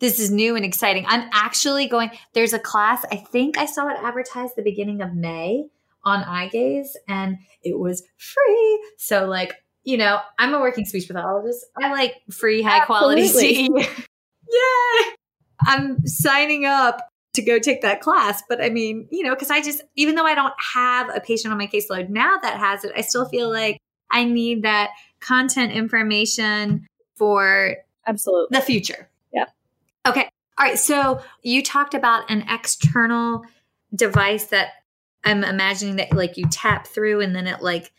this 0.00 0.18
is 0.18 0.30
new 0.30 0.56
and 0.56 0.64
exciting. 0.64 1.04
I'm 1.06 1.28
actually 1.32 1.86
going, 1.86 2.10
there's 2.34 2.52
a 2.52 2.58
class, 2.58 3.04
I 3.12 3.16
think 3.16 3.58
I 3.58 3.66
saw 3.66 3.88
it 3.88 3.96
advertised 4.02 4.56
the 4.56 4.62
beginning 4.62 5.02
of 5.02 5.14
May 5.14 5.66
on 6.04 6.24
eye 6.24 6.48
gaze 6.48 6.96
and 7.06 7.38
it 7.62 7.78
was 7.78 8.02
free. 8.16 8.84
So 8.96 9.26
like, 9.26 9.54
you 9.84 9.96
know, 9.96 10.20
I'm 10.38 10.54
a 10.54 10.60
working 10.60 10.84
speech 10.84 11.06
pathologist. 11.06 11.64
I 11.80 11.90
like 11.90 12.14
free 12.30 12.62
high 12.62 12.80
Absolutely. 12.80 13.68
quality. 13.68 13.68
yeah. 14.50 15.10
I'm 15.66 16.06
signing 16.06 16.64
up 16.64 17.06
to 17.34 17.42
go 17.42 17.58
take 17.58 17.82
that 17.82 18.00
class. 18.00 18.42
But 18.48 18.62
I 18.62 18.70
mean, 18.70 19.06
you 19.10 19.22
know, 19.22 19.34
because 19.34 19.50
I 19.50 19.62
just, 19.62 19.82
even 19.96 20.14
though 20.14 20.26
I 20.26 20.34
don't 20.34 20.54
have 20.74 21.14
a 21.14 21.20
patient 21.20 21.52
on 21.52 21.58
my 21.58 21.66
caseload 21.66 22.08
now 22.08 22.36
that 22.42 22.58
has 22.58 22.84
it, 22.84 22.92
I 22.96 23.02
still 23.02 23.28
feel 23.28 23.50
like 23.50 23.78
I 24.10 24.24
need 24.24 24.62
that 24.62 24.90
content 25.20 25.72
information 25.72 26.86
for 27.16 27.76
absolutely 28.06 28.58
the 28.58 28.64
future. 28.64 29.09
Okay. 30.06 30.28
All 30.58 30.66
right. 30.66 30.78
So 30.78 31.20
you 31.42 31.62
talked 31.62 31.94
about 31.94 32.30
an 32.30 32.44
external 32.48 33.44
device 33.94 34.46
that 34.46 34.68
I'm 35.24 35.44
imagining 35.44 35.96
that 35.96 36.14
like 36.14 36.36
you 36.36 36.44
tap 36.50 36.86
through 36.86 37.20
and 37.20 37.34
then 37.34 37.46
it 37.46 37.62
like 37.62 37.92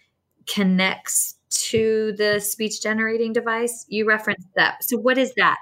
connects 0.48 1.36
to 1.50 2.14
the 2.18 2.40
speech 2.40 2.82
generating 2.82 3.34
device. 3.34 3.86
You 3.88 4.08
referenced 4.08 4.48
that. 4.56 4.84
So 4.84 4.98
what 4.98 5.18
is 5.18 5.34
that? 5.38 5.58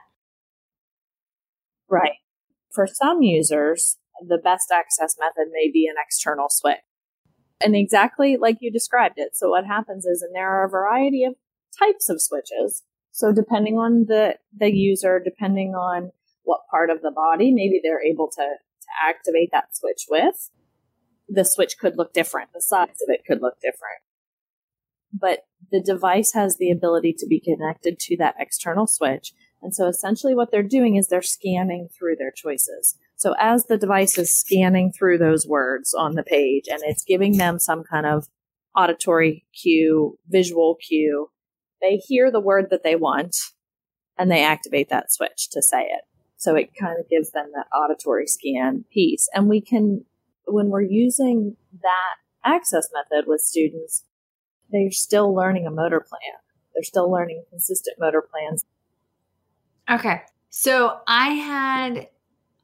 Right. 1.89 2.17
For 2.71 2.87
some 2.87 3.21
users, 3.21 3.97
the 4.25 4.37
best 4.37 4.71
access 4.71 5.15
method 5.19 5.51
may 5.51 5.69
be 5.71 5.87
an 5.87 5.95
external 6.01 6.47
switch. 6.49 6.77
And 7.61 7.75
exactly 7.75 8.37
like 8.37 8.57
you 8.61 8.71
described 8.71 9.15
it. 9.17 9.35
So 9.35 9.49
what 9.49 9.65
happens 9.65 10.05
is, 10.05 10.21
and 10.21 10.33
there 10.33 10.49
are 10.49 10.65
a 10.65 10.69
variety 10.69 11.25
of 11.25 11.33
types 11.77 12.09
of 12.09 12.21
switches. 12.21 12.83
So 13.11 13.33
depending 13.33 13.75
on 13.77 14.05
the, 14.07 14.35
the 14.57 14.71
user, 14.71 15.19
depending 15.19 15.73
on 15.75 16.11
what 16.43 16.61
part 16.71 16.89
of 16.89 17.01
the 17.01 17.11
body, 17.11 17.51
maybe 17.51 17.79
they're 17.83 18.03
able 18.03 18.29
to, 18.29 18.43
to 18.43 18.87
activate 19.03 19.49
that 19.51 19.75
switch 19.75 20.05
with, 20.09 20.49
the 21.27 21.45
switch 21.45 21.77
could 21.79 21.97
look 21.97 22.13
different. 22.13 22.49
The 22.53 22.61
size 22.61 22.87
of 22.87 23.09
it 23.09 23.21
could 23.27 23.41
look 23.41 23.55
different. 23.61 24.01
But 25.13 25.45
the 25.71 25.81
device 25.81 26.33
has 26.33 26.57
the 26.57 26.71
ability 26.71 27.15
to 27.19 27.27
be 27.27 27.39
connected 27.39 27.99
to 27.99 28.17
that 28.17 28.35
external 28.39 28.87
switch. 28.87 29.33
And 29.61 29.75
so 29.75 29.87
essentially 29.87 30.33
what 30.33 30.51
they're 30.51 30.63
doing 30.63 30.95
is 30.95 31.07
they're 31.07 31.21
scanning 31.21 31.89
through 31.97 32.15
their 32.15 32.31
choices. 32.31 32.97
So 33.15 33.35
as 33.39 33.65
the 33.65 33.77
device 33.77 34.17
is 34.17 34.33
scanning 34.33 34.91
through 34.91 35.17
those 35.17 35.45
words 35.45 35.93
on 35.93 36.15
the 36.15 36.23
page 36.23 36.65
and 36.69 36.79
it's 36.83 37.03
giving 37.03 37.37
them 37.37 37.59
some 37.59 37.83
kind 37.83 38.05
of 38.05 38.27
auditory 38.75 39.45
cue, 39.53 40.17
visual 40.27 40.75
cue, 40.75 41.29
they 41.81 41.97
hear 41.97 42.31
the 42.31 42.39
word 42.39 42.67
that 42.69 42.83
they 42.83 42.95
want 42.95 43.35
and 44.17 44.31
they 44.31 44.43
activate 44.43 44.89
that 44.89 45.11
switch 45.11 45.49
to 45.51 45.61
say 45.61 45.81
it. 45.83 46.01
So 46.39 46.55
it 46.55 46.69
kind 46.73 46.97
of 46.97 47.09
gives 47.09 47.31
them 47.31 47.51
that 47.53 47.67
auditory 47.75 48.25
scan 48.25 48.85
piece. 48.93 49.27
And 49.33 49.49
we 49.49 49.59
can, 49.59 50.05
when 50.45 50.69
we're 50.69 50.81
using 50.81 51.57
that 51.81 52.15
access 52.45 52.87
method 52.93 53.25
with 53.27 53.41
students, 53.41 54.05
they're 54.71 54.89
still 54.89 55.35
learning 55.35 55.67
a 55.67 55.71
motor 55.71 55.99
plan. 55.99 56.39
They're 56.73 56.83
still 56.83 57.11
learning 57.11 57.43
consistent 57.49 57.97
motor 57.99 58.21
plans. 58.21 58.63
Okay. 59.89 60.21
So 60.49 60.99
I 61.05 61.31
had 61.31 62.07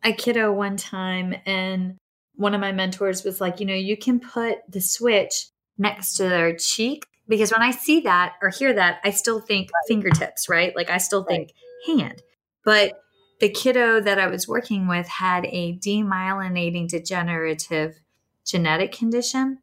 a 0.06 0.14
kiddo 0.14 0.54
one 0.54 0.78
time 0.78 1.36
and 1.46 1.98
one 2.36 2.56
of 2.56 2.62
my 2.62 2.72
mentors 2.72 3.26
was 3.26 3.42
like, 3.42 3.60
you 3.60 3.66
know, 3.66 3.74
you 3.74 3.98
can 3.98 4.22
put 4.22 4.60
the 4.70 4.80
switch 4.80 5.48
next 5.78 6.16
to 6.16 6.24
their 6.24 6.56
cheek 6.56 7.06
because 7.28 7.52
when 7.52 7.62
I 7.62 7.72
see 7.72 8.00
that 8.02 8.36
or 8.42 8.50
hear 8.50 8.74
that, 8.74 9.00
I 9.04 9.10
still 9.10 9.42
think 9.42 9.68
right. 9.68 9.88
fingertips, 9.90 10.48
right? 10.48 10.74
Like 10.74 10.90
I 10.90 10.98
still 10.98 11.26
think 11.26 11.52
hand. 11.88 12.22
But 12.64 13.02
the 13.40 13.50
kiddo 13.50 14.00
that 14.00 14.20
I 14.20 14.28
was 14.28 14.48
working 14.48 14.88
with 14.88 15.08
had 15.08 15.46
a 15.46 15.78
demyelinating 15.78 16.88
degenerative 16.88 18.00
genetic 18.46 18.92
condition. 18.92 19.60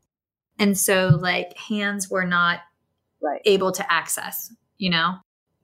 And 0.59 0.77
so 0.79 1.19
like 1.21 1.57
hands 1.57 2.11
were 2.11 2.27
not 2.27 2.61
right. 3.23 3.41
able 3.45 3.73
to 3.73 3.93
access, 3.93 4.53
you 4.77 4.91
know? 4.91 5.15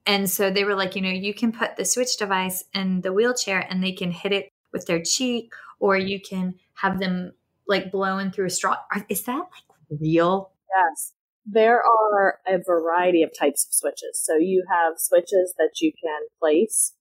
And 0.05 0.29
so 0.29 0.49
they 0.49 0.63
were 0.63 0.75
like, 0.75 0.95
you 0.95 1.01
know, 1.01 1.09
you 1.09 1.33
can 1.33 1.51
put 1.51 1.77
the 1.77 1.85
switch 1.85 2.17
device 2.17 2.63
in 2.73 3.01
the 3.01 3.13
wheelchair 3.13 3.59
and 3.69 3.83
they 3.83 3.91
can 3.91 4.11
hit 4.11 4.31
it 4.31 4.49
with 4.73 4.87
their 4.87 5.01
cheek, 5.03 5.53
or 5.79 5.97
you 5.97 6.19
can 6.19 6.55
have 6.75 6.99
them 6.99 7.33
like 7.67 7.91
blowing 7.91 8.31
through 8.31 8.47
a 8.47 8.49
straw. 8.49 8.77
Is 9.07 9.23
that 9.23 9.37
like 9.37 9.99
real? 10.01 10.51
Yes. 10.75 11.13
There 11.45 11.81
are 11.83 12.39
a 12.47 12.57
variety 12.65 13.23
of 13.23 13.31
types 13.37 13.65
of 13.65 13.73
switches. 13.73 14.19
So 14.19 14.35
you 14.35 14.65
have 14.69 14.93
switches 14.97 15.53
that 15.57 15.79
you 15.79 15.91
can 15.91 16.21
place 16.39 16.93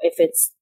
if 0.00 0.14
it's 0.18 0.52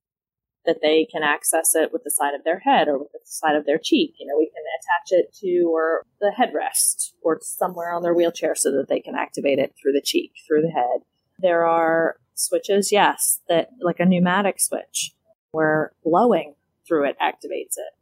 that 0.67 0.81
they 0.83 1.07
can 1.11 1.23
access 1.23 1.75
it 1.75 1.93
with 1.93 2.05
the 2.05 2.11
side 2.11 2.35
of 2.35 2.45
their 2.45 2.61
head 2.61 2.89
or 2.89 2.99
with 2.99 3.12
the 3.12 3.21
side 3.25 3.57
of 3.57 3.67
their 3.67 3.79
cheek. 3.79 4.15
You 4.19 4.27
know, 4.27 4.39
we 4.39 4.47
can 4.47 4.62
attach 4.79 5.19
it 5.19 5.35
to 5.41 5.71
or 5.73 6.03
the 6.21 6.33
headrest 6.39 7.12
or 7.23 7.39
somewhere 7.43 7.93
on 7.93 8.03
their 8.03 8.15
wheelchair 8.15 8.55
so 8.55 8.71
that 8.73 8.89
they 8.89 9.01
can 9.01 9.15
activate 9.15 9.59
it 9.59 9.75
through 9.81 9.93
the 9.93 10.03
cheek, 10.03 10.33
through 10.47 10.62
the 10.62 10.71
head. 10.71 11.03
There 11.39 11.67
are 11.67 12.17
switches, 12.35 12.91
yes, 12.93 13.41
that 13.49 13.71
like 13.81 14.01
a 14.01 14.07
pneumatic 14.07 14.61
switch 14.61 15.12
where 15.53 15.93
blowing 16.05 16.55
through 16.87 17.09
it 17.09 17.17
activates 17.21 17.77
it. 17.77 17.95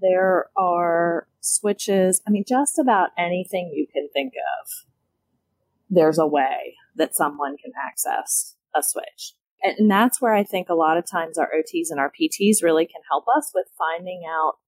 There 0.00 0.46
are 0.56 1.26
switches. 1.40 2.20
I 2.26 2.30
mean, 2.30 2.44
just 2.46 2.78
about 2.78 3.10
anything 3.16 3.72
you 3.74 3.86
can 3.92 4.08
think 4.12 4.34
of. 4.34 4.68
There's 5.90 6.18
a 6.18 6.26
way 6.26 6.74
that 6.96 7.16
someone 7.16 7.56
can 7.56 7.72
access 7.80 8.56
a 8.76 8.82
switch. 8.82 9.34
And 9.62 9.90
that's 9.90 10.20
where 10.20 10.34
I 10.34 10.44
think 10.44 10.68
a 10.68 10.74
lot 10.74 10.98
of 10.98 11.10
times 11.10 11.36
our 11.36 11.50
OTs 11.50 11.90
and 11.90 11.98
our 11.98 12.10
PTs 12.10 12.62
really 12.62 12.86
can 12.86 13.00
help 13.10 13.24
us 13.36 13.50
with 13.54 13.66
finding 13.76 14.22
out 14.28 14.58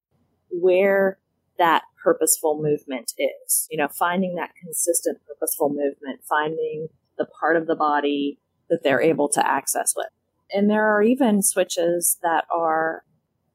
where 0.49 1.17
that 1.57 1.83
purposeful 2.03 2.61
movement 2.61 3.13
is. 3.17 3.67
You 3.69 3.77
know, 3.77 3.87
finding 3.87 4.35
that 4.35 4.51
consistent 4.61 5.19
purposeful 5.25 5.69
movement, 5.69 6.21
finding 6.27 6.87
the 7.17 7.25
part 7.39 7.55
of 7.55 7.67
the 7.67 7.75
body 7.75 8.39
that 8.69 8.83
they're 8.83 9.01
able 9.01 9.29
to 9.29 9.47
access 9.47 9.93
with. 9.95 10.07
And 10.51 10.69
there 10.69 10.87
are 10.87 11.01
even 11.01 11.41
switches 11.41 12.17
that 12.21 12.45
are 12.53 13.03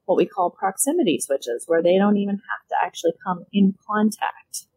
what 0.05 0.17
we 0.17 0.25
call 0.25 0.49
proximity 0.49 1.19
switches, 1.19 1.65
where 1.67 1.83
they 1.83 1.97
don't 1.97 2.17
even 2.17 2.35
have 2.35 2.67
to 2.69 2.75
actually 2.81 3.11
come 3.25 3.45
in 3.51 3.75
contact 3.85 4.67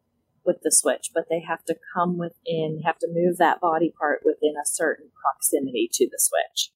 with 0.50 0.62
the 0.62 0.72
switch, 0.72 1.10
but 1.14 1.26
they 1.30 1.40
have 1.46 1.64
to 1.66 1.76
come 1.94 2.18
within, 2.18 2.82
have 2.84 2.98
to 2.98 3.08
move 3.08 3.38
that 3.38 3.60
body 3.60 3.94
part 3.96 4.22
within 4.24 4.54
a 4.60 4.66
certain 4.66 5.10
proximity 5.22 5.88
to 5.92 6.06
the 6.06 6.18
switch 6.18 6.72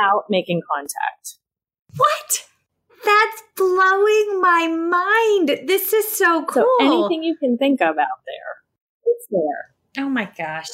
out 0.00 0.24
making 0.30 0.60
contact. 0.72 1.38
What? 1.96 2.46
That's 3.04 3.42
blowing 3.56 4.40
my 4.40 4.68
mind. 4.68 5.68
This 5.68 5.92
is 5.92 6.16
so 6.16 6.44
cool. 6.44 6.66
So 6.78 6.86
anything 6.86 7.24
you 7.24 7.36
can 7.36 7.58
think 7.58 7.80
of 7.80 7.98
out 7.98 8.22
there, 8.26 9.04
it's 9.04 9.26
there. 9.30 10.04
Oh 10.04 10.08
my 10.08 10.30
gosh. 10.36 10.70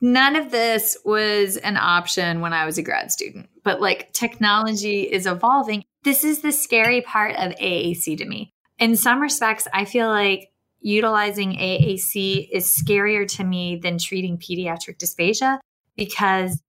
None 0.00 0.36
of 0.36 0.50
this 0.50 0.96
was 1.04 1.56
an 1.56 1.76
option 1.76 2.40
when 2.40 2.52
I 2.52 2.66
was 2.66 2.78
a 2.78 2.82
grad 2.82 3.10
student, 3.10 3.48
but 3.64 3.80
like 3.80 4.12
technology 4.12 5.02
is 5.02 5.26
evolving. 5.26 5.84
This 6.04 6.22
is 6.22 6.40
the 6.40 6.52
scary 6.52 7.00
part 7.00 7.34
of 7.36 7.52
AAC 7.56 8.18
to 8.18 8.24
me. 8.24 8.52
In 8.78 8.96
some 8.96 9.20
respects, 9.20 9.66
I 9.72 9.84
feel 9.84 10.08
like 10.08 10.50
utilizing 10.80 11.52
AAC 11.52 12.48
is 12.52 12.66
scarier 12.66 13.26
to 13.36 13.44
me 13.44 13.76
than 13.82 13.98
treating 13.98 14.38
pediatric 14.38 14.98
dysphagia 14.98 15.58
because 15.96 16.60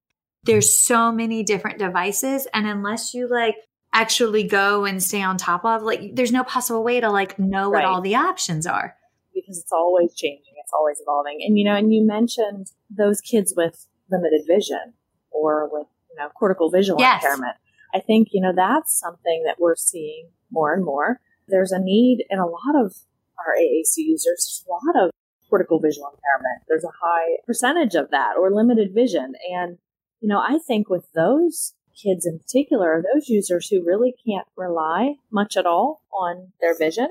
there's 0.43 0.79
so 0.79 1.11
many 1.11 1.43
different 1.43 1.79
devices. 1.79 2.47
And 2.53 2.67
unless 2.67 3.13
you 3.13 3.29
like 3.29 3.55
actually 3.93 4.43
go 4.43 4.85
and 4.85 5.01
stay 5.01 5.21
on 5.21 5.37
top 5.37 5.65
of 5.65 5.81
like 5.81 6.15
there's 6.15 6.31
no 6.31 6.43
possible 6.43 6.83
way 6.83 6.99
to 6.99 7.09
like 7.09 7.39
know 7.39 7.69
right. 7.69 7.83
what 7.83 7.85
all 7.85 8.01
the 8.01 8.15
options 8.15 8.65
are. 8.65 8.95
Because 9.33 9.57
it's 9.59 9.71
always 9.71 10.13
changing. 10.15 10.53
It's 10.61 10.71
always 10.73 10.99
evolving. 11.01 11.39
And 11.45 11.57
you 11.57 11.65
know 11.65 11.75
and 11.75 11.93
you 11.93 12.05
mentioned 12.05 12.71
those 12.89 13.21
kids 13.21 13.53
with 13.55 13.87
limited 14.11 14.41
vision 14.47 14.93
or 15.31 15.69
with 15.71 15.87
you 16.09 16.15
know 16.17 16.29
cortical 16.29 16.69
visual 16.69 16.99
yes. 16.99 17.23
impairment. 17.23 17.55
I 17.93 17.99
think 17.99 18.29
you 18.31 18.41
know 18.41 18.53
that's 18.55 18.97
something 18.99 19.43
that 19.45 19.57
we're 19.59 19.75
seeing 19.75 20.29
more 20.51 20.73
and 20.73 20.83
more. 20.83 21.19
There's 21.47 21.71
a 21.71 21.79
need 21.79 22.25
in 22.29 22.39
a 22.39 22.45
lot 22.45 22.75
of 22.75 22.95
our 23.45 23.55
AAC 23.55 23.97
users, 23.97 24.63
a 24.67 24.71
lot 24.71 25.05
of 25.05 25.11
cortical 25.49 25.79
visual 25.79 26.07
impairment. 26.13 26.63
There's 26.67 26.83
a 26.83 26.93
high 27.01 27.37
percentage 27.45 27.95
of 27.95 28.11
that 28.11 28.33
or 28.39 28.51
limited 28.51 28.93
vision. 28.93 29.33
And, 29.51 29.77
you 30.21 30.27
know, 30.27 30.39
I 30.39 30.59
think 30.65 30.89
with 30.89 31.05
those 31.13 31.73
kids 32.01 32.25
in 32.25 32.39
particular, 32.39 33.01
those 33.01 33.27
users 33.27 33.67
who 33.67 33.83
really 33.85 34.13
can't 34.25 34.47
rely 34.55 35.15
much 35.31 35.57
at 35.57 35.65
all 35.65 36.03
on 36.13 36.53
their 36.61 36.77
vision 36.77 37.07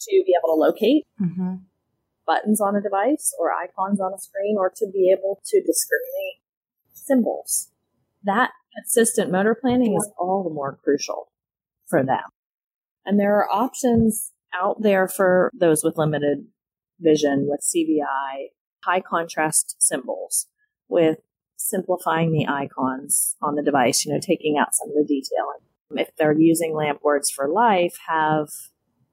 to 0.00 0.22
be 0.26 0.34
able 0.38 0.54
to 0.54 0.60
locate 0.60 1.06
mm-hmm. 1.20 1.54
buttons 2.26 2.60
on 2.60 2.76
a 2.76 2.82
device 2.82 3.32
or 3.38 3.52
icons 3.52 4.00
on 4.00 4.12
a 4.12 4.18
screen 4.18 4.56
or 4.58 4.70
to 4.74 4.86
be 4.92 5.14
able 5.16 5.40
to 5.46 5.60
discriminate 5.60 6.40
symbols. 6.92 7.68
That 8.24 8.50
consistent 8.76 9.30
motor 9.30 9.56
planning 9.58 9.94
is 9.94 10.10
all 10.18 10.42
the 10.42 10.50
more 10.50 10.78
crucial 10.82 11.30
for 11.86 12.02
them. 12.02 12.22
And 13.04 13.18
there 13.18 13.36
are 13.36 13.50
options 13.50 14.32
out 14.54 14.82
there 14.82 15.08
for 15.08 15.50
those 15.54 15.82
with 15.82 15.98
limited 15.98 16.46
vision 17.00 17.46
with 17.48 17.60
CVI, 17.60 18.48
high 18.84 19.00
contrast 19.00 19.76
symbols, 19.80 20.46
with 20.88 21.18
simplifying 21.56 22.32
the 22.32 22.46
icons 22.46 23.36
on 23.40 23.54
the 23.54 23.62
device, 23.62 24.04
you 24.04 24.12
know, 24.12 24.20
taking 24.20 24.58
out 24.58 24.74
some 24.74 24.88
of 24.90 24.94
the 24.94 25.04
detail. 25.04 25.46
If 25.94 26.10
they're 26.16 26.38
using 26.38 26.74
Lamp 26.74 27.00
Words 27.02 27.30
for 27.30 27.48
Life, 27.48 27.96
have 28.08 28.48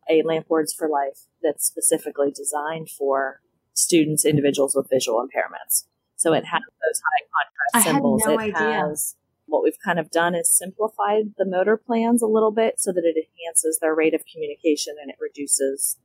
a 0.09 0.23
Lamp 0.23 0.49
Words 0.49 0.73
for 0.73 0.87
Life 0.87 1.25
that's 1.43 1.65
specifically 1.65 2.31
designed 2.31 2.89
for 2.89 3.41
students, 3.73 4.25
individuals 4.25 4.75
with 4.75 4.89
visual 4.89 5.19
impairments. 5.19 5.85
So 6.15 6.33
it 6.33 6.45
has 6.45 6.61
those 6.61 7.01
high 7.05 7.25
contrast 7.71 7.87
symbols. 7.87 8.23
Had 8.23 8.29
No 8.31 8.39
it 8.39 8.55
idea. 8.55 8.79
has 8.87 9.15
what 9.49 9.63
we've 9.63 9.79
kind 9.83 9.99
of 9.99 10.09
done 10.11 10.35
is 10.35 10.55
simplified 10.55 11.33
the 11.37 11.45
motor 11.45 11.77
plans 11.77 12.21
a 12.21 12.27
little 12.27 12.51
bit 12.51 12.79
so 12.79 12.91
that 12.91 13.03
it 13.03 13.15
enhances 13.17 13.79
their 13.79 13.95
rate 13.95 14.13
of 14.13 14.23
communication 14.31 14.95
and 15.01 15.09
it 15.09 15.17
reduces 15.19 15.97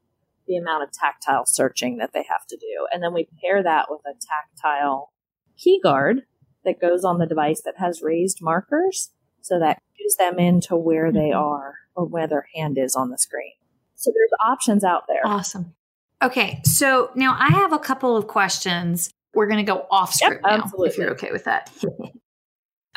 the 0.47 0.57
amount 0.57 0.83
of 0.83 0.93
tactile 0.93 1.47
searching 1.47 1.99
that 1.99 2.13
they 2.13 2.25
have 2.29 2.47
to 2.49 2.57
do. 2.57 2.87
And 2.93 3.03
then 3.03 3.15
we 3.15 3.29
pair 3.43 3.63
that 3.63 3.87
with 3.89 4.01
a 4.07 4.15
tactile 4.15 5.13
key 5.57 5.81
guard 5.83 6.23
that 6.65 6.81
goes 6.81 7.05
on 7.05 7.19
the 7.19 7.27
device 7.27 7.63
that 7.65 7.75
has 7.79 8.03
raised 8.03 8.39
markers 8.41 9.11
so 9.41 9.59
that 9.59 9.81
cues 9.97 10.17
them 10.17 10.39
into 10.39 10.77
where 10.77 11.13
they 11.13 11.31
mm-hmm. 11.31 11.39
are 11.39 11.75
or 11.95 12.07
where 12.07 12.27
their 12.27 12.47
hand 12.55 12.79
is 12.79 12.95
on 12.95 13.11
the 13.11 13.19
screen. 13.19 13.53
So 13.95 14.11
there's 14.11 14.31
options 14.45 14.85
out 14.85 15.05
there. 15.07 15.21
Awesome. 15.25 15.75
Okay, 16.23 16.61
so 16.65 17.11
now 17.15 17.37
I 17.39 17.49
have 17.49 17.73
a 17.73 17.79
couple 17.79 18.17
of 18.17 18.27
questions. 18.27 19.11
We're 19.35 19.47
going 19.47 19.65
to 19.65 19.71
go 19.71 19.87
off 19.91 20.15
script 20.15 20.43
yep, 20.47 20.65
now, 20.65 20.85
if 20.85 20.97
you're 20.97 21.11
okay 21.11 21.33
with 21.33 21.45
that. 21.45 21.71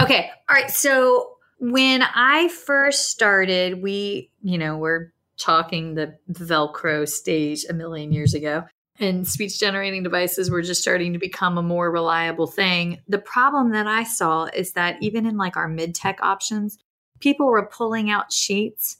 okay, 0.01 0.29
all 0.49 0.55
right. 0.55 0.71
So 0.71 1.37
when 1.59 2.03
I 2.03 2.47
first 2.49 3.09
started, 3.09 3.81
we, 3.81 4.31
you 4.41 4.57
know, 4.57 4.77
we're 4.77 5.11
talking 5.37 5.95
the 5.95 6.17
Velcro 6.31 7.07
stage 7.07 7.65
a 7.69 7.73
million 7.73 8.11
years 8.11 8.33
ago 8.33 8.63
and 8.99 9.27
speech 9.27 9.59
generating 9.59 10.03
devices 10.03 10.49
were 10.49 10.61
just 10.61 10.81
starting 10.81 11.13
to 11.13 11.19
become 11.19 11.57
a 11.57 11.63
more 11.63 11.91
reliable 11.91 12.47
thing. 12.47 12.99
The 13.07 13.19
problem 13.19 13.71
that 13.71 13.87
I 13.87 14.03
saw 14.03 14.45
is 14.45 14.73
that 14.73 14.97
even 15.01 15.25
in 15.25 15.37
like 15.37 15.55
our 15.55 15.67
mid 15.67 15.93
tech 15.93 16.19
options, 16.21 16.77
people 17.19 17.47
were 17.47 17.65
pulling 17.65 18.09
out 18.09 18.33
sheets 18.33 18.97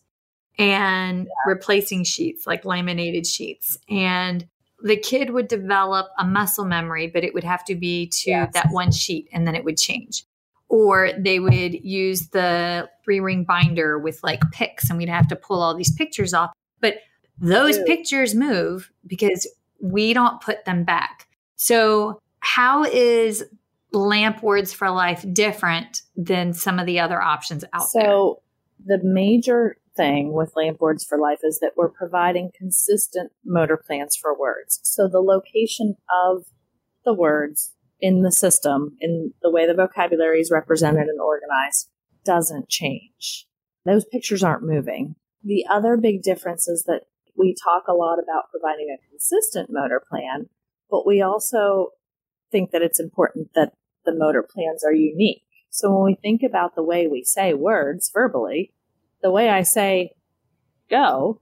and 0.60 1.26
yeah. 1.26 1.32
replacing 1.48 2.04
sheets, 2.04 2.46
like 2.46 2.66
laminated 2.66 3.26
sheets. 3.26 3.78
And 3.90 4.48
the 4.84 4.98
kid 4.98 5.32
would 5.32 5.48
develop 5.48 6.08
a 6.20 6.26
muscle 6.26 6.66
memory, 6.66 7.08
but 7.08 7.24
it 7.24 7.34
would 7.34 7.44
have 7.44 7.66
to 7.66 7.76
be 7.76 8.08
to 8.08 8.30
yes. 8.30 8.54
that 8.54 8.68
one 8.70 8.92
sheet 8.92 9.28
and 9.32 9.48
then 9.48 9.56
it 9.56 9.64
would 9.64 9.78
change. 9.78 10.26
Or 10.70 11.12
they 11.18 11.40
would 11.40 11.74
use 11.74 12.30
the 12.30 12.90
three 13.04 13.20
ring 13.20 13.46
binder 13.46 13.98
with 13.98 14.20
like 14.24 14.42
pics 14.52 14.90
and 14.90 14.98
we'd 14.98 15.10
have 15.10 15.28
to 15.30 15.36
pull 15.36 15.62
all 15.62 15.76
these 15.76 15.94
pictures 15.94 16.34
off. 16.34 16.52
But 16.82 16.96
those 17.40 17.78
Ew. 17.78 17.86
pictures 17.86 18.36
move 18.36 18.92
because 19.06 19.48
we 19.80 20.14
don't 20.14 20.42
put 20.42 20.66
them 20.66 20.84
back. 20.84 21.28
So, 21.56 22.22
how 22.40 22.84
is 22.84 23.44
Lamp 23.92 24.44
Words 24.44 24.74
for 24.74 24.90
Life 24.90 25.26
different 25.34 26.02
than 26.16 26.54
some 26.54 26.80
of 26.80 26.86
the 26.86 27.00
other 27.00 27.22
options 27.22 27.64
out 27.74 27.90
so, 27.90 28.00
there? 28.00 28.10
So, 28.10 28.42
the 28.86 29.00
major 29.04 29.78
thing 29.96 30.34
with 30.34 30.54
Lamp 30.56 30.80
Words 30.80 31.04
for 31.04 31.18
Life 31.18 31.40
is 31.44 31.60
that 31.60 31.72
we're 31.76 31.90
providing 31.90 32.52
consistent 32.56 33.32
motor 33.44 33.78
plans 33.78 34.16
for 34.16 34.38
words. 34.38 34.80
So, 34.84 35.08
the 35.08 35.22
location 35.22 35.96
of 36.26 36.46
the 37.06 37.14
words 37.14 37.74
in 38.00 38.22
the 38.22 38.32
system, 38.32 38.96
in 39.00 39.34
the 39.42 39.52
way 39.52 39.66
the 39.66 39.74
vocabulary 39.74 40.40
is 40.40 40.52
represented 40.52 41.08
and 41.08 41.20
organized, 41.20 41.90
doesn't 42.24 42.70
change. 42.70 43.48
Those 43.86 44.06
pictures 44.06 44.44
aren't 44.44 44.64
moving. 44.64 45.16
The 45.44 45.66
other 45.70 45.98
big 45.98 46.22
difference 46.22 46.68
is 46.68 46.84
that 46.84 47.04
we 47.38 47.56
talk 47.64 47.84
a 47.88 47.94
lot 47.94 48.18
about 48.20 48.50
providing 48.52 48.88
a 48.90 49.10
consistent 49.10 49.70
motor 49.72 50.02
plan, 50.10 50.50
but 50.90 51.06
we 51.06 51.22
also 51.22 51.90
think 52.52 52.72
that 52.72 52.82
it's 52.82 53.00
important 53.00 53.50
that 53.56 53.74
the 54.06 54.16
motor 54.16 54.44
plans 54.44 54.84
are 54.84 54.94
unique. 54.94 55.44
So 55.70 55.92
when 55.92 56.06
we 56.06 56.18
think 56.22 56.42
about 56.44 56.76
the 56.76 56.84
way 56.84 57.08
we 57.08 57.24
say 57.24 57.54
words 57.54 58.10
verbally, 58.14 58.74
the 59.22 59.32
way 59.32 59.50
I 59.50 59.64
say 59.64 60.12
go 60.90 61.42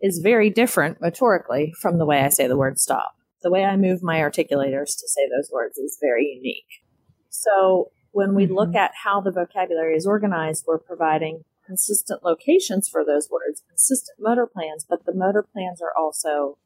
is 0.00 0.20
very 0.22 0.50
different 0.50 1.00
motorically 1.00 1.72
from 1.74 1.98
the 1.98 2.06
way 2.06 2.20
I 2.20 2.28
say 2.28 2.46
the 2.46 2.56
word 2.56 2.78
stop. 2.78 3.12
The 3.42 3.50
way 3.50 3.64
I 3.64 3.76
move 3.76 4.02
my 4.02 4.18
articulators 4.18 4.98
to 4.98 5.08
say 5.08 5.28
those 5.28 5.50
words 5.52 5.78
is 5.78 5.98
very 6.00 6.26
unique. 6.36 6.82
So 7.30 7.90
when 8.12 8.34
we 8.34 8.44
mm-hmm. 8.44 8.54
look 8.54 8.74
at 8.74 8.92
how 9.04 9.20
the 9.20 9.30
vocabulary 9.30 9.96
is 9.96 10.06
organized, 10.06 10.64
we're 10.66 10.78
providing 10.78 11.44
consistent 11.64 12.24
locations 12.24 12.88
for 12.88 13.04
those 13.04 13.28
words, 13.30 13.62
consistent 13.68 14.18
motor 14.18 14.46
plans, 14.46 14.86
but 14.88 15.04
the 15.04 15.14
motor 15.14 15.42
plans 15.52 15.82
are 15.82 15.92
also 15.96 16.56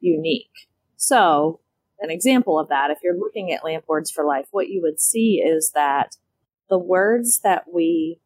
unique. 0.00 0.68
So, 0.96 1.60
an 2.00 2.10
example 2.10 2.58
of 2.58 2.68
that, 2.68 2.90
if 2.90 2.98
you're 3.02 3.18
looking 3.18 3.52
at 3.52 3.64
Lamp 3.64 3.84
Words 3.88 4.10
for 4.10 4.24
Life, 4.24 4.46
what 4.50 4.68
you 4.68 4.80
would 4.82 5.00
see 5.00 5.42
is 5.44 5.72
that 5.74 6.16
the 6.68 6.78
words 6.78 7.40
that 7.42 7.64
we 7.72 8.18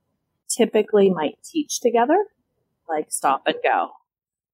typically 0.48 1.10
might 1.10 1.38
teach 1.42 1.80
together, 1.80 2.26
like 2.88 3.06
stop 3.10 3.42
and 3.46 3.56
go, 3.62 3.90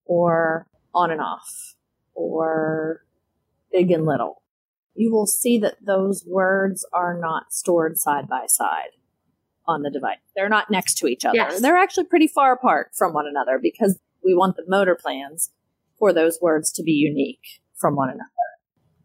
or 0.05 0.67
on 0.95 1.11
and 1.11 1.21
off, 1.21 1.75
or 2.15 3.05
big 3.73 3.91
and 3.91 4.07
little, 4.07 4.43
you 4.95 5.11
will 5.11 5.27
see 5.27 5.59
that 5.59 5.77
those 5.85 6.25
words 6.27 6.87
are 6.93 7.19
not 7.19 7.53
stored 7.53 7.99
side 7.99 8.29
by 8.29 8.45
side 8.47 8.91
on 9.67 9.83
the 9.83 9.91
device. 9.91 10.19
They're 10.37 10.49
not 10.49 10.71
next 10.71 10.99
to 10.99 11.07
each 11.07 11.25
other. 11.25 11.37
Yes. 11.37 11.61
They're 11.61 11.77
actually 11.77 12.05
pretty 12.05 12.27
far 12.27 12.53
apart 12.53 12.91
from 12.95 13.13
one 13.13 13.27
another 13.27 13.59
because 13.61 13.99
we 14.25 14.35
want 14.35 14.57
the 14.57 14.65
motor 14.67 14.99
plans 15.01 15.51
for 15.99 16.13
those 16.13 16.39
words 16.43 16.73
to 16.73 16.83
be 16.83 16.93
unique 16.93 17.61
from 17.77 17.97
one 17.97 18.09
another. 18.09 18.27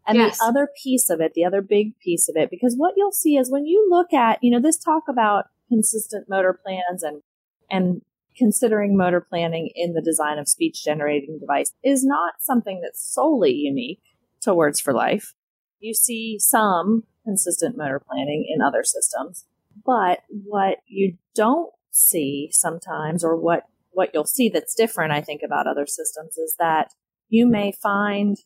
And 0.06 0.18
yes. 0.18 0.38
the 0.38 0.46
other 0.46 0.68
piece 0.82 1.10
of 1.10 1.20
it, 1.20 1.34
the 1.34 1.44
other 1.44 1.60
big 1.60 1.98
piece 1.98 2.28
of 2.28 2.36
it, 2.36 2.50
because 2.50 2.74
what 2.76 2.94
you'll 2.96 3.12
see 3.12 3.36
is 3.36 3.50
when 3.50 3.66
you 3.66 3.86
look 3.90 4.12
at, 4.14 4.38
you 4.42 4.50
know, 4.50 4.60
this 4.60 4.78
talk 4.78 5.04
about 5.08 5.44
consistent 5.68 6.28
motor 6.30 6.58
plans 6.64 7.02
and, 7.02 7.22
and 7.70 8.00
considering 8.36 8.96
motor 8.96 9.20
planning 9.20 9.70
in 9.74 9.92
the 9.92 10.00
design 10.00 10.38
of 10.38 10.48
speech 10.48 10.82
generating 10.82 11.38
device 11.38 11.72
is 11.84 12.04
not 12.04 12.34
something 12.40 12.80
that's 12.82 13.02
solely 13.02 13.52
unique 13.52 14.00
to 14.42 14.54
Words 14.54 14.80
for 14.80 14.92
Life. 14.92 15.34
You 15.80 15.94
see 15.94 16.38
some 16.38 17.04
consistent 17.24 17.76
motor 17.76 18.00
planning 18.00 18.46
in 18.48 18.62
other 18.62 18.82
systems. 18.84 19.44
But 19.84 20.20
what 20.28 20.78
you 20.86 21.16
don't 21.34 21.72
see 21.90 22.48
sometimes, 22.52 23.22
or 23.22 23.36
what, 23.36 23.64
what 23.90 24.10
you'll 24.12 24.24
see 24.24 24.48
that's 24.48 24.74
different, 24.74 25.12
I 25.12 25.20
think, 25.20 25.42
about 25.44 25.66
other 25.66 25.86
systems 25.86 26.36
is 26.36 26.56
that 26.58 26.92
you 27.28 27.46
may 27.46 27.72
find 27.72 28.38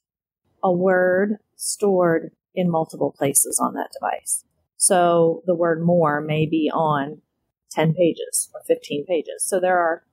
a 0.62 0.72
word 0.72 1.36
stored 1.57 2.32
in 2.55 2.70
multiple 2.70 3.14
places 3.16 3.61
on 3.62 3.74
that 3.74 3.90
device. 3.93 4.45
So 4.76 5.43
the 5.47 5.55
word 5.55 5.82
more 5.82 6.20
may 6.20 6.47
be 6.47 6.70
on 6.72 7.22
10 7.70 7.95
pages 7.95 8.51
or 8.55 8.61
15 8.66 9.07
pages. 9.07 9.47
So 9.47 9.61
there 9.61 9.78
are 9.78 10.05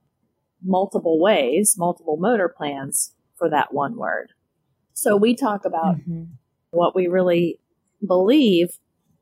multiple 0.62 1.20
ways, 1.20 1.74
multiple 1.76 2.16
motor 2.16 2.48
plans 2.48 3.14
for 3.36 3.50
that 3.50 3.72
one 3.72 3.96
word. 3.96 4.32
So 5.00 5.16
we 5.16 5.34
talk 5.34 5.64
about 5.64 5.96
mm-hmm. 5.96 6.24
what 6.70 6.94
we 6.94 7.06
really 7.06 7.58
believe 8.06 8.78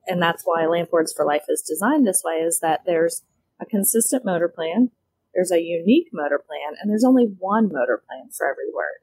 and 0.09 0.22
that's 0.22 0.43
why 0.45 0.66
Lamp 0.66 0.91
Words 0.91 1.12
for 1.12 1.24
Life 1.24 1.45
is 1.49 1.61
designed 1.61 2.07
this 2.07 2.22
way 2.24 2.37
is 2.37 2.61
that 2.61 2.81
there's 2.87 3.22
a 3.61 3.66
consistent 3.66 4.24
motor 4.24 4.49
plan, 4.49 4.91
there's 5.35 5.53
a 5.53 5.62
unique 5.62 6.09
motor 6.12 6.39
plan, 6.45 6.76
and 6.81 6.91
there's 6.91 7.05
only 7.05 7.26
one 7.39 7.68
motor 7.70 8.03
plan 8.09 8.31
for 8.37 8.49
every 8.49 8.72
word. 8.74 9.03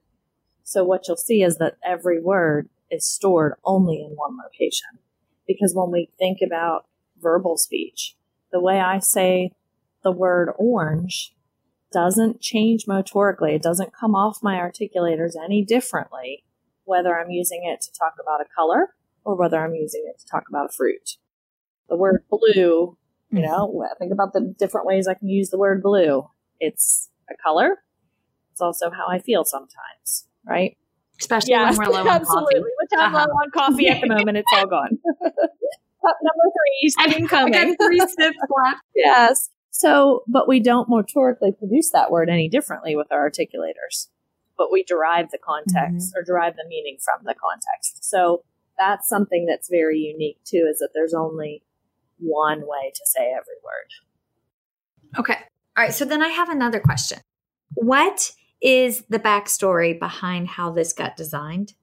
So 0.63 0.83
what 0.83 1.07
you'll 1.07 1.17
see 1.17 1.43
is 1.43 1.57
that 1.57 1.77
every 1.85 2.19
word 2.19 2.69
is 2.89 3.07
stored 3.07 3.53
only 3.63 4.01
in 4.01 4.15
one 4.15 4.37
location. 4.43 4.99
Because 5.47 5.75
when 5.75 5.91
we 5.91 6.09
think 6.17 6.39
about 6.43 6.87
verbal 7.21 7.55
speech, 7.57 8.15
the 8.51 8.59
way 8.59 8.79
I 8.79 8.97
say 8.97 9.51
the 10.03 10.11
word 10.11 10.49
orange 10.57 11.35
doesn't 11.93 12.41
change 12.41 12.85
motorically. 12.87 13.53
It 13.53 13.61
doesn't 13.61 13.93
come 13.93 14.15
off 14.15 14.41
my 14.41 14.55
articulators 14.55 15.33
any 15.41 15.63
differently, 15.63 16.44
whether 16.85 17.17
I'm 17.19 17.29
using 17.31 17.61
it 17.65 17.81
to 17.81 17.91
talk 17.97 18.13
about 18.21 18.41
a 18.41 18.45
color 18.55 18.89
or 19.23 19.35
whether 19.35 19.63
I'm 19.63 19.75
using 19.75 20.03
it 20.07 20.19
to 20.19 20.25
talk 20.27 20.43
about 20.49 20.67
a 20.69 20.73
fruit. 20.73 21.17
The 21.89 21.97
word 21.97 22.23
blue, 22.29 22.97
you 23.31 23.41
know, 23.41 23.67
mm-hmm. 23.67 23.93
think 23.99 24.11
about 24.13 24.33
the 24.33 24.55
different 24.57 24.87
ways 24.87 25.07
I 25.07 25.13
can 25.13 25.27
use 25.29 25.49
the 25.49 25.57
word 25.57 25.83
blue. 25.83 26.27
It's 26.59 27.09
a 27.29 27.35
color. 27.43 27.79
It's 28.51 28.61
also 28.61 28.89
how 28.89 29.05
I 29.09 29.19
feel 29.19 29.43
sometimes, 29.43 30.27
right? 30.47 30.77
especially 31.19 31.53
when 31.53 31.75
we're 31.77 31.85
low 31.85 32.07
absolutely. 32.07 32.25
on 32.25 32.25
coffee. 32.25 32.59
Which 32.59 32.89
I'm 32.99 33.15
Uh-huh. 33.15 33.25
low 33.27 33.33
on 33.35 33.51
coffee 33.51 33.87
at 33.87 34.01
the 34.01 34.07
moment. 34.07 34.37
It's 34.37 34.51
all 34.53 34.67
gone. 34.67 34.97
Cup 35.23 36.17
number 36.21 36.43
three 36.51 36.87
is 36.87 36.95
I 36.99 37.11
soon 37.11 37.27
coming. 37.27 37.53
got 37.53 37.77
three 37.81 37.99
sips 37.99 38.17
left. 38.63 38.81
yes. 38.95 39.49
So, 39.71 40.23
but 40.27 40.47
we 40.47 40.59
don't 40.59 40.87
motorically 40.89 41.57
produce 41.57 41.91
that 41.91 42.11
word 42.11 42.29
any 42.29 42.47
differently 42.47 42.95
with 42.95 43.07
our 43.11 43.29
articulators, 43.29 44.07
but 44.57 44.71
we 44.71 44.83
derive 44.83 45.31
the 45.31 45.37
context 45.37 46.09
mm-hmm. 46.09 46.19
or 46.19 46.23
derive 46.23 46.55
the 46.55 46.65
meaning 46.67 46.97
from 47.03 47.25
the 47.25 47.35
context. 47.35 48.03
So 48.03 48.43
that's 48.77 49.07
something 49.07 49.45
that's 49.45 49.69
very 49.69 49.99
unique 49.99 50.39
too, 50.45 50.67
is 50.69 50.79
that 50.79 50.89
there's 50.93 51.13
only 51.13 51.63
one 52.17 52.61
way 52.61 52.91
to 52.93 53.01
say 53.05 53.31
every 53.31 53.59
word. 53.63 55.19
Okay. 55.19 55.37
All 55.77 55.83
right. 55.83 55.93
So 55.93 56.05
then 56.05 56.21
I 56.21 56.29
have 56.29 56.49
another 56.49 56.79
question. 56.79 57.19
What 57.73 58.31
is 58.61 59.03
the 59.09 59.19
backstory 59.19 59.97
behind 59.97 60.47
how 60.49 60.71
this 60.71 60.93
got 60.93 61.17
designed? 61.17 61.73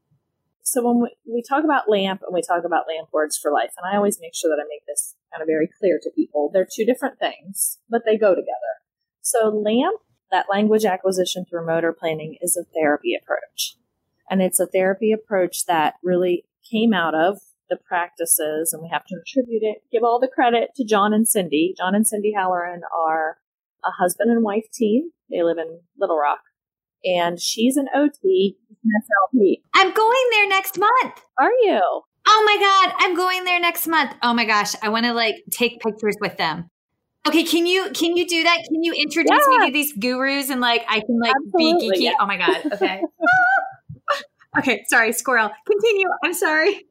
So 0.63 0.83
when 0.87 1.03
we, 1.03 1.17
we 1.27 1.43
talk 1.47 1.65
about 1.65 1.89
LAMP 1.89 2.23
and 2.23 2.33
we 2.33 2.41
talk 2.41 2.65
about 2.65 2.85
LAMP 2.89 3.09
words 3.13 3.37
for 3.37 3.53
life, 3.53 3.73
and 3.77 3.93
I 3.93 3.97
always 3.97 4.19
make 4.21 4.35
sure 4.35 4.51
that 4.51 4.63
I 4.63 4.67
make 4.69 4.87
this 4.87 5.17
kind 5.31 5.43
of 5.43 5.47
very 5.47 5.69
clear 5.79 5.99
to 6.03 6.11
people, 6.15 6.51
they're 6.53 6.69
two 6.71 6.87
different 6.87 7.19
things, 7.19 7.79
but 7.91 8.03
they 8.07 8.17
go 8.17 8.31
together. 8.31 8.73
So 9.21 9.49
LAMP, 9.49 10.01
that 10.33 10.47
language 10.51 10.85
acquisition 10.85 11.45
through 11.49 11.67
motor 11.67 11.93
planning, 11.93 12.37
is 12.41 12.57
a 12.57 12.65
therapy 12.75 13.15
approach. 13.15 13.77
And 14.29 14.43
it's 14.43 14.59
a 14.59 14.67
therapy 14.67 15.13
approach 15.13 15.67
that 15.67 15.95
really 16.03 16.45
came 16.69 16.93
out 16.93 17.15
of 17.15 17.39
the 17.69 17.77
practices, 17.77 18.73
and 18.73 18.83
we 18.83 18.89
have 18.93 19.05
to 19.07 19.17
attribute 19.17 19.63
it, 19.63 19.83
give 19.93 20.03
all 20.03 20.19
the 20.19 20.29
credit 20.29 20.71
to 20.77 20.85
John 20.85 21.15
and 21.15 21.29
Cindy. 21.29 21.75
John 21.77 21.95
and 21.95 22.07
Cindy 22.07 22.33
Halloran 22.37 22.83
are 23.07 23.39
a 23.85 23.91
husband 23.91 24.31
and 24.31 24.43
wife 24.43 24.67
team. 24.73 25.11
They 25.31 25.43
live 25.43 25.59
in 25.59 25.81
Little 25.99 26.19
Rock. 26.19 26.41
And 27.05 27.41
she's 27.41 27.77
an 27.77 27.89
OT, 27.95 28.57
an 28.71 28.91
SLP. 29.03 29.63
I'm 29.75 29.93
going 29.93 30.29
there 30.31 30.49
next 30.49 30.79
month. 30.79 31.23
Are 31.39 31.51
you? 31.63 31.81
Oh 32.27 32.43
my 32.47 32.57
God. 32.61 32.95
I'm 32.99 33.17
going 33.17 33.45
there 33.45 33.59
next 33.59 33.89
month. 33.89 34.15
Oh 34.23 34.33
my 34.33 34.45
gosh. 34.45 34.75
I 34.83 34.89
want 34.89 35.07
to 35.07 35.13
like 35.13 35.37
take 35.51 35.81
pictures 35.81 36.17
with 36.21 36.37
them. 36.37 36.71
Okay, 37.27 37.45
can 37.45 37.67
you 37.67 37.91
can 37.93 38.17
you 38.17 38.27
do 38.27 38.43
that? 38.43 38.59
Can 38.69 38.83
you 38.83 38.93
introduce 38.95 39.31
Yeah. 39.51 39.59
me 39.59 39.67
to 39.67 39.73
these 39.73 39.93
gurus 39.93 40.51
and 40.51 40.61
like 40.61 40.85
I 40.89 41.01
can 41.01 41.21
like 41.21 41.33
Absolutely, 41.47 41.91
be 41.91 41.97
geeky? 41.97 42.03
yeah. 42.03 42.13
Oh 42.21 42.27
my 42.27 42.37
god. 42.37 42.73
Okay. 42.73 43.01
okay, 44.59 44.85
sorry, 44.89 45.13
squirrel. 45.13 45.51
Continue. 45.67 46.09
I'm 46.25 46.35
sorry. 46.35 46.87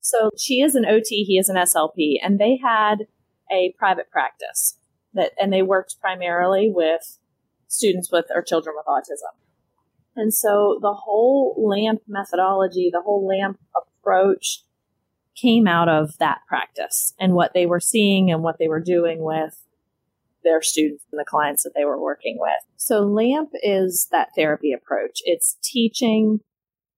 So 0.00 0.30
she 0.38 0.60
is 0.60 0.74
an 0.74 0.84
OT, 0.86 1.24
he 1.24 1.36
is 1.38 1.48
an 1.48 1.56
SLP, 1.56 2.16
and 2.22 2.38
they 2.38 2.60
had 2.62 3.06
a 3.50 3.74
private 3.78 4.10
practice 4.10 4.78
that, 5.14 5.32
and 5.40 5.52
they 5.52 5.62
worked 5.62 5.96
primarily 6.00 6.70
with 6.72 7.18
students 7.66 8.12
with 8.12 8.26
or 8.32 8.42
children 8.42 8.76
with 8.76 8.86
autism. 8.86 9.34
And 10.14 10.32
so 10.32 10.78
the 10.80 10.92
whole 10.94 11.54
LAMP 11.58 12.02
methodology, 12.06 12.88
the 12.92 13.02
whole 13.02 13.26
LAMP 13.26 13.58
approach 13.76 14.62
came 15.40 15.66
out 15.66 15.88
of 15.88 16.16
that 16.18 16.38
practice 16.48 17.12
and 17.18 17.34
what 17.34 17.52
they 17.54 17.66
were 17.66 17.80
seeing 17.80 18.30
and 18.30 18.42
what 18.42 18.58
they 18.58 18.68
were 18.68 18.80
doing 18.80 19.22
with 19.22 19.62
their 20.44 20.62
students 20.62 21.04
and 21.12 21.18
the 21.18 21.24
clients 21.24 21.64
that 21.64 21.72
they 21.74 21.84
were 21.84 22.00
working 22.00 22.36
with. 22.38 22.52
So 22.76 23.00
LAMP 23.00 23.50
is 23.62 24.08
that 24.12 24.28
therapy 24.36 24.72
approach. 24.72 25.20
It's 25.24 25.56
teaching 25.62 26.40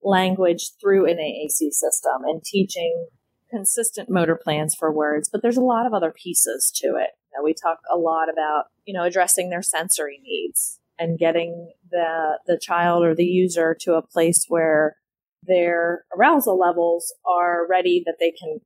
language 0.03 0.71
through 0.81 1.07
an 1.07 1.17
AAC 1.17 1.73
system 1.73 2.25
and 2.25 2.45
teaching 2.45 3.09
consistent 3.51 4.11
motor 4.11 4.37
plans 4.37 4.75
for 4.75 4.93
words, 4.93 5.29
but 5.29 5.43
there's 5.43 5.57
a 5.57 5.63
lot 5.63 5.87
of 5.87 5.95
other 5.95 6.13
pieces 6.13 6.71
to 6.77 6.97
it. 6.97 7.11
We 7.43 7.55
talk 7.55 7.79
a 7.91 7.97
lot 7.97 8.29
about, 8.29 8.65
you 8.85 8.93
know, 8.93 9.05
addressing 9.05 9.49
their 9.49 9.63
sensory 9.63 10.21
needs 10.25 10.81
and 10.99 11.19
getting 11.19 11.73
the 11.89 12.39
the 12.47 12.59
child 12.61 13.05
or 13.05 13.15
the 13.15 13.25
user 13.25 13.77
to 13.83 13.95
a 13.95 14.03
place 14.03 14.47
where 14.49 14.97
their 15.43 16.05
arousal 16.17 16.59
levels 16.59 17.15
are 17.27 17.67
ready 17.69 18.03
that 18.07 18.17
they 18.21 18.31
can 18.31 18.61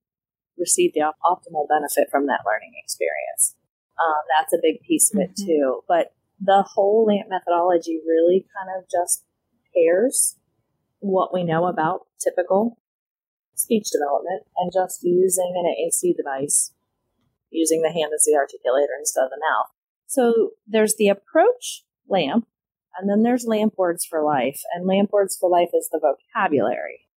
receive 0.59 0.93
the 0.95 1.01
op- 1.01 1.17
optimal 1.25 1.69
benefit 1.69 2.09
from 2.11 2.27
that 2.27 2.41
learning 2.47 2.73
experience. 2.83 3.57
Um, 3.99 4.23
that's 4.37 4.53
a 4.53 4.59
big 4.63 4.81
piece 4.83 5.13
of 5.13 5.21
it 5.21 5.31
Mhm. 5.33 5.47
too. 5.47 5.85
But 5.89 6.13
the 6.41 6.63
whole 6.75 7.05
LAMP 7.05 7.29
methodology 7.29 8.01
really 8.07 8.47
kind 8.57 8.77
of 8.77 8.89
just 8.89 9.25
pairs 9.75 10.37
what 10.99 11.33
we 11.33 11.45
know 11.45 11.67
about 11.67 12.07
typical 12.19 12.79
speech 13.55 13.91
development 13.91 14.47
and 14.57 14.73
just 14.73 15.03
using 15.03 15.53
an 15.57 15.67
AAC 15.67 16.13
device, 16.13 16.73
using 17.51 17.83
the 17.83 17.93
hand 17.93 18.13
as 18.15 18.25
the 18.25 18.33
articulator 18.33 18.99
instead 18.99 19.25
of 19.25 19.31
the 19.31 19.39
mouth. 19.41 19.71
So 20.07 20.53
there's 20.67 20.97
the 20.97 21.09
approach 21.09 21.85
LAMP, 22.09 22.47
and 22.99 23.09
then 23.09 23.23
there's 23.23 23.45
LAMP 23.47 23.75
words 23.77 24.05
for 24.05 24.23
life. 24.23 24.61
And 24.75 24.87
LAMP 24.87 25.13
words 25.13 25.37
for 25.37 25.49
life 25.49 25.71
is 25.75 25.89
the 25.91 26.01
vocabulary. 26.01 27.09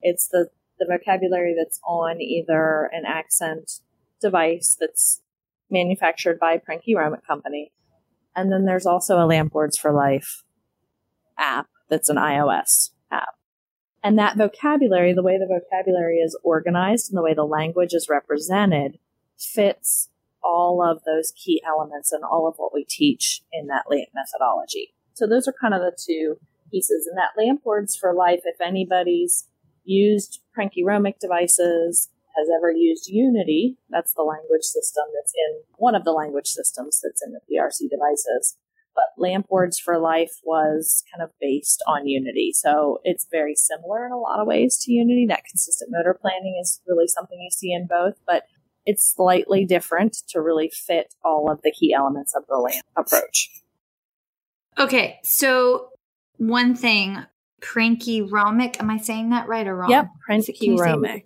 It's 0.00 0.28
the, 0.28 0.48
the 0.78 0.86
vocabulary 0.90 1.54
that's 1.56 1.80
on 1.86 2.20
either 2.20 2.90
an 2.92 3.04
accent 3.06 3.80
device 4.20 4.76
that's 4.78 5.22
manufactured 5.70 6.38
by 6.38 6.58
Prentke 6.58 6.94
Romich 6.94 7.26
Company. 7.26 7.72
And 8.36 8.52
then 8.52 8.64
there's 8.64 8.86
also 8.86 9.16
a 9.18 9.26
LAMP 9.26 9.54
words 9.54 9.78
for 9.78 9.92
life 9.92 10.44
app 11.38 11.68
that's 11.88 12.08
an 12.08 12.16
iOS 12.16 12.90
app. 13.10 13.34
And 14.02 14.18
that 14.18 14.36
vocabulary, 14.36 15.14
the 15.14 15.22
way 15.22 15.38
the 15.38 15.46
vocabulary 15.46 16.18
is 16.18 16.38
organized 16.42 17.10
and 17.10 17.16
the 17.16 17.22
way 17.22 17.34
the 17.34 17.44
language 17.44 17.94
is 17.94 18.08
represented, 18.10 18.98
fits 19.38 20.10
all 20.42 20.82
of 20.82 21.02
those 21.04 21.32
key 21.32 21.62
elements 21.66 22.12
and 22.12 22.22
all 22.22 22.46
of 22.46 22.54
what 22.58 22.74
we 22.74 22.84
teach 22.84 23.42
in 23.50 23.66
that 23.68 23.84
LAMP 23.88 24.08
methodology. 24.14 24.93
So 25.14 25.26
those 25.26 25.48
are 25.48 25.54
kind 25.60 25.74
of 25.74 25.80
the 25.80 25.96
two 25.96 26.36
pieces. 26.70 27.06
And 27.06 27.16
that 27.16 27.40
LAMP 27.40 27.64
words 27.64 27.96
for 27.96 28.14
life, 28.14 28.40
if 28.44 28.60
anybody's 28.60 29.48
used 29.84 30.40
Prentke 30.56 30.84
Romich 30.84 31.18
devices, 31.20 32.08
has 32.36 32.48
ever 32.56 32.70
used 32.70 33.08
Unity, 33.08 33.78
that's 33.90 34.12
the 34.14 34.22
language 34.22 34.62
system 34.64 35.04
that's 35.14 35.32
in 35.34 35.62
one 35.76 35.94
of 35.94 36.04
the 36.04 36.12
language 36.12 36.48
systems 36.48 37.00
that's 37.02 37.22
in 37.24 37.32
the 37.32 37.40
PRC 37.40 37.88
devices. 37.88 38.56
But 38.94 39.04
LAMP 39.18 39.46
Words 39.50 39.78
for 39.78 39.98
Life 39.98 40.40
was 40.44 41.02
kind 41.12 41.22
of 41.22 41.30
based 41.40 41.82
on 41.86 42.06
Unity. 42.06 42.52
So 42.54 43.00
it's 43.02 43.26
very 43.30 43.54
similar 43.54 44.06
in 44.06 44.12
a 44.12 44.18
lot 44.18 44.40
of 44.40 44.46
ways 44.46 44.78
to 44.82 44.92
Unity. 44.92 45.26
That 45.28 45.44
consistent 45.44 45.90
motor 45.92 46.16
planning 46.20 46.58
is 46.60 46.80
really 46.86 47.08
something 47.08 47.38
you 47.40 47.50
see 47.50 47.72
in 47.72 47.86
both, 47.88 48.14
but 48.26 48.44
it's 48.86 49.14
slightly 49.14 49.64
different 49.64 50.16
to 50.28 50.40
really 50.40 50.70
fit 50.72 51.14
all 51.24 51.50
of 51.50 51.62
the 51.62 51.72
key 51.72 51.92
elements 51.92 52.34
of 52.36 52.44
the 52.48 52.56
LAMP 52.56 52.84
approach. 52.96 53.63
Okay, 54.78 55.20
so 55.22 55.90
one 56.36 56.74
thing, 56.74 57.18
Prentke 57.60 58.28
Romich, 58.28 58.80
am 58.80 58.90
I 58.90 58.98
saying 58.98 59.30
that 59.30 59.48
right 59.48 59.66
or 59.66 59.76
wrong? 59.76 59.90
Yep, 59.90 60.08
Prentke 60.28 60.76
Romich. 60.76 61.22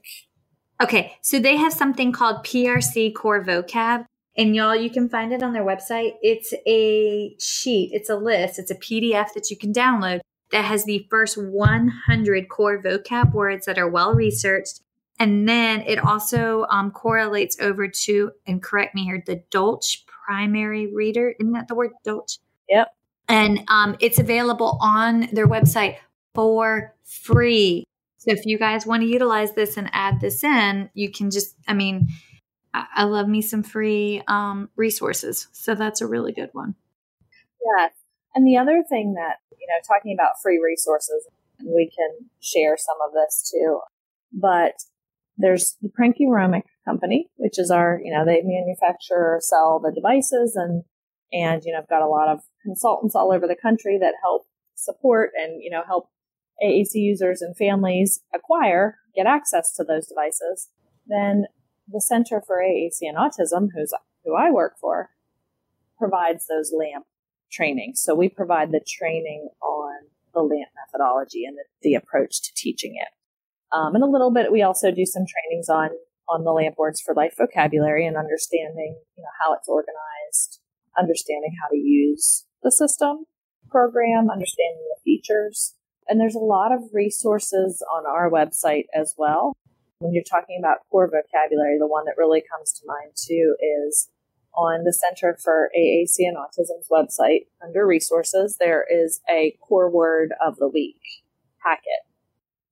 Okay, 0.81 1.17
so 1.23 1.39
they 1.39 1.57
have 1.57 1.73
something 1.73 2.13
called 2.13 2.45
PRC 2.45 3.15
Core 3.15 3.45
Vocab, 3.45 4.05
and 4.37 4.55
y'all, 4.55 4.77
you 4.77 4.91
can 4.91 5.09
find 5.09 5.33
it 5.33 5.43
on 5.43 5.53
their 5.53 5.65
website. 5.65 6.13
It's 6.23 6.55
a 6.67 7.35
sheet, 7.41 7.91
it's 7.93 8.09
a 8.09 8.17
list, 8.17 8.59
it's 8.59 8.71
a 8.71 8.77
PDF 8.77 9.33
that 9.35 9.51
you 9.51 9.57
can 9.57 9.73
download 9.73 10.21
that 10.51 10.65
has 10.65 10.85
the 10.85 11.07
first 11.11 11.37
100 11.37 12.49
core 12.49 12.83
vocab 12.83 13.33
words 13.33 13.67
that 13.67 13.79
are 13.79 13.89
well 13.89 14.15
researched. 14.15 14.81
And 15.19 15.49
then 15.49 15.83
it 15.83 15.99
also 15.99 16.65
um, 16.71 16.91
correlates 16.93 17.59
over 17.61 17.89
to, 17.89 18.31
and 18.47 18.63
correct 18.63 18.95
me 18.95 19.05
here, 19.05 19.23
the 19.27 19.43
Dolch 19.51 20.05
primary 20.07 20.93
reader. 20.95 21.35
Isn't 21.41 21.53
that 21.53 21.69
the 21.69 21.75
word 21.75 21.91
Dolch? 22.05 22.39
Yep. 22.69 22.89
And 23.29 23.65
um, 23.69 23.97
it's 24.01 24.19
available 24.19 24.79
on 24.81 25.29
their 25.33 25.47
website 25.47 25.97
for 26.35 26.95
free. 27.05 27.85
So 28.17 28.31
if 28.33 28.47
you 28.47 28.59
guys 28.59 28.87
want 28.87 29.03
to 29.03 29.09
utilize 29.09 29.53
this 29.53 29.77
and 29.77 29.91
add 29.93 30.21
this 30.21 30.43
in, 30.43 30.91
you 30.95 31.11
can 31.11 31.31
just, 31.31 31.55
I 31.67 31.75
mean, 31.75 32.09
I, 32.75 32.87
I 32.97 33.05
love 33.05 33.29
me 33.29 33.43
some 33.43 33.63
free 33.63 34.23
um, 34.29 34.71
resources. 34.77 35.49
So 35.53 35.75
that's 35.75 36.01
a 36.01 36.07
really 36.07 36.33
good 36.33 36.51
one. 36.53 36.75
Yeah. 37.79 37.89
And 38.35 38.47
the 38.47 38.57
other 38.57 38.83
thing 38.89 39.15
that, 39.15 39.37
you 39.53 39.67
know, 39.69 39.81
talking 39.87 40.15
about 40.15 40.41
free 40.43 40.61
resources, 40.63 41.27
we 41.65 41.91
can 41.95 42.29
share 42.41 42.77
some 42.77 42.97
of 43.07 43.13
this 43.13 43.51
too, 43.53 43.81
but 44.33 44.75
there's 45.37 45.77
the 45.83 45.89
Prentke 45.89 46.29
Romich 46.29 46.63
company, 46.85 47.29
which 47.37 47.59
is 47.59 47.71
our, 47.71 48.01
you 48.03 48.13
know, 48.13 48.25
they 48.25 48.43
manufacture 48.43 49.35
or 49.35 49.39
sell 49.41 49.81
the 49.81 49.93
devices 49.93 50.57
and, 50.57 50.85
and, 51.33 51.63
you 51.65 51.73
know, 51.73 51.79
I've 51.79 51.89
got 51.89 52.03
a 52.03 52.09
lot 52.09 52.29
of 52.29 52.41
consultants 52.63 53.15
all 53.15 53.33
over 53.33 53.47
the 53.47 53.57
country 53.61 53.99
that 54.01 54.15
help 54.23 54.47
support 54.75 55.31
and, 55.37 55.63
you 55.63 55.71
know, 55.71 55.83
help 55.87 56.09
AAC 56.63 56.95
users 56.95 57.43
and 57.43 57.57
families 57.57 58.21
acquire, 58.35 58.99
get 59.15 59.27
access 59.27 59.75
to 59.77 59.85
those 59.85 60.07
devices. 60.07 60.69
Then 61.07 61.47
the 61.87 62.01
Center 62.01 62.43
for 62.47 62.59
AAC 62.59 62.99
and 63.03 63.17
Autism, 63.17 63.69
who's, 63.75 63.93
who 64.25 64.35
I 64.35 64.51
work 64.51 64.75
for, 64.81 65.11
provides 65.97 66.47
those 66.47 66.73
LAMP 66.73 67.07
training. 67.51 67.93
So 67.95 68.15
we 68.15 68.29
provide 68.29 68.73
the 68.73 68.85
training 68.87 69.49
on 69.63 69.95
the 70.35 70.41
LAMP 70.41 70.71
methodology 70.87 71.45
and 71.45 71.57
the, 71.57 71.65
the 71.83 71.95
approach 71.95 72.43
to 72.43 72.53
teaching 72.55 72.95
it. 73.01 73.09
Um, 73.73 73.95
and 73.95 74.05
a 74.05 74.09
little 74.09 74.33
bit, 74.33 74.53
we 74.53 74.63
also 74.63 74.91
do 74.91 75.05
some 75.05 75.25
trainings 75.27 75.69
on 75.69 75.91
on 76.29 76.45
the 76.45 76.53
LAMP 76.53 76.77
words 76.77 77.01
for 77.01 77.15
life 77.15 77.35
vocabulary 77.39 78.07
and 78.07 78.17
understanding, 78.17 79.01
you 79.17 79.23
know, 79.23 79.31
how 79.41 79.55
it's 79.55 79.69
organized, 79.69 80.61
understanding 80.99 81.53
how 81.63 81.69
to 81.69 81.77
use 81.77 82.45
the 82.63 82.71
system 82.71 83.25
program, 83.71 84.31
understanding 84.31 84.83
the 84.95 85.01
features, 85.05 85.75
And 86.11 86.19
there's 86.19 86.35
a 86.35 86.39
lot 86.39 86.73
of 86.73 86.81
resources 86.95 87.85
on 87.95 88.07
our 88.07 88.31
website 88.31 88.85
as 88.95 89.15
well. 89.19 89.55
When 89.99 90.15
you're 90.15 90.25
talking 90.25 90.57
about 90.59 90.79
core 90.91 91.07
vocabulary, 91.07 91.77
the 91.79 91.87
one 91.87 92.07
that 92.07 92.15
really 92.17 92.43
comes 92.51 92.73
to 92.75 92.87
mind 92.87 93.13
too 93.15 93.57
is 93.85 94.09
on 94.57 94.85
the 94.85 94.93
Center 94.93 95.37
for 95.43 95.71
AAC 95.79 96.17
and 96.21 96.37
Autism's 96.39 96.89
website 96.91 97.47
under 97.63 97.87
resources, 97.87 98.57
there 98.59 98.85
is 98.91 99.21
a 99.29 99.57
core 99.61 99.91
word 99.91 100.33
of 100.45 100.57
the 100.57 100.69
week 100.69 100.97
packet. 101.63 102.07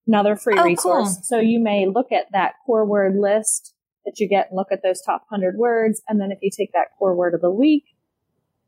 Another 0.07 0.35
free 0.37 0.57
Oh, 0.59 0.65
resource. 0.65 1.17
cool. 1.17 1.23
So 1.23 1.39
you 1.41 1.61
may 1.61 1.87
look 1.87 2.13
at 2.13 2.33
that 2.33 2.55
core 2.65 2.87
word 2.87 3.17
list 3.17 3.75
that 4.07 4.19
you 4.19 4.29
get 4.29 4.49
and 4.49 4.57
look 4.57 4.69
at 4.73 4.83
those 4.83 5.03
top 5.03 5.25
100 5.29 5.59
words. 5.59 6.01
And 6.09 6.21
then 6.21 6.31
if 6.33 6.39
you 6.41 6.51
take 6.57 6.73
that 6.73 6.89
core 6.99 7.15
word 7.15 7.35
of 7.35 7.41
the 7.43 7.51
week 7.51 7.85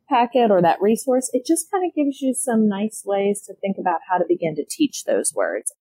packet 0.08 0.50
or 0.50 0.62
that 0.62 0.80
resource, 0.80 1.30
it 1.32 1.44
just 1.46 1.70
kind 1.70 1.84
of 1.84 1.94
gives 1.94 2.20
you 2.20 2.34
some 2.34 2.68
nice 2.68 3.02
ways 3.04 3.42
to 3.42 3.54
think 3.54 3.76
about 3.78 4.00
how 4.08 4.18
to 4.18 4.24
begin 4.26 4.54
to 4.56 4.64
teach 4.64 5.04
those 5.04 5.32
words. 5.34 5.72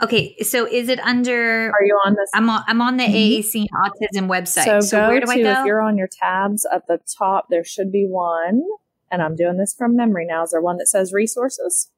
Okay, 0.00 0.36
so 0.42 0.64
is 0.66 0.88
it 0.88 1.00
under? 1.00 1.70
Are 1.70 1.84
you 1.84 1.98
on 2.06 2.14
this? 2.14 2.30
I'm 2.32 2.48
on. 2.48 2.62
I'm 2.68 2.80
on 2.80 2.98
the 2.98 3.04
Mhm. 3.04 3.14
AAC 3.14 3.66
Autism 3.74 4.28
website. 4.28 4.64
So, 4.64 4.80
So, 4.80 5.00
go 5.00 5.08
where 5.08 5.20
do 5.20 5.26
to, 5.26 5.32
I 5.32 5.42
go? 5.42 5.60
if 5.60 5.66
you're 5.66 5.80
on 5.80 5.98
your 5.98 6.06
tabs 6.06 6.64
at 6.72 6.86
the 6.86 7.00
top, 7.18 7.46
there 7.50 7.64
should 7.64 7.90
be 7.90 8.06
one. 8.06 8.62
And 9.10 9.22
I'm 9.22 9.34
doing 9.34 9.56
this 9.56 9.74
from 9.74 9.96
memory 9.96 10.26
now. 10.26 10.44
Is 10.44 10.50
there 10.52 10.60
one 10.60 10.76
that 10.76 10.86
says 10.86 11.12
resources? 11.12 11.90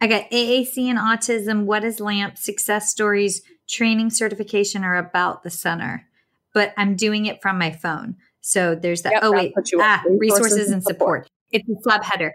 I 0.00 0.06
got 0.06 0.30
AAC 0.30 0.88
and 0.88 0.98
autism. 0.98 1.64
What 1.64 1.84
is 1.84 2.00
LAMP? 2.00 2.38
Success 2.38 2.90
stories, 2.90 3.42
training 3.68 4.10
certification, 4.10 4.84
or 4.84 4.96
about 4.96 5.42
the 5.42 5.50
center. 5.50 6.06
But 6.54 6.72
I'm 6.76 6.94
doing 6.94 7.26
it 7.26 7.42
from 7.42 7.58
my 7.58 7.70
phone. 7.70 8.16
So 8.46 8.74
there's 8.74 9.00
that. 9.02 9.14
Yep, 9.14 9.20
oh 9.24 9.32
wait, 9.32 9.54
puts 9.54 9.72
you 9.72 9.80
on 9.80 9.86
ah, 9.86 10.02
resources 10.04 10.20
resources 10.20 10.66
and 10.66 10.74
and 10.74 10.84
support. 10.84 11.30
It's 11.50 11.66
a 11.66 11.88
subheader. 11.88 12.32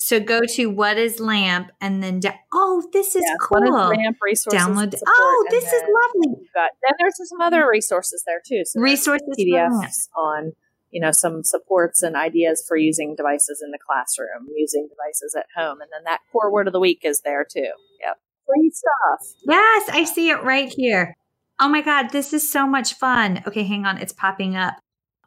So 0.00 0.18
go 0.18 0.40
to 0.54 0.66
what 0.68 0.96
is 0.96 1.20
LAMP 1.20 1.70
and 1.78 2.02
then 2.02 2.20
da- 2.20 2.38
oh, 2.54 2.88
this 2.94 3.14
is 3.14 3.22
Yes, 3.22 3.36
cool. 3.38 3.60
One 3.60 3.92
is 3.92 3.98
ramp 3.98 4.16
resources. 4.24 4.62
Download. 4.66 4.90
support, 4.96 5.06
Oh, 5.06 5.46
this 5.50 5.64
is 5.64 5.82
lovely. 5.82 6.48
Got, 6.54 6.70
then 6.82 6.94
there's 6.98 7.28
some 7.28 7.42
other 7.42 7.68
resources 7.68 8.24
there 8.26 8.40
too. 8.44 8.62
So 8.64 8.80
Resources 8.80 9.28
PDFs 9.38 10.08
on 10.16 10.52
you 10.90 11.02
know 11.02 11.12
some 11.12 11.44
supports 11.44 12.02
and 12.02 12.16
ideas 12.16 12.64
for 12.66 12.78
using 12.78 13.14
devices 13.14 13.60
in 13.62 13.72
the 13.72 13.78
classroom, 13.78 14.48
using 14.56 14.88
devices 14.88 15.36
at 15.38 15.46
home, 15.54 15.82
and 15.82 15.90
then 15.92 16.04
that 16.04 16.20
core 16.32 16.50
word 16.50 16.66
of 16.66 16.72
the 16.72 16.80
week 16.80 17.00
is 17.02 17.20
there 17.20 17.44
too. 17.44 17.72
Yep, 18.00 18.18
free 18.46 18.70
stuff. 18.70 19.36
Yes, 19.46 19.90
I 19.92 20.04
see 20.04 20.30
it 20.30 20.42
right 20.42 20.72
here. 20.74 21.14
Oh 21.60 21.68
my 21.68 21.82
God, 21.82 22.08
this 22.08 22.32
is 22.32 22.50
so 22.50 22.66
much 22.66 22.94
fun. 22.94 23.42
Okay, 23.46 23.64
hang 23.64 23.84
on. 23.84 23.98
It's 23.98 24.14
popping 24.14 24.56
up. 24.56 24.76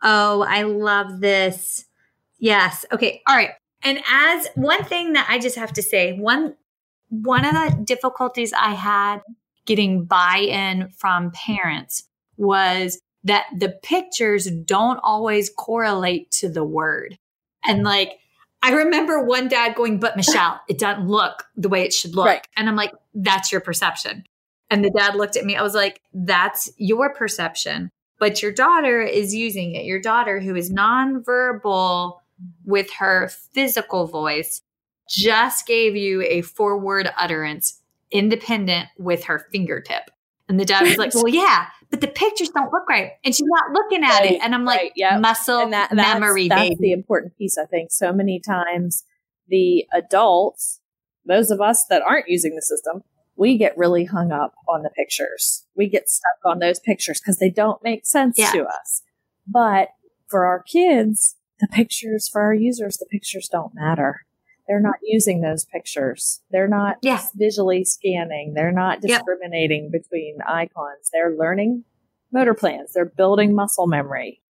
Oh, 0.02 0.42
I 0.42 0.64
love 0.64 1.22
this. 1.22 1.86
Yes. 2.38 2.86
Okay. 2.92 3.22
All 3.28 3.36
right. 3.36 3.52
And 3.84 4.00
as 4.10 4.48
one 4.56 4.84
thing 4.84 5.14
that 5.14 5.28
I 5.30 5.40
just 5.40 5.56
have 5.56 5.74
to 5.74 5.82
say, 5.82 6.14
one 6.14 6.56
one 7.10 7.46
of 7.46 7.54
the 7.54 7.84
difficulties 7.84 8.52
I 8.54 8.74
had 8.74 9.20
getting 9.66 10.06
buy-in 10.06 10.90
from 10.90 11.32
parents 11.32 12.04
was 12.38 13.00
that 13.24 13.46
the 13.58 13.70
pictures 13.70 14.50
don't 14.66 15.00
always 15.04 15.50
correlate 15.50 16.30
to 16.32 16.50
the 16.50 16.64
word. 16.64 17.18
And 17.64 17.84
like 17.84 18.20
I 18.62 18.72
remember 18.72 19.24
one 19.24 19.48
dad 19.48 19.76
going, 19.76 20.00
but 20.00 20.16
Michelle, 20.16 20.60
it 20.68 20.80
doesn't 20.80 21.08
look 21.08 21.44
the 21.56 21.70
way 21.70 21.84
it 21.84 21.94
should 21.94 22.16
look. 22.16 22.26
Right. 22.26 22.48
And 22.58 22.68
I'm 22.68 22.76
like, 22.76 22.92
that's 23.14 23.52
your 23.52 23.62
perception. 23.62 24.26
And 24.70 24.84
the 24.84 24.90
dad 24.90 25.16
looked 25.16 25.38
at 25.38 25.46
me. 25.46 25.56
I 25.56 25.62
was 25.62 25.76
like, 25.76 26.02
that's 26.14 26.72
your 26.78 27.14
perception. 27.14 27.92
But 28.20 28.42
your 28.42 28.52
daughter 28.52 29.02
is 29.02 29.36
using 29.36 29.76
it. 29.76 29.86
Your 29.86 30.00
daughter, 30.00 30.40
who 30.40 30.56
is 30.56 30.72
nonverbal 30.72 32.20
with 32.66 32.92
her 33.00 33.30
physical 33.54 34.08
voice, 34.08 34.62
just 35.10 35.68
gave 35.68 35.96
you 35.96 36.22
a 36.24 36.42
forward 36.42 37.10
utterance 37.18 37.82
independent 38.12 38.88
with 38.98 39.26
her 39.26 39.46
fingertip. 39.52 40.10
And 40.48 40.60
the 40.60 40.66
dad 40.66 40.84
was 40.84 40.98
like, 40.98 41.12
well, 41.16 41.28
yeah, 41.28 41.68
but 41.90 42.02
the 42.02 42.08
pictures 42.08 42.50
don't 42.50 42.72
look 42.72 42.88
right. 42.88 43.12
And 43.24 43.36
she's 43.36 43.48
not 43.48 43.72
looking 43.74 44.04
at 44.04 44.20
Right, 44.20 44.32
it. 44.34 44.42
And 44.42 44.54
I'm 44.56 44.66
like, 44.66 44.80
right, 44.80 44.92
yep. 44.96 45.22
muscle 45.22 45.60
and 45.60 45.74
that, 45.74 45.90
that's, 45.92 46.20
memory, 46.20 46.48
that's 46.48 46.62
baby. 46.70 46.76
the 46.80 46.92
important 46.92 47.38
piece. 47.38 47.58
I 47.58 47.66
think 47.66 47.92
so 47.92 48.14
many 48.14 48.40
times 48.40 49.04
the 49.48 49.86
adults, 49.94 50.80
those 51.26 51.52
of 51.52 51.62
us 51.62 51.86
that 51.90 52.02
aren't 52.02 52.28
using 52.28 52.56
the 52.56 52.62
system, 52.62 53.04
we 53.38 53.58
get 53.58 53.78
really 53.78 54.06
hung 54.06 54.32
up 54.32 54.54
on 54.68 54.84
the 54.84 54.90
pictures. 54.90 55.66
We 55.76 55.90
get 55.90 56.10
stuck 56.10 56.38
on 56.46 56.60
those 56.60 56.80
pictures 56.80 57.20
because 57.20 57.38
they 57.38 57.50
don't 57.50 57.84
make 57.84 58.06
sense 58.06 58.38
Yeah. 58.38 58.52
to 58.52 58.66
us. 58.66 59.04
But 59.48 59.90
for 60.28 60.46
our 60.46 60.62
kids, 60.64 61.36
the 61.60 61.68
pictures 61.68 62.28
for 62.32 62.42
our 62.42 62.54
users, 62.54 62.98
the 62.98 63.06
pictures 63.06 63.48
don't 63.52 63.74
matter. 63.76 64.22
They're 64.68 64.82
not 64.82 64.96
using 65.04 65.42
those 65.42 65.66
pictures. 65.66 66.42
They're 66.50 66.68
not 66.68 66.98
Yeah. 67.02 67.22
visually 67.36 67.84
scanning. 67.86 68.54
They're 68.56 68.72
not 68.72 69.00
Yep. 69.04 69.20
discriminating 69.20 69.92
between 69.92 70.40
icons. 70.46 71.10
They're 71.14 71.36
learning 71.36 71.84
motor 72.32 72.54
plans. 72.56 72.94
They're 72.94 73.06
building 73.06 73.54
muscle 73.54 73.86
memory. 73.88 74.42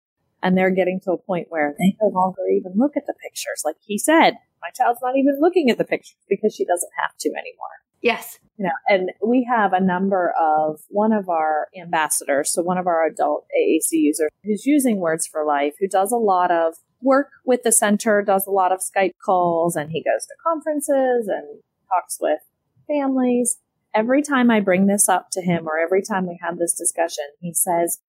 And 0.41 0.55
they're 0.57 0.69
getting 0.71 0.99
to 1.01 1.11
a 1.11 1.17
point 1.17 1.47
where 1.49 1.75
they 1.79 1.97
no 2.01 2.07
longer 2.09 2.41
even 2.51 2.73
look 2.75 2.95
at 2.95 3.07
the 3.07 3.15
pictures. 3.21 3.63
Like 3.65 3.77
he 3.81 3.97
said, 3.97 4.37
my 4.61 4.69
child's 4.69 5.01
not 5.01 5.17
even 5.17 5.39
looking 5.41 5.69
at 5.69 5.77
the 5.77 5.83
pictures 5.83 6.17
because 6.29 6.53
she 6.53 6.65
doesn't 6.65 6.91
have 7.01 7.17
to 7.17 7.29
anymore. 7.29 7.67
Yes. 8.01 8.39
You 8.57 8.65
know, 8.65 8.71
and 8.87 9.11
we 9.25 9.45
have 9.49 9.73
a 9.73 9.81
number 9.81 10.33
of 10.39 10.79
one 10.87 11.11
of 11.11 11.27
our 11.27 11.67
ambassadors, 11.79 12.53
so 12.53 12.61
one 12.61 12.77
of 12.77 12.87
our 12.87 13.05
adult 13.05 13.45
AAC 13.59 13.89
users 13.91 14.29
who's 14.45 14.65
using 14.65 14.99
Words 14.99 15.27
for 15.27 15.45
Life, 15.45 15.73
who 15.79 15.89
does 15.89 16.11
a 16.11 16.17
lot 16.17 16.51
of 16.51 16.75
work 17.01 17.31
with 17.45 17.63
the 17.63 17.71
center, 17.71 18.21
does 18.21 18.47
a 18.47 18.51
lot 18.51 18.71
of 18.71 18.79
Skype 18.79 19.11
calls, 19.23 19.75
and 19.75 19.91
he 19.91 20.01
goes 20.01 20.25
to 20.25 20.35
conferences 20.41 21.27
and 21.27 21.61
talks 21.89 22.17
with 22.21 22.39
families. 22.87 23.57
Every 23.93 24.21
time 24.21 24.49
I 24.49 24.61
bring 24.61 24.87
this 24.87 25.09
up 25.09 25.27
to 25.33 25.41
him 25.41 25.67
or 25.67 25.77
every 25.77 26.01
time 26.01 26.27
we 26.27 26.39
have 26.41 26.57
this 26.57 26.73
discussion, 26.73 27.25
he 27.39 27.53
says, 27.53 27.99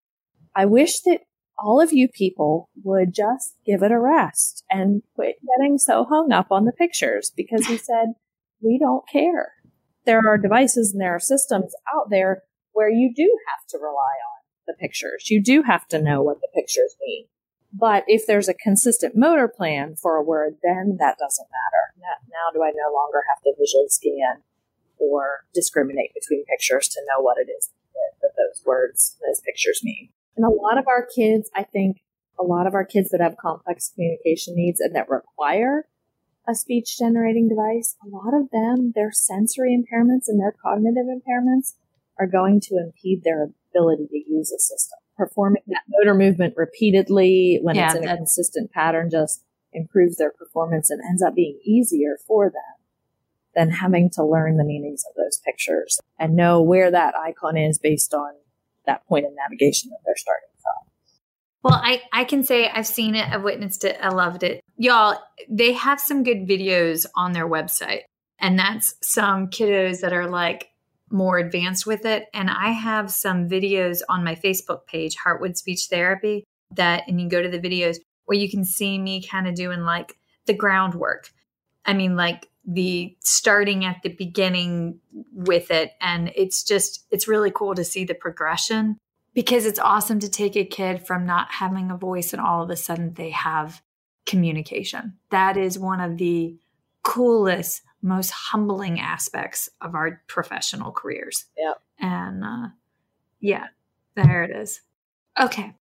I 0.54 0.64
wish 0.64 1.00
that 1.00 1.20
all 1.58 1.80
of 1.80 1.92
you 1.92 2.08
people 2.08 2.68
would 2.84 3.14
just 3.14 3.54
give 3.64 3.82
it 3.82 3.92
a 3.92 3.98
rest 3.98 4.64
and 4.70 5.02
quit 5.14 5.36
getting 5.58 5.78
so 5.78 6.04
hung 6.04 6.32
up 6.32 6.48
on 6.50 6.64
the 6.64 6.72
pictures 6.72 7.32
because 7.36 7.66
he 7.66 7.76
said, 7.76 8.14
we 8.60 8.78
don't 8.78 9.08
care. 9.08 9.52
There 10.06 10.26
are 10.26 10.38
devices 10.38 10.92
and 10.92 11.00
there 11.00 11.14
are 11.14 11.20
systems 11.20 11.74
out 11.94 12.10
there 12.10 12.42
where 12.72 12.88
you 12.88 13.12
do 13.14 13.38
have 13.50 13.66
to 13.68 13.78
rely 13.78 13.92
on 13.92 14.42
the 14.66 14.74
pictures. 14.74 15.30
You 15.30 15.42
do 15.42 15.62
have 15.62 15.86
to 15.88 16.00
know 16.00 16.22
what 16.22 16.40
the 16.40 16.48
pictures 16.54 16.96
mean. 17.04 17.26
But 17.72 18.04
if 18.06 18.26
there's 18.26 18.48
a 18.48 18.54
consistent 18.54 19.14
motor 19.16 19.48
plan 19.48 19.96
for 19.96 20.16
a 20.16 20.22
word, 20.22 20.56
then 20.62 20.96
that 20.98 21.18
doesn't 21.18 21.48
matter. 21.50 21.76
Now, 22.36 22.52
do 22.52 22.62
I 22.62 22.70
no 22.70 22.92
longer 22.94 23.22
have 23.28 23.42
to 23.42 23.52
visually 23.58 23.88
scan 23.88 24.42
or 24.98 25.44
discriminate 25.54 26.12
between 26.14 26.44
pictures 26.44 26.88
to 26.88 27.00
know 27.08 27.22
what 27.22 27.38
it 27.38 27.50
is 27.50 27.70
that, 27.94 28.20
that 28.22 28.32
those 28.36 28.64
words, 28.64 29.16
those 29.26 29.40
pictures 29.40 29.80
mean? 29.82 30.10
And 30.36 30.44
a 30.44 30.50
lot 30.50 30.78
of 30.78 30.86
our 30.86 31.06
kids, 31.06 31.50
I 31.54 31.62
think, 31.64 32.02
a 32.38 32.44
lot 32.44 32.66
of 32.66 32.74
our 32.74 32.84
kids 32.84 33.10
that 33.10 33.20
have 33.20 33.36
complex 33.36 33.90
communication 33.94 34.54
needs 34.54 34.80
and 34.80 34.94
that 34.94 35.08
require 35.08 35.86
a 36.48 36.54
speech 36.54 36.98
generating 36.98 37.48
device, 37.48 37.96
a 38.04 38.08
lot 38.08 38.34
of 38.34 38.50
them, 38.50 38.92
their 38.94 39.10
sensory 39.12 39.76
impairments 39.76 40.28
and 40.28 40.40
their 40.40 40.54
cognitive 40.62 41.06
impairments 41.06 41.74
are 42.18 42.26
going 42.26 42.60
to 42.60 42.76
impede 42.76 43.24
their 43.24 43.48
ability 43.70 44.06
to 44.08 44.32
use 44.32 44.52
a 44.52 44.58
system. 44.58 44.98
Performing 45.16 45.62
that 45.68 45.82
motor 45.88 46.14
movement 46.14 46.54
repeatedly 46.56 47.58
when 47.62 47.76
it's 47.76 47.94
in 47.94 48.04
a 48.06 48.16
consistent 48.16 48.70
pattern 48.70 49.10
just 49.10 49.42
improves 49.72 50.16
their 50.16 50.30
performance 50.30 50.90
and 50.90 51.00
ends 51.08 51.22
up 51.22 51.34
being 51.34 51.58
easier 51.64 52.18
for 52.26 52.46
them 52.46 52.86
than 53.54 53.70
having 53.70 54.10
to 54.10 54.24
learn 54.24 54.56
the 54.56 54.64
meanings 54.64 55.04
of 55.08 55.16
those 55.16 55.40
pictures 55.44 55.98
and 56.18 56.36
know 56.36 56.60
where 56.60 56.90
that 56.90 57.14
icon 57.16 57.56
is 57.56 57.78
based 57.78 58.12
on 58.12 58.32
that 58.84 59.06
point 59.06 59.24
of 59.24 59.32
navigation 59.34 59.90
that 59.90 59.98
they're 60.04 60.14
starting. 60.16 60.48
Well, 61.66 61.80
I, 61.82 62.02
I 62.12 62.22
can 62.22 62.44
say 62.44 62.68
I've 62.68 62.86
seen 62.86 63.16
it, 63.16 63.28
I've 63.28 63.42
witnessed 63.42 63.84
it, 63.84 63.98
I 64.00 64.10
loved 64.10 64.44
it. 64.44 64.60
Y'all, 64.76 65.18
they 65.48 65.72
have 65.72 66.00
some 66.00 66.22
good 66.22 66.46
videos 66.46 67.06
on 67.16 67.32
their 67.32 67.48
website, 67.48 68.02
and 68.38 68.56
that's 68.56 68.94
some 69.02 69.48
kiddos 69.48 70.00
that 70.02 70.12
are 70.12 70.28
like 70.28 70.70
more 71.10 71.38
advanced 71.38 71.84
with 71.84 72.04
it. 72.04 72.26
And 72.32 72.48
I 72.48 72.70
have 72.70 73.10
some 73.10 73.48
videos 73.48 74.02
on 74.08 74.22
my 74.22 74.36
Facebook 74.36 74.86
page, 74.86 75.16
Heartwood 75.16 75.56
Speech 75.56 75.86
Therapy, 75.90 76.44
that, 76.76 77.02
and 77.08 77.20
you 77.20 77.28
go 77.28 77.42
to 77.42 77.48
the 77.48 77.58
videos 77.58 77.96
where 78.26 78.38
you 78.38 78.48
can 78.48 78.64
see 78.64 78.96
me 78.96 79.20
kind 79.20 79.48
of 79.48 79.56
doing 79.56 79.80
like 79.80 80.16
the 80.46 80.54
groundwork. 80.54 81.30
I 81.84 81.94
mean, 81.94 82.14
like 82.14 82.48
the 82.64 83.16
starting 83.24 83.84
at 83.84 84.02
the 84.04 84.10
beginning 84.10 85.00
with 85.32 85.72
it. 85.72 85.92
And 86.00 86.30
it's 86.36 86.62
just, 86.62 87.06
it's 87.10 87.26
really 87.26 87.50
cool 87.50 87.74
to 87.74 87.84
see 87.84 88.04
the 88.04 88.14
progression 88.14 88.98
because 89.36 89.66
it's 89.66 89.78
awesome 89.78 90.18
to 90.18 90.30
take 90.30 90.56
a 90.56 90.64
kid 90.64 91.06
from 91.06 91.26
not 91.26 91.52
having 91.52 91.90
a 91.90 91.96
voice 91.96 92.32
and 92.32 92.40
all 92.40 92.62
of 92.62 92.70
a 92.70 92.76
sudden 92.76 93.12
they 93.14 93.30
have 93.30 93.82
communication. 94.24 95.18
That 95.30 95.58
is 95.58 95.78
one 95.78 96.00
of 96.00 96.16
the 96.16 96.56
coolest, 97.02 97.82
most 98.00 98.30
humbling 98.30 98.98
aspects 98.98 99.68
of 99.82 99.94
our 99.94 100.22
professional 100.26 100.90
careers. 100.90 101.44
Yep. 101.58 101.82
And 102.00 102.42
uh, 102.42 102.68
yeah, 103.38 103.66
there 104.14 104.42
it 104.42 104.56
is. 104.56 104.80
Okay. 105.38 105.74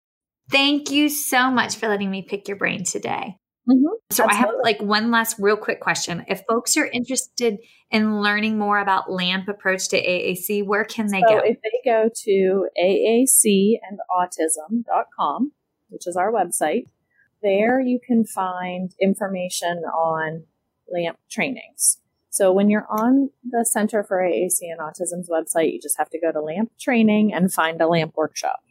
Thank 0.51 0.91
you 0.91 1.11
so 1.11 1.51
much 1.51 1.77
for 1.77 1.89
letting 1.89 2.11
me 2.11 2.23
pick 2.23 2.49
your 2.49 2.57
brain 2.57 2.85
today. 2.85 3.37
Mm-hmm. 3.69 3.85
So 4.11 4.25
Absolutely. 4.25 4.33
I 4.33 4.35
have 4.35 4.51
like 4.65 4.83
one 4.83 5.13
last 5.13 5.37
real 5.39 5.57
quick 5.57 5.81
question. 5.81 6.25
If 6.29 6.43
folks 6.49 6.77
are 6.77 6.87
interested 6.87 7.59
in 7.91 8.21
learning 8.21 8.59
more 8.59 8.81
about 8.81 9.11
LAMP 9.11 9.49
approach 9.49 9.89
to 9.91 10.03
AAC, 10.03 10.67
where 10.67 10.85
can 10.85 11.07
they 11.09 11.21
so 11.21 11.29
go? 11.29 11.39
If 11.39 11.59
they 11.63 11.81
go 11.85 12.09
to 12.25 12.69
aacandautism.com, 12.83 15.53
which 15.91 16.07
is 16.07 16.17
our 16.17 16.33
website, 16.33 16.87
there 17.43 17.81
you 17.81 18.01
can 18.05 18.25
find 18.25 18.95
information 19.01 19.85
on 19.85 20.45
LAMP 20.91 21.19
trainings. 21.31 21.99
So 22.31 22.51
when 22.51 22.69
you're 22.71 22.89
on 22.89 23.31
the 23.45 23.65
Center 23.65 24.03
for 24.03 24.19
AAC 24.19 24.63
and 24.63 24.81
Autism's 24.81 25.29
website, 25.29 25.73
you 25.73 25.79
just 25.81 25.99
have 25.99 26.11
to 26.11 26.19
go 26.19 26.33
to 26.33 26.41
LAMP 26.41 26.73
training 26.81 27.33
and 27.33 27.53
find 27.53 27.81
a 27.81 27.87
LAMP 27.87 28.17
workshop. 28.17 28.65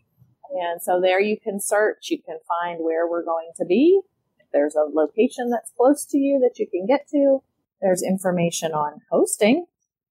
And 0.50 0.82
so 0.82 1.00
there 1.00 1.22
you 1.22 1.40
can 1.40 1.62
search, 1.62 2.10
you 2.10 2.22
can 2.22 2.40
find 2.48 2.84
where 2.84 3.08
we're 3.08 3.24
going 3.24 3.52
to 3.58 3.66
be. 3.66 4.02
If 4.52 4.54
there's 4.54 4.76
a 4.76 4.90
location 4.92 5.50
that's 5.50 5.72
close 5.78 6.06
to 6.08 6.18
you 6.18 6.40
that 6.40 6.60
you 6.60 6.68
can 6.68 6.86
get 6.86 7.08
to, 7.10 7.42
there's 7.82 8.04
information 8.04 8.74
on 8.74 9.02
hosting 9.10 9.66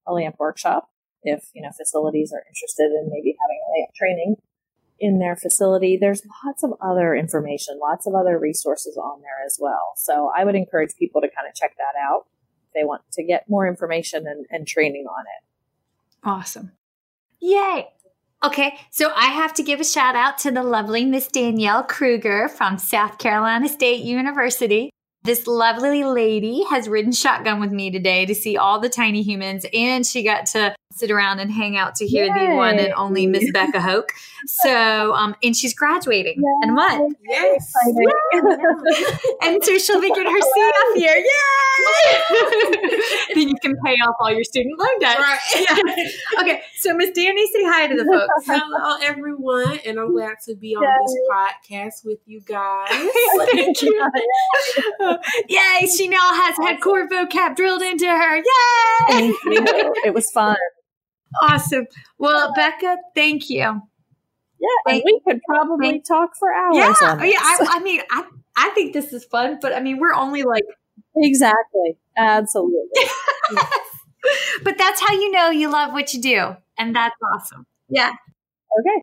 a 0.07 0.13
LAMP 0.13 0.37
workshop 0.39 0.91
if, 1.23 1.51
you 1.55 1.63
know, 1.63 1.71
facilities 1.77 2.33
are 2.33 2.43
interested 2.49 2.87
in 2.87 3.11
maybe 3.11 3.37
having 3.41 3.61
a 3.67 3.71
LAMP 3.79 3.95
training 3.95 4.37
in 4.99 5.19
their 5.19 5.37
facility. 5.37 5.99
There's 6.01 6.23
lots 6.45 6.63
of 6.63 6.73
other 6.81 7.15
information, 7.15 7.79
lots 7.81 8.07
of 8.07 8.15
other 8.15 8.39
resources 8.39 8.97
on 8.97 9.21
there 9.21 9.45
as 9.45 9.59
well. 9.61 9.93
So 9.97 10.31
I 10.37 10.45
would 10.45 10.55
encourage 10.55 10.91
people 10.99 11.21
to 11.21 11.29
kind 11.29 11.49
of 11.49 11.55
check 11.55 11.77
that 11.77 11.99
out 12.01 12.27
if 12.67 12.75
they 12.75 12.85
want 12.85 13.03
to 13.13 13.25
get 13.25 13.49
more 13.49 13.67
information 13.67 14.27
and, 14.27 14.47
and 14.51 14.67
training 14.67 15.07
on 15.07 15.25
it. 15.25 16.29
Awesome. 16.29 16.73
Yay. 17.41 17.89
Okay, 18.43 18.79
so 18.91 19.13
I 19.15 19.27
have 19.27 19.53
to 19.55 19.63
give 19.63 19.81
a 19.81 19.85
shout 19.85 20.17
out 20.17 20.39
to 20.39 20.51
the 20.51 20.63
lovely 20.63 21.05
Miss 21.05 21.29
Danielle 21.29 21.83
Kruger 21.83 22.49
from 22.49 22.79
South 22.79 23.19
Carolina 23.19 23.69
State 23.69 24.03
University. 24.03 24.91
This 25.23 25.47
lovely 25.47 26.03
lady 26.03 26.65
has 26.71 26.89
ridden 26.89 27.13
shotgun 27.13 27.61
with 27.61 27.71
me 27.73 27.91
today 27.91 28.25
to 28.25 28.35
see 28.35 28.57
all 28.57 28.81
the 28.81 28.89
tiny 28.89 29.23
humans, 29.23 29.67
and 29.75 30.07
she 30.07 30.23
got 30.23 30.47
to 30.47 30.75
sit 30.93 31.11
around 31.11 31.39
and 31.41 31.53
hang 31.53 31.77
out 31.77 31.95
to 31.95 32.07
hear 32.07 32.25
Yay. 32.25 32.47
the 32.47 32.55
one 32.55 32.79
and 32.79 32.93
only 32.95 33.27
Miss 33.27 33.51
Becca 33.53 33.81
Hoke. 33.81 34.13
So, 34.47 35.15
um, 35.15 35.37
and 35.43 35.55
she's 35.55 35.75
graduating 35.75 36.37
Yay. 36.39 36.69
in 36.69 36.75
what? 36.75 37.13
Yes. 37.29 37.73
and 39.43 39.63
so 39.63 39.79
she'll 39.79 40.01
be 40.01 40.09
getting 40.09 40.33
her 40.33 40.41
CF 40.41 40.97
year. 40.97 41.17
Yay! 41.17 43.01
then 43.35 43.49
you 43.49 43.55
can 43.63 43.77
pay 43.85 43.93
off 43.95 44.17
all 44.21 44.33
your 44.33 44.45
student 44.45 44.79
loan 44.79 44.99
debt. 45.01 45.19
Right. 45.19 45.39
Yeah. 45.55 46.41
Okay. 46.41 46.63
So, 46.79 46.95
Miss 46.95 47.11
Danny, 47.11 47.47
say 47.49 47.65
hi 47.65 47.87
to 47.87 47.95
the 47.95 48.05
folks. 48.05 48.47
Hello, 48.47 48.97
everyone, 49.03 49.79
and 49.85 49.99
I'm 50.01 50.13
glad 50.13 50.37
to 50.47 50.55
be 50.57 50.75
on 50.75 50.83
this 50.83 51.19
podcast 51.31 52.05
with 52.05 52.19
you 52.27 52.41
guys. 52.41 52.89
Thank 53.53 53.83
you. 53.83 54.11
Yay! 55.49 55.87
She 55.87 56.09
now 56.09 56.35
has 56.35 56.57
had 56.57 56.81
core 56.81 57.09
vocab 57.09 57.57
drilled 57.57 57.83
into 57.83 58.07
her. 58.07 58.37
Yay! 58.37 59.33
It 60.05 60.15
was 60.15 60.31
fun. 60.31 60.57
Awesome. 61.43 61.87
Well, 62.19 62.53
Becca, 62.55 62.97
thank 63.15 63.49
you. 63.51 63.81
Yeah, 64.61 64.69
thank, 64.87 65.05
we 65.05 65.21
could 65.27 65.41
probably 65.49 65.91
thank, 65.91 66.07
talk 66.07 66.31
for 66.39 66.53
hours. 66.53 66.97
Yeah, 67.01 67.23
yeah. 67.25 67.39
I, 67.41 67.67
I, 67.71 67.81
mean, 67.81 68.01
I 68.11 68.25
I 68.57 68.71
think 68.71 68.93
this 68.93 69.13
is 69.13 69.25
fun, 69.25 69.59
but 69.61 69.73
I 69.73 69.81
mean, 69.81 69.99
we're 69.99 70.15
only 70.15 70.43
like 70.43 70.65
exactly, 71.17 71.97
absolutely. 72.17 73.03
but 74.63 74.77
that's 74.77 75.01
how 75.01 75.13
you 75.15 75.31
know 75.31 75.51
you 75.51 75.71
love 75.71 75.93
what 75.93 76.13
you 76.13 76.21
do, 76.21 76.57
and 76.79 76.95
that's 76.95 77.17
awesome. 77.35 77.67
Yeah. 77.89 78.11
Okay. 78.81 79.03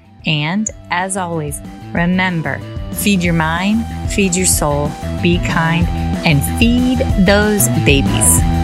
And 0.25 0.69
as 0.89 1.17
always, 1.17 1.61
remember 1.93 2.59
feed 2.93 3.23
your 3.23 3.33
mind, 3.33 3.85
feed 4.11 4.35
your 4.35 4.45
soul, 4.45 4.91
be 5.21 5.37
kind, 5.39 5.87
and 6.25 6.41
feed 6.59 6.99
those 7.25 7.67
babies. 7.85 8.60